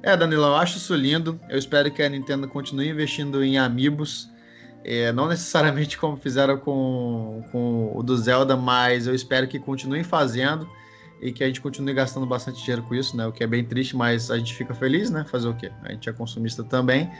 É, 0.03 0.16
Danilo, 0.16 0.42
eu 0.42 0.57
acho 0.57 0.78
isso 0.78 0.94
lindo. 0.94 1.38
Eu 1.48 1.59
espero 1.59 1.90
que 1.90 2.03
a 2.03 2.09
Nintendo 2.09 2.48
continue 2.48 2.88
investindo 2.88 3.44
em 3.44 3.59
amigos. 3.59 4.28
É, 4.82 5.12
não 5.12 5.28
necessariamente 5.28 5.98
como 5.98 6.16
fizeram 6.16 6.59
com, 6.59 7.44
com 7.53 7.92
o 7.94 8.03
do 8.03 8.16
Zelda, 8.16 8.57
mas 8.57 9.07
eu 9.07 9.14
espero 9.14 9.46
que 9.46 9.59
continuem 9.59 10.03
fazendo 10.03 10.66
e 11.21 11.33
que 11.33 11.45
a 11.45 11.47
gente 11.47 11.61
continue 11.61 11.93
gastando 11.93 12.27
bastante 12.27 12.61
dinheiro 12.61 12.83
com 12.83 12.95
isso, 12.95 13.16
né? 13.16 13.27
O 13.27 13.33
que 13.33 13.45
é 13.45 13.47
bem 13.47 13.64
triste, 13.64 13.97
mas 13.97 14.31
a 14.31 14.39
gente 14.39 14.55
fica 14.55 14.75
feliz, 14.75 15.11
né? 15.11 15.25
Fazer 15.25 15.49
o 15.49 15.55
quê? 15.55 15.71
A 15.83 15.93
gente 15.93 16.09
é 16.09 16.12
consumista 16.12 16.64
também, 16.64 17.11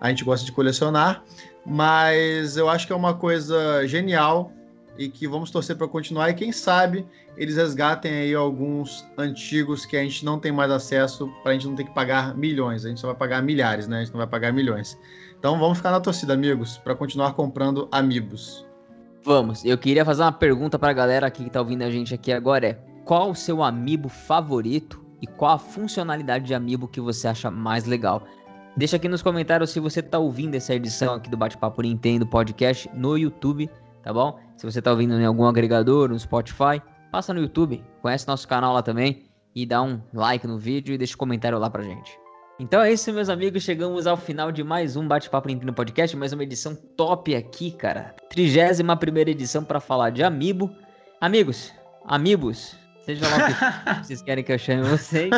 a 0.00 0.08
gente 0.08 0.24
gosta 0.24 0.44
de 0.44 0.52
colecionar, 0.52 1.22
mas 1.64 2.56
eu 2.56 2.68
acho 2.68 2.86
que 2.86 2.92
é 2.92 2.96
uma 2.96 3.14
coisa 3.14 3.86
genial 3.86 4.52
e 4.98 5.08
que 5.08 5.28
vamos 5.28 5.50
torcer 5.50 5.76
para 5.76 5.86
continuar 5.86 6.30
e 6.30 6.34
quem 6.34 6.50
sabe 6.50 7.06
eles 7.36 7.56
resgatem 7.56 8.10
aí 8.10 8.34
alguns 8.34 9.06
antigos 9.18 9.84
que 9.84 9.96
a 9.96 10.02
gente 10.02 10.24
não 10.24 10.38
tem 10.38 10.50
mais 10.50 10.70
acesso 10.70 11.30
para 11.42 11.52
a 11.52 11.54
gente 11.54 11.66
não 11.66 11.76
ter 11.76 11.84
que 11.84 11.94
pagar 11.94 12.34
milhões, 12.34 12.84
a 12.84 12.88
gente 12.88 13.00
só 13.00 13.08
vai 13.08 13.16
pagar 13.16 13.42
milhares, 13.42 13.86
né? 13.86 13.98
A 13.98 14.00
gente 14.00 14.12
não 14.12 14.18
vai 14.18 14.26
pagar 14.26 14.52
milhões. 14.52 14.98
Então 15.38 15.58
vamos 15.58 15.76
ficar 15.76 15.90
na 15.90 16.00
torcida, 16.00 16.32
amigos, 16.32 16.78
para 16.78 16.94
continuar 16.94 17.34
comprando 17.34 17.88
amigos. 17.92 18.66
Vamos. 19.22 19.64
Eu 19.64 19.76
queria 19.76 20.04
fazer 20.04 20.22
uma 20.22 20.32
pergunta 20.32 20.78
para 20.78 20.90
a 20.90 20.94
galera 20.94 21.26
aqui 21.26 21.42
que 21.42 21.48
está 21.48 21.60
ouvindo 21.60 21.82
a 21.82 21.90
gente 21.90 22.14
aqui 22.14 22.32
agora 22.32 22.68
é: 22.68 22.95
qual 23.06 23.30
o 23.30 23.34
seu 23.36 23.62
amiibo 23.62 24.08
favorito 24.08 25.00
e 25.22 25.26
qual 25.28 25.52
a 25.52 25.58
funcionalidade 25.58 26.44
de 26.44 26.54
amiibo 26.54 26.88
que 26.88 27.00
você 27.00 27.28
acha 27.28 27.50
mais 27.50 27.86
legal. 27.86 28.24
Deixa 28.76 28.96
aqui 28.96 29.08
nos 29.08 29.22
comentários 29.22 29.70
se 29.70 29.78
você 29.78 30.00
está 30.00 30.18
ouvindo 30.18 30.56
essa 30.56 30.74
edição 30.74 31.14
aqui 31.14 31.30
do 31.30 31.36
Bate-Papo 31.36 31.80
Nintendo 31.80 32.26
Podcast 32.26 32.90
no 32.92 33.16
YouTube, 33.16 33.70
tá 34.02 34.12
bom? 34.12 34.38
Se 34.56 34.66
você 34.66 34.80
está 34.80 34.90
ouvindo 34.90 35.14
em 35.14 35.24
algum 35.24 35.46
agregador, 35.46 36.08
no 36.08 36.18
Spotify, 36.18 36.82
passa 37.12 37.32
no 37.32 37.40
YouTube, 37.40 37.82
conhece 38.02 38.26
nosso 38.26 38.46
canal 38.46 38.74
lá 38.74 38.82
também 38.82 39.22
e 39.54 39.64
dá 39.64 39.80
um 39.80 40.00
like 40.12 40.44
no 40.44 40.58
vídeo 40.58 40.92
e 40.92 40.98
deixa 40.98 41.14
um 41.14 41.18
comentário 41.18 41.58
lá 41.58 41.70
pra 41.70 41.84
gente. 41.84 42.18
Então 42.58 42.82
é 42.82 42.92
isso, 42.92 43.12
meus 43.12 43.28
amigos. 43.28 43.62
Chegamos 43.62 44.06
ao 44.08 44.16
final 44.16 44.50
de 44.50 44.64
mais 44.64 44.96
um 44.96 45.06
Bate-Papo 45.06 45.46
Nintendo 45.46 45.72
Podcast, 45.72 46.16
mais 46.16 46.32
uma 46.32 46.42
edição 46.42 46.74
top 46.96 47.36
aqui, 47.36 47.70
cara. 47.70 48.16
31 48.30 48.96
primeira 48.96 49.30
edição 49.30 49.62
para 49.62 49.78
falar 49.78 50.10
de 50.10 50.24
Amiibo. 50.24 50.70
Amigos, 51.20 51.72
amigos, 52.04 52.76
Seja 53.06 53.28
lá 53.28 53.36
o 53.36 54.00
que 54.00 54.02
vocês 54.04 54.20
querem 54.20 54.42
que 54.42 54.52
eu 54.52 54.58
chame 54.58 54.82
vocês. 54.82 55.30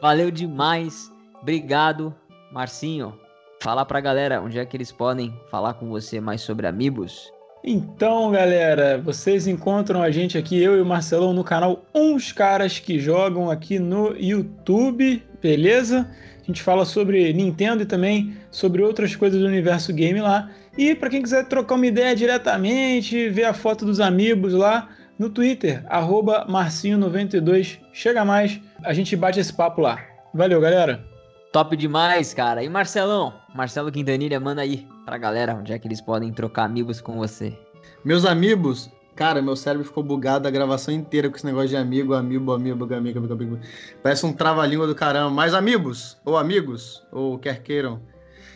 Valeu 0.00 0.30
demais. 0.30 1.12
Obrigado, 1.42 2.14
Marcinho. 2.50 3.14
Fala 3.60 3.84
pra 3.84 4.00
galera 4.00 4.40
onde 4.40 4.58
é 4.58 4.64
que 4.64 4.74
eles 4.78 4.90
podem 4.90 5.38
falar 5.50 5.74
com 5.74 5.90
você 5.90 6.20
mais 6.20 6.40
sobre 6.40 6.66
Amigos. 6.66 7.30
Então, 7.62 8.30
galera, 8.30 8.96
vocês 8.96 9.46
encontram 9.46 10.00
a 10.00 10.10
gente 10.10 10.38
aqui, 10.38 10.62
eu 10.62 10.78
e 10.78 10.80
o 10.80 10.86
Marcelão, 10.86 11.34
no 11.34 11.44
canal 11.44 11.84
Uns 11.94 12.32
Caras 12.32 12.78
que 12.78 12.98
Jogam 12.98 13.50
aqui 13.50 13.78
no 13.78 14.16
YouTube, 14.16 15.22
beleza? 15.42 16.08
A 16.40 16.46
gente 16.46 16.62
fala 16.62 16.86
sobre 16.86 17.30
Nintendo 17.34 17.82
e 17.82 17.86
também 17.86 18.34
sobre 18.50 18.82
outras 18.82 19.14
coisas 19.14 19.38
do 19.38 19.46
universo 19.46 19.92
game 19.92 20.20
lá. 20.20 20.50
E 20.78 20.94
para 20.94 21.10
quem 21.10 21.22
quiser 21.22 21.46
trocar 21.46 21.74
uma 21.74 21.86
ideia 21.86 22.16
diretamente, 22.16 23.28
ver 23.28 23.44
a 23.44 23.52
foto 23.52 23.84
dos 23.84 24.00
amigos 24.00 24.54
lá 24.54 24.88
no 25.18 25.30
Twitter, 25.30 25.84
Marcinho92. 25.88 27.78
Chega 27.92 28.24
mais, 28.24 28.60
a 28.84 28.92
gente 28.92 29.16
bate 29.16 29.40
esse 29.40 29.52
papo 29.52 29.80
lá. 29.80 30.00
Valeu, 30.34 30.60
galera! 30.60 31.04
Top 31.52 31.74
demais, 31.74 32.34
cara. 32.34 32.62
E 32.62 32.68
Marcelão? 32.68 33.32
Marcelo 33.54 33.90
Quintanilha, 33.90 34.38
manda 34.38 34.60
aí 34.60 34.86
pra 35.06 35.16
galera 35.16 35.54
onde 35.54 35.72
é 35.72 35.78
que 35.78 35.88
eles 35.88 36.00
podem 36.00 36.30
trocar 36.30 36.64
amigos 36.64 37.00
com 37.00 37.16
você. 37.16 37.56
Meus 38.04 38.26
amigos, 38.26 38.90
cara, 39.14 39.40
meu 39.40 39.56
cérebro 39.56 39.86
ficou 39.86 40.02
bugado 40.02 40.46
a 40.46 40.50
gravação 40.50 40.92
inteira 40.92 41.30
com 41.30 41.36
esse 41.36 41.46
negócio 41.46 41.68
de 41.68 41.76
amigo, 41.76 42.12
amigo, 42.12 42.52
amigo, 42.52 42.84
amigo, 42.84 43.18
amigo, 43.18 43.32
amigo. 43.32 43.58
Parece 44.02 44.26
um 44.26 44.32
trava-língua 44.34 44.86
do 44.86 44.94
caramba. 44.94 45.30
Mas 45.30 45.54
amigos, 45.54 46.18
ou 46.26 46.36
amigos, 46.36 47.02
ou 47.10 47.38
quer 47.38 47.62
queiram. 47.62 48.02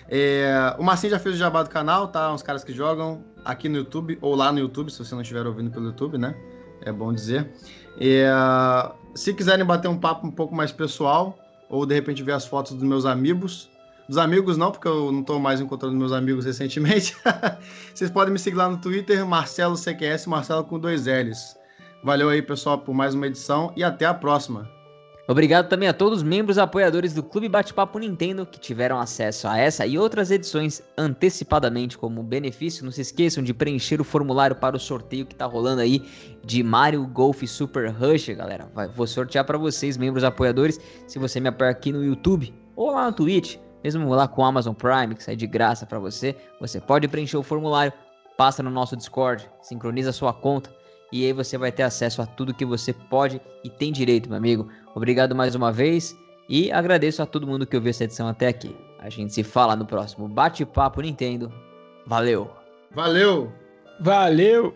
É, 0.06 0.74
o 0.78 0.82
Marcinho 0.82 1.12
já 1.12 1.18
fez 1.18 1.36
o 1.36 1.38
jabá 1.38 1.62
do 1.62 1.70
canal, 1.70 2.08
tá? 2.08 2.30
Uns 2.34 2.42
caras 2.42 2.62
que 2.62 2.72
jogam 2.72 3.24
aqui 3.44 3.68
no 3.68 3.78
YouTube, 3.78 4.18
ou 4.20 4.34
lá 4.34 4.52
no 4.52 4.58
YouTube, 4.58 4.90
se 4.90 4.98
você 4.98 5.14
não 5.14 5.22
estiver 5.22 5.46
ouvindo 5.46 5.70
pelo 5.70 5.86
YouTube, 5.86 6.18
né? 6.18 6.34
É 6.82 6.92
bom 6.92 7.12
dizer. 7.12 7.50
É, 8.00 8.30
se 9.14 9.34
quiserem 9.34 9.64
bater 9.64 9.88
um 9.88 9.98
papo 9.98 10.26
um 10.26 10.30
pouco 10.30 10.54
mais 10.54 10.72
pessoal, 10.72 11.38
ou 11.68 11.86
de 11.86 11.94
repente 11.94 12.22
ver 12.22 12.32
as 12.32 12.46
fotos 12.46 12.72
dos 12.72 12.82
meus 12.82 13.06
amigos. 13.06 13.70
Dos 14.08 14.18
amigos 14.18 14.56
não, 14.56 14.72
porque 14.72 14.88
eu 14.88 15.12
não 15.12 15.20
estou 15.20 15.38
mais 15.38 15.60
encontrando 15.60 15.96
meus 15.96 16.10
amigos 16.10 16.44
recentemente. 16.44 17.16
Vocês 17.94 18.10
podem 18.10 18.32
me 18.32 18.38
seguir 18.40 18.56
lá 18.56 18.68
no 18.68 18.76
Twitter, 18.76 19.24
Marcelo 19.24 19.76
CQS, 19.76 20.26
Marcelo 20.26 20.64
com 20.64 20.80
dois 20.80 21.06
L's. 21.06 21.56
Valeu 22.02 22.28
aí, 22.28 22.42
pessoal, 22.42 22.78
por 22.78 22.92
mais 22.92 23.14
uma 23.14 23.28
edição 23.28 23.72
e 23.76 23.84
até 23.84 24.06
a 24.06 24.14
próxima. 24.14 24.68
Obrigado 25.28 25.68
também 25.68 25.88
a 25.88 25.92
todos 25.92 26.18
os 26.18 26.22
membros 26.24 26.58
apoiadores 26.58 27.14
do 27.14 27.22
Clube 27.22 27.48
Bate-Papo 27.48 27.98
Nintendo 27.98 28.44
que 28.44 28.58
tiveram 28.58 28.98
acesso 28.98 29.46
a 29.46 29.56
essa 29.56 29.86
e 29.86 29.98
outras 29.98 30.30
edições 30.30 30.82
antecipadamente 30.98 31.96
como 31.96 32.22
benefício. 32.22 32.84
Não 32.84 32.90
se 32.90 33.02
esqueçam 33.02 33.42
de 33.42 33.54
preencher 33.54 34.00
o 34.00 34.04
formulário 34.04 34.56
para 34.56 34.76
o 34.76 34.80
sorteio 34.80 35.26
que 35.26 35.34
está 35.34 35.46
rolando 35.46 35.82
aí 35.82 36.02
de 36.44 36.62
Mario 36.62 37.06
Golf 37.06 37.42
Super 37.44 37.90
Rush, 37.90 38.28
galera. 38.30 38.68
vou 38.96 39.06
sortear 39.06 39.44
para 39.44 39.58
vocês, 39.58 39.96
membros 39.96 40.24
apoiadores, 40.24 40.80
se 41.06 41.18
você 41.18 41.38
me 41.38 41.48
apoiar 41.48 41.70
aqui 41.70 41.92
no 41.92 42.04
YouTube 42.04 42.52
ou 42.74 42.90
lá 42.90 43.06
no 43.06 43.12
Twitch, 43.12 43.56
mesmo 43.84 44.08
lá 44.08 44.26
com 44.26 44.42
o 44.42 44.44
Amazon 44.44 44.74
Prime, 44.74 45.14
que 45.14 45.22
sai 45.22 45.36
de 45.36 45.46
graça 45.46 45.86
para 45.86 45.98
você. 45.98 46.34
Você 46.60 46.80
pode 46.80 47.06
preencher 47.06 47.36
o 47.36 47.42
formulário, 47.42 47.92
passa 48.36 48.62
no 48.62 48.70
nosso 48.70 48.96
Discord, 48.96 49.48
sincroniza 49.62 50.12
sua 50.12 50.32
conta 50.32 50.70
e 51.12 51.26
aí 51.26 51.32
você 51.32 51.58
vai 51.58 51.72
ter 51.72 51.82
acesso 51.82 52.22
a 52.22 52.26
tudo 52.26 52.54
que 52.54 52.64
você 52.64 52.92
pode 52.92 53.40
e 53.64 53.70
tem 53.70 53.92
direito, 53.92 54.28
meu 54.28 54.38
amigo. 54.38 54.68
Obrigado 54.94 55.34
mais 55.34 55.54
uma 55.54 55.72
vez 55.72 56.18
e 56.48 56.70
agradeço 56.72 57.22
a 57.22 57.26
todo 57.26 57.46
mundo 57.46 57.66
que 57.66 57.76
ouviu 57.76 57.90
essa 57.90 58.04
edição 58.04 58.28
até 58.28 58.48
aqui. 58.48 58.74
A 58.98 59.08
gente 59.08 59.32
se 59.32 59.42
fala 59.42 59.76
no 59.76 59.86
próximo 59.86 60.28
Bate-Papo 60.28 61.00
Nintendo. 61.00 61.52
Valeu! 62.06 62.50
Valeu! 62.92 63.52
Valeu! 64.00 64.74